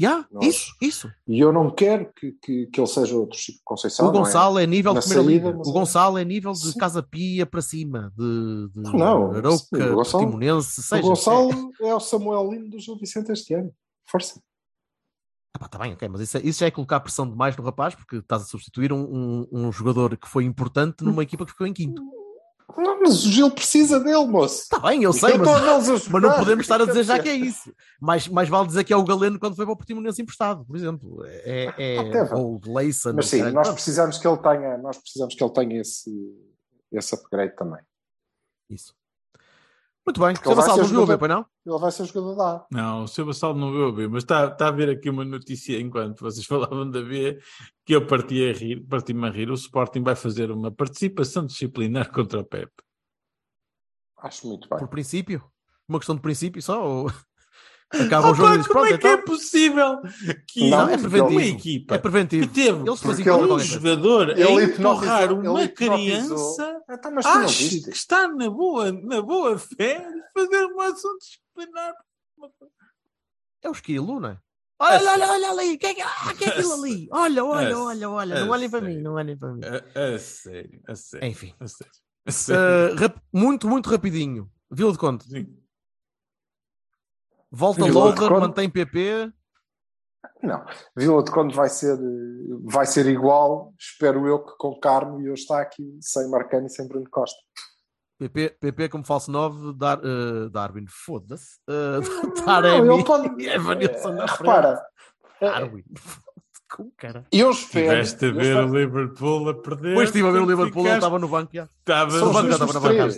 Ya, 0.00 0.24
nós- 0.30 0.46
isso, 0.46 0.76
isso. 0.80 1.12
E 1.26 1.40
eu 1.40 1.52
não 1.52 1.70
quero 1.70 2.12
que, 2.14 2.30
que, 2.40 2.66
que 2.66 2.80
ele 2.80 2.86
seja 2.86 3.16
outro 3.16 3.36
Chico 3.36 3.58
Conceição. 3.64 4.06
o 4.06 4.10
é? 4.10 4.12
Gonçalo 4.12 4.58
é, 4.58 4.66
nível 4.66 4.94
Na 4.94 5.00
de 5.00 5.06
primeira 5.08 5.28
saída, 5.30 5.46
liga. 5.48 5.58
O 5.66 5.70
é- 5.70 5.72
Gonçalo 5.72 6.18
é 6.18 6.24
nível 6.24 6.52
de 6.52 6.72
Sim. 6.72 6.78
Casa 6.78 7.02
Pia 7.02 7.44
para 7.44 7.60
cima, 7.60 8.12
de, 8.16 8.68
de 8.72 8.80
Não, 8.92 9.32
não, 9.32 9.56
sim, 9.58 9.66
o 9.74 9.94
Gonçalo- 9.96 10.22
Portimonense, 10.24 10.80
O 10.80 10.82
seja. 10.84 11.02
Gonçalo 11.02 11.70
é 11.80 11.94
o 11.94 11.98
Samuel 12.00 12.48
Lino 12.50 12.70
do 12.70 12.78
Gil 12.78 12.96
Vicente 12.96 13.32
este 13.32 13.54
ano. 13.54 13.72
Força. 14.08 14.40
Ah, 15.56 15.58
pá, 15.58 15.66
tá 15.68 15.78
bem, 15.78 15.92
ok, 15.94 16.08
mas 16.08 16.20
isso, 16.20 16.36
é- 16.38 16.42
isso 16.42 16.60
já 16.60 16.66
é 16.66 16.70
colocar 16.70 17.00
pressão 17.00 17.28
demais 17.28 17.56
no 17.56 17.64
rapaz, 17.64 17.94
porque 17.96 18.16
estás 18.18 18.42
a 18.42 18.44
substituir 18.44 18.92
um, 18.92 19.02
um, 19.02 19.48
um 19.50 19.72
jogador 19.72 20.16
que 20.16 20.28
foi 20.28 20.44
importante 20.44 21.02
numa 21.02 21.22
equipa 21.24 21.44
que 21.44 21.50
ficou 21.52 21.66
em 21.66 21.72
quinto. 21.72 22.00
Não, 22.76 23.00
mas 23.00 23.24
o 23.24 23.30
Gil 23.30 23.50
precisa 23.50 23.98
dele, 23.98 24.26
moço. 24.26 24.62
Está 24.62 24.78
bem, 24.78 25.02
eu 25.02 25.12
sei, 25.12 25.34
Eu 25.34 25.38
mas, 25.38 25.60
vê-los 25.60 26.06
a 26.06 26.10
mas 26.10 26.22
não 26.22 26.36
podemos 26.36 26.60
estar 26.64 26.80
a 26.80 26.84
dizer 26.84 27.02
já 27.02 27.18
que 27.18 27.28
é 27.28 27.34
isso. 27.34 27.72
Mais, 28.00 28.28
mais 28.28 28.48
vale 28.48 28.66
dizer 28.66 28.84
que 28.84 28.92
é 28.92 28.96
o 28.96 29.04
Galeno 29.04 29.38
quando 29.38 29.56
foi 29.56 29.64
para 29.64 29.72
o 29.72 29.76
Portimonense 29.76 30.20
emprestado, 30.20 30.64
por 30.64 30.76
exemplo. 30.76 31.24
É, 31.24 31.74
é, 31.76 31.98
Até 31.98 32.24
vai. 32.24 32.38
ou 32.38 32.60
de 32.60 32.70
Leison. 32.70 33.12
Mas 33.14 33.26
sim, 33.26 33.42
nós 33.50 33.70
precisamos 33.70 34.18
que 34.18 34.28
ele 34.28 34.36
tenha, 34.38 34.76
nós 34.78 34.98
precisamos 34.98 35.34
que 35.34 35.42
ele 35.42 35.52
tenha 35.52 35.80
esse, 35.80 36.10
esse 36.92 37.14
upgrade 37.14 37.56
também. 37.56 37.80
Isso. 38.70 38.97
Muito 40.08 40.20
bem, 40.22 40.34
Vassal, 40.54 40.74
ser 40.76 40.80
não 40.80 40.88
viu 40.88 41.02
a 41.02 41.04
ver, 41.04 41.12
jogador- 41.12 41.18
pois 41.18 41.30
não? 41.30 41.46
Ele 41.74 41.78
vai 41.82 41.92
ser 41.92 42.04
jogador 42.06 42.34
da 42.34 42.56
A. 42.56 42.66
Não, 42.72 43.02
o 43.04 43.08
seu 43.08 43.26
Vassal 43.26 43.54
não 43.54 43.70
viu 43.70 43.88
a 43.88 43.92
B, 43.92 44.08
mas 44.08 44.22
está 44.22 44.46
está 44.46 44.68
a 44.68 44.70
ver 44.70 44.88
aqui 44.88 45.10
uma 45.10 45.22
notícia 45.24 45.78
enquanto 45.78 46.20
vocês 46.20 46.46
falavam 46.48 46.90
da 46.90 47.02
B 47.02 47.38
que 47.84 47.94
eu 47.94 48.06
parti 48.06 48.48
a 48.48 48.52
rir, 48.54 48.80
parti-me 48.86 49.26
a 49.28 49.30
rir. 49.30 49.50
O 49.50 49.54
Sporting 49.54 50.02
vai 50.02 50.16
fazer 50.16 50.50
uma 50.50 50.70
participação 50.70 51.44
disciplinar 51.44 52.10
contra 52.10 52.40
o 52.40 52.44
Pep. 52.44 52.70
Acho 54.16 54.46
muito 54.48 54.66
bem. 54.68 54.78
Por 54.78 54.88
princípio? 54.88 55.44
Uma 55.86 55.98
questão 55.98 56.14
de 56.16 56.22
princípio 56.22 56.60
só? 56.62 56.82
Ou... 56.86 57.12
Acaba 57.90 58.28
Ah, 58.28 58.30
o 58.30 58.34
jogo 58.34 58.48
pá, 58.50 58.54
e 58.54 58.58
diz, 58.58 58.66
como 58.66 58.80
pronto, 58.80 58.94
é 58.94 58.98
que 58.98 59.06
é 59.06 59.12
então 59.14 59.24
possível 59.24 60.00
que 60.46 60.68
Não, 60.70 60.80
é 60.90 60.96
uma 60.96 60.98
preventivo. 60.98 61.40
equipa 61.40 61.94
é 61.94 61.98
preventivo. 61.98 62.48
que 62.48 62.52
teve 62.54 62.70
encontram 63.22 63.54
um 63.56 63.58
jogador 63.60 64.30
a 64.30 64.32
Ele 64.32 64.64
empurrar 64.64 65.22
hipnotizou- 65.24 65.38
uma 65.52 65.60
ele 65.62 65.68
criança 65.70 66.80
tu 67.02 67.10
não 67.10 67.18
acha 67.24 67.68
que 67.68 67.90
está 67.90 68.28
na 68.28 68.50
boa, 68.50 68.92
na 68.92 69.22
boa 69.22 69.58
fé 69.58 70.00
de 70.10 70.22
fazer 70.34 70.64
uma 70.66 70.88
ação 70.92 71.16
disciplinar. 71.18 71.94
É 73.62 73.68
o 73.68 73.72
esquilo, 73.72 74.20
não 74.20 74.28
é? 74.30 74.38
Olha, 74.80 75.10
olha, 75.10 75.26
olha 75.32 75.50
ali, 75.50 75.74
o 75.74 75.78
que 75.78 75.86
é, 75.86 75.94
que- 75.94 76.02
ah, 76.02 76.34
que 76.38 76.44
é 76.44 76.48
aquilo 76.50 76.72
A- 76.72 76.74
ali? 76.76 77.08
Olha, 77.10 77.44
olha, 77.44 77.74
a- 77.74 77.82
olha, 77.84 78.10
olha, 78.10 78.36
a 78.36 78.40
não 78.44 78.50
olhem 78.50 78.70
para 78.70 78.80
mim, 78.80 78.98
não 78.98 79.14
olhem 79.14 79.36
para 79.36 79.52
mim. 79.52 79.60
A, 79.64 80.14
a 80.14 80.18
sério, 80.20 80.80
a 80.86 80.94
sério. 80.94 81.26
Enfim, 81.26 81.52
A 81.58 81.66
sério. 81.66 81.92
A 82.26 82.30
sério. 82.30 82.94
uh, 82.94 82.96
rap- 82.96 83.20
muito, 83.32 83.66
muito 83.66 83.88
rapidinho. 83.90 84.48
Vila 84.70 84.92
de 84.92 84.98
Conte, 84.98 85.24
Sim. 85.26 85.46
Volta 87.50 87.84
Loader, 87.86 88.30
mantém 88.30 88.68
PP. 88.70 89.32
Não. 90.42 90.64
Vila 90.96 91.22
de 91.22 91.30
Conde 91.30 91.54
vai 91.54 91.68
ser, 91.68 91.96
vai 92.64 92.86
ser 92.86 93.06
igual, 93.06 93.72
espero 93.78 94.26
eu, 94.26 94.44
que 94.44 94.56
com 94.58 94.78
Carmo 94.78 95.20
e 95.20 95.30
hoje 95.30 95.42
está 95.42 95.60
aqui 95.60 95.96
sem 96.00 96.28
Marcano 96.30 96.66
e 96.66 96.70
sem 96.70 96.86
Bruno 96.86 97.08
Costa. 97.10 97.38
PP, 98.18 98.56
PP 98.60 98.88
como 98.88 99.04
falso 99.04 99.30
9, 99.30 99.74
Dar, 99.76 99.98
uh, 100.04 100.50
Darwin, 100.50 100.86
foda-se. 100.88 101.58
Uh, 101.68 102.00
Não, 102.24 102.30
Taremi 102.44 103.04
pode- 103.04 103.42
e 103.42 103.46
Evanilson 103.48 104.12
na 104.12 104.24
Eh, 104.24 104.28
frente. 104.28 104.40
Repara, 104.40 104.82
eh, 105.40 105.46
Darwin, 105.50 105.84
com 106.68 106.90
cara. 106.96 107.24
eu 107.30 107.50
espero. 107.50 107.86
Tiveste 107.88 108.24
a 108.24 108.28
eu 108.28 108.34
ver 108.34 108.56
o 108.56 108.74
Liverpool 108.76 109.48
a 109.50 109.54
perder. 109.54 109.88
Depois 109.90 110.08
estive 110.08 110.28
a 110.28 110.32
ver 110.32 110.42
o 110.42 110.46
Liverpool, 110.46 110.84
ele 110.86 110.94
estava 110.96 111.18
no 111.18 111.28
banco 111.28 111.52
São 111.54 112.28
os 112.28 112.32
banco 112.32 112.48
estava 112.50 112.72
na. 112.90 113.08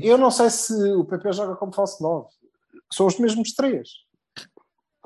Eu 0.00 0.16
não 0.16 0.30
sei 0.30 0.48
se 0.48 0.72
o 0.94 1.04
PP 1.04 1.32
joga 1.32 1.56
como 1.56 1.74
falso 1.74 2.00
9. 2.02 2.28
São 2.94 3.06
os 3.06 3.18
mesmos 3.18 3.52
três. 3.52 3.88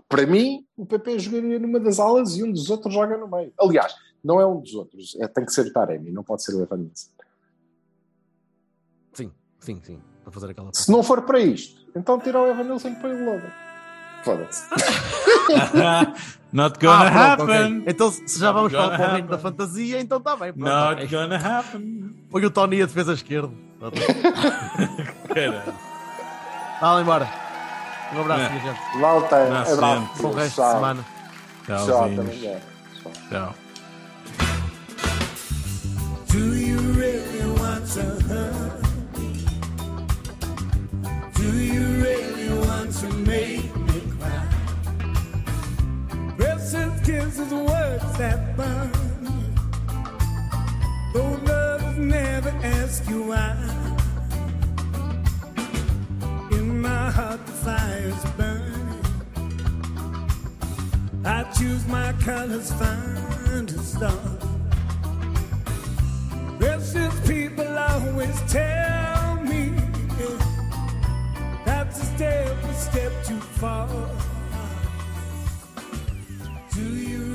Para 0.09 0.27
mim, 0.27 0.65
o 0.77 0.85
PP 0.87 1.19
jogaria 1.19 1.59
numa 1.59 1.79
das 1.81 1.99
alas 1.99 2.37
e 2.37 2.43
um 2.43 2.51
dos 2.53 2.71
outros 2.71 2.93
joga 2.93 3.17
no 3.17 3.29
meio. 3.29 3.53
Aliás, 3.61 3.95
não 4.25 4.41
é 4.41 4.47
um 4.47 4.61
dos 4.61 4.75
outros. 4.75 5.17
É, 5.21 5.29
tem 5.29 5.45
que 5.45 5.53
ser 5.53 5.67
o 5.67 5.73
Taremi, 5.73 6.11
não 6.11 6.23
pode 6.25 6.43
ser 6.43 6.55
o 6.55 6.63
Evanilson. 6.63 7.11
Sim, 9.13 9.31
sim, 9.61 9.81
sim. 9.83 10.01
Para 10.23 10.33
fazer 10.33 10.51
aquela. 10.51 10.71
Se 10.75 10.91
não 10.91 11.03
for 11.03 11.23
para 11.23 11.39
isto, 11.41 11.87
então 11.97 12.19
tira 12.21 12.41
o 12.41 12.47
Evanilson 12.47 12.89
e 12.89 12.95
põe 12.97 13.13
o 13.13 13.25
Lobo. 13.25 13.47
Foda-se. 14.25 14.65
Not 16.53 16.79
gonna 16.81 17.05
Ah, 17.33 17.37
pronto, 17.37 17.53
happen. 17.53 17.85
Então, 17.87 18.11
se 18.11 18.39
já 18.39 18.53
Not 18.53 18.55
vamos 18.55 18.73
para 18.73 18.87
o 18.87 19.13
reino 19.13 19.29
da 19.29 19.37
happen. 19.37 19.51
fantasia, 19.51 20.01
então 20.01 20.19
está 20.19 20.37
bem. 20.37 20.53
pronto, 20.53 20.69
Not 20.69 21.05
ok. 21.05 21.09
gonna 21.19 21.37
happen. 21.37 22.27
Põe 22.31 22.45
o 22.45 22.51
Tony 22.51 22.83
a 22.83 22.87
defesa 22.87 23.13
esquerda. 23.13 23.51
Caralho. 25.35 25.75
Vá 26.81 27.01
embora. 27.01 27.48
Um 28.15 28.21
abraço, 28.21 28.53
minha 28.53 28.61
gente. 28.65 28.99
Malta, 28.99 29.37
Não, 29.49 29.57
abraço. 29.73 30.23
Bom 30.23 30.33
resto 30.33 30.63
de 30.63 30.69
semana. 30.73 31.05
Tchau, 31.67 31.87
Tchauzinhos. 31.87 32.17
também 32.17 32.47
é. 32.47 32.61
Tchau. 33.03 33.13
Tchau. 33.31 33.55
Do 36.29 36.39
you 36.57 36.79
really 36.93 37.43
want 37.61 37.87
to 37.95 38.03
hurt? 38.29 38.83
Do 41.35 41.45
you 41.57 42.03
really 42.03 42.49
want 42.67 42.93
to 43.01 43.09
make 43.27 43.75
me 43.77 44.01
cry? 44.19 44.49
Precious 46.37 47.01
kisses, 47.05 47.53
words 47.53 48.19
that 48.19 48.57
burn. 48.57 48.91
Though 51.13 51.39
love 51.45 51.99
never 51.99 52.51
asks 52.63 53.09
you 53.09 53.23
why 53.25 53.55
my 56.79 57.11
heart 57.11 57.45
the 57.47 57.53
fire's 57.53 58.25
burn. 58.37 59.01
I 61.25 61.43
choose 61.59 61.87
my 61.87 62.13
colors 62.25 62.73
find 62.73 63.69
to 63.69 63.79
start. 63.79 64.41
This 66.59 66.95
is 66.95 67.13
people 67.29 67.67
always 67.77 68.41
tell 68.51 69.37
me 69.43 69.73
yeah, 70.19 70.39
that's 71.65 72.03
a 72.03 72.07
step, 72.07 72.57
step 72.75 73.13
too 73.25 73.41
far. 73.61 73.89
Do 76.75 76.83
you? 76.83 77.28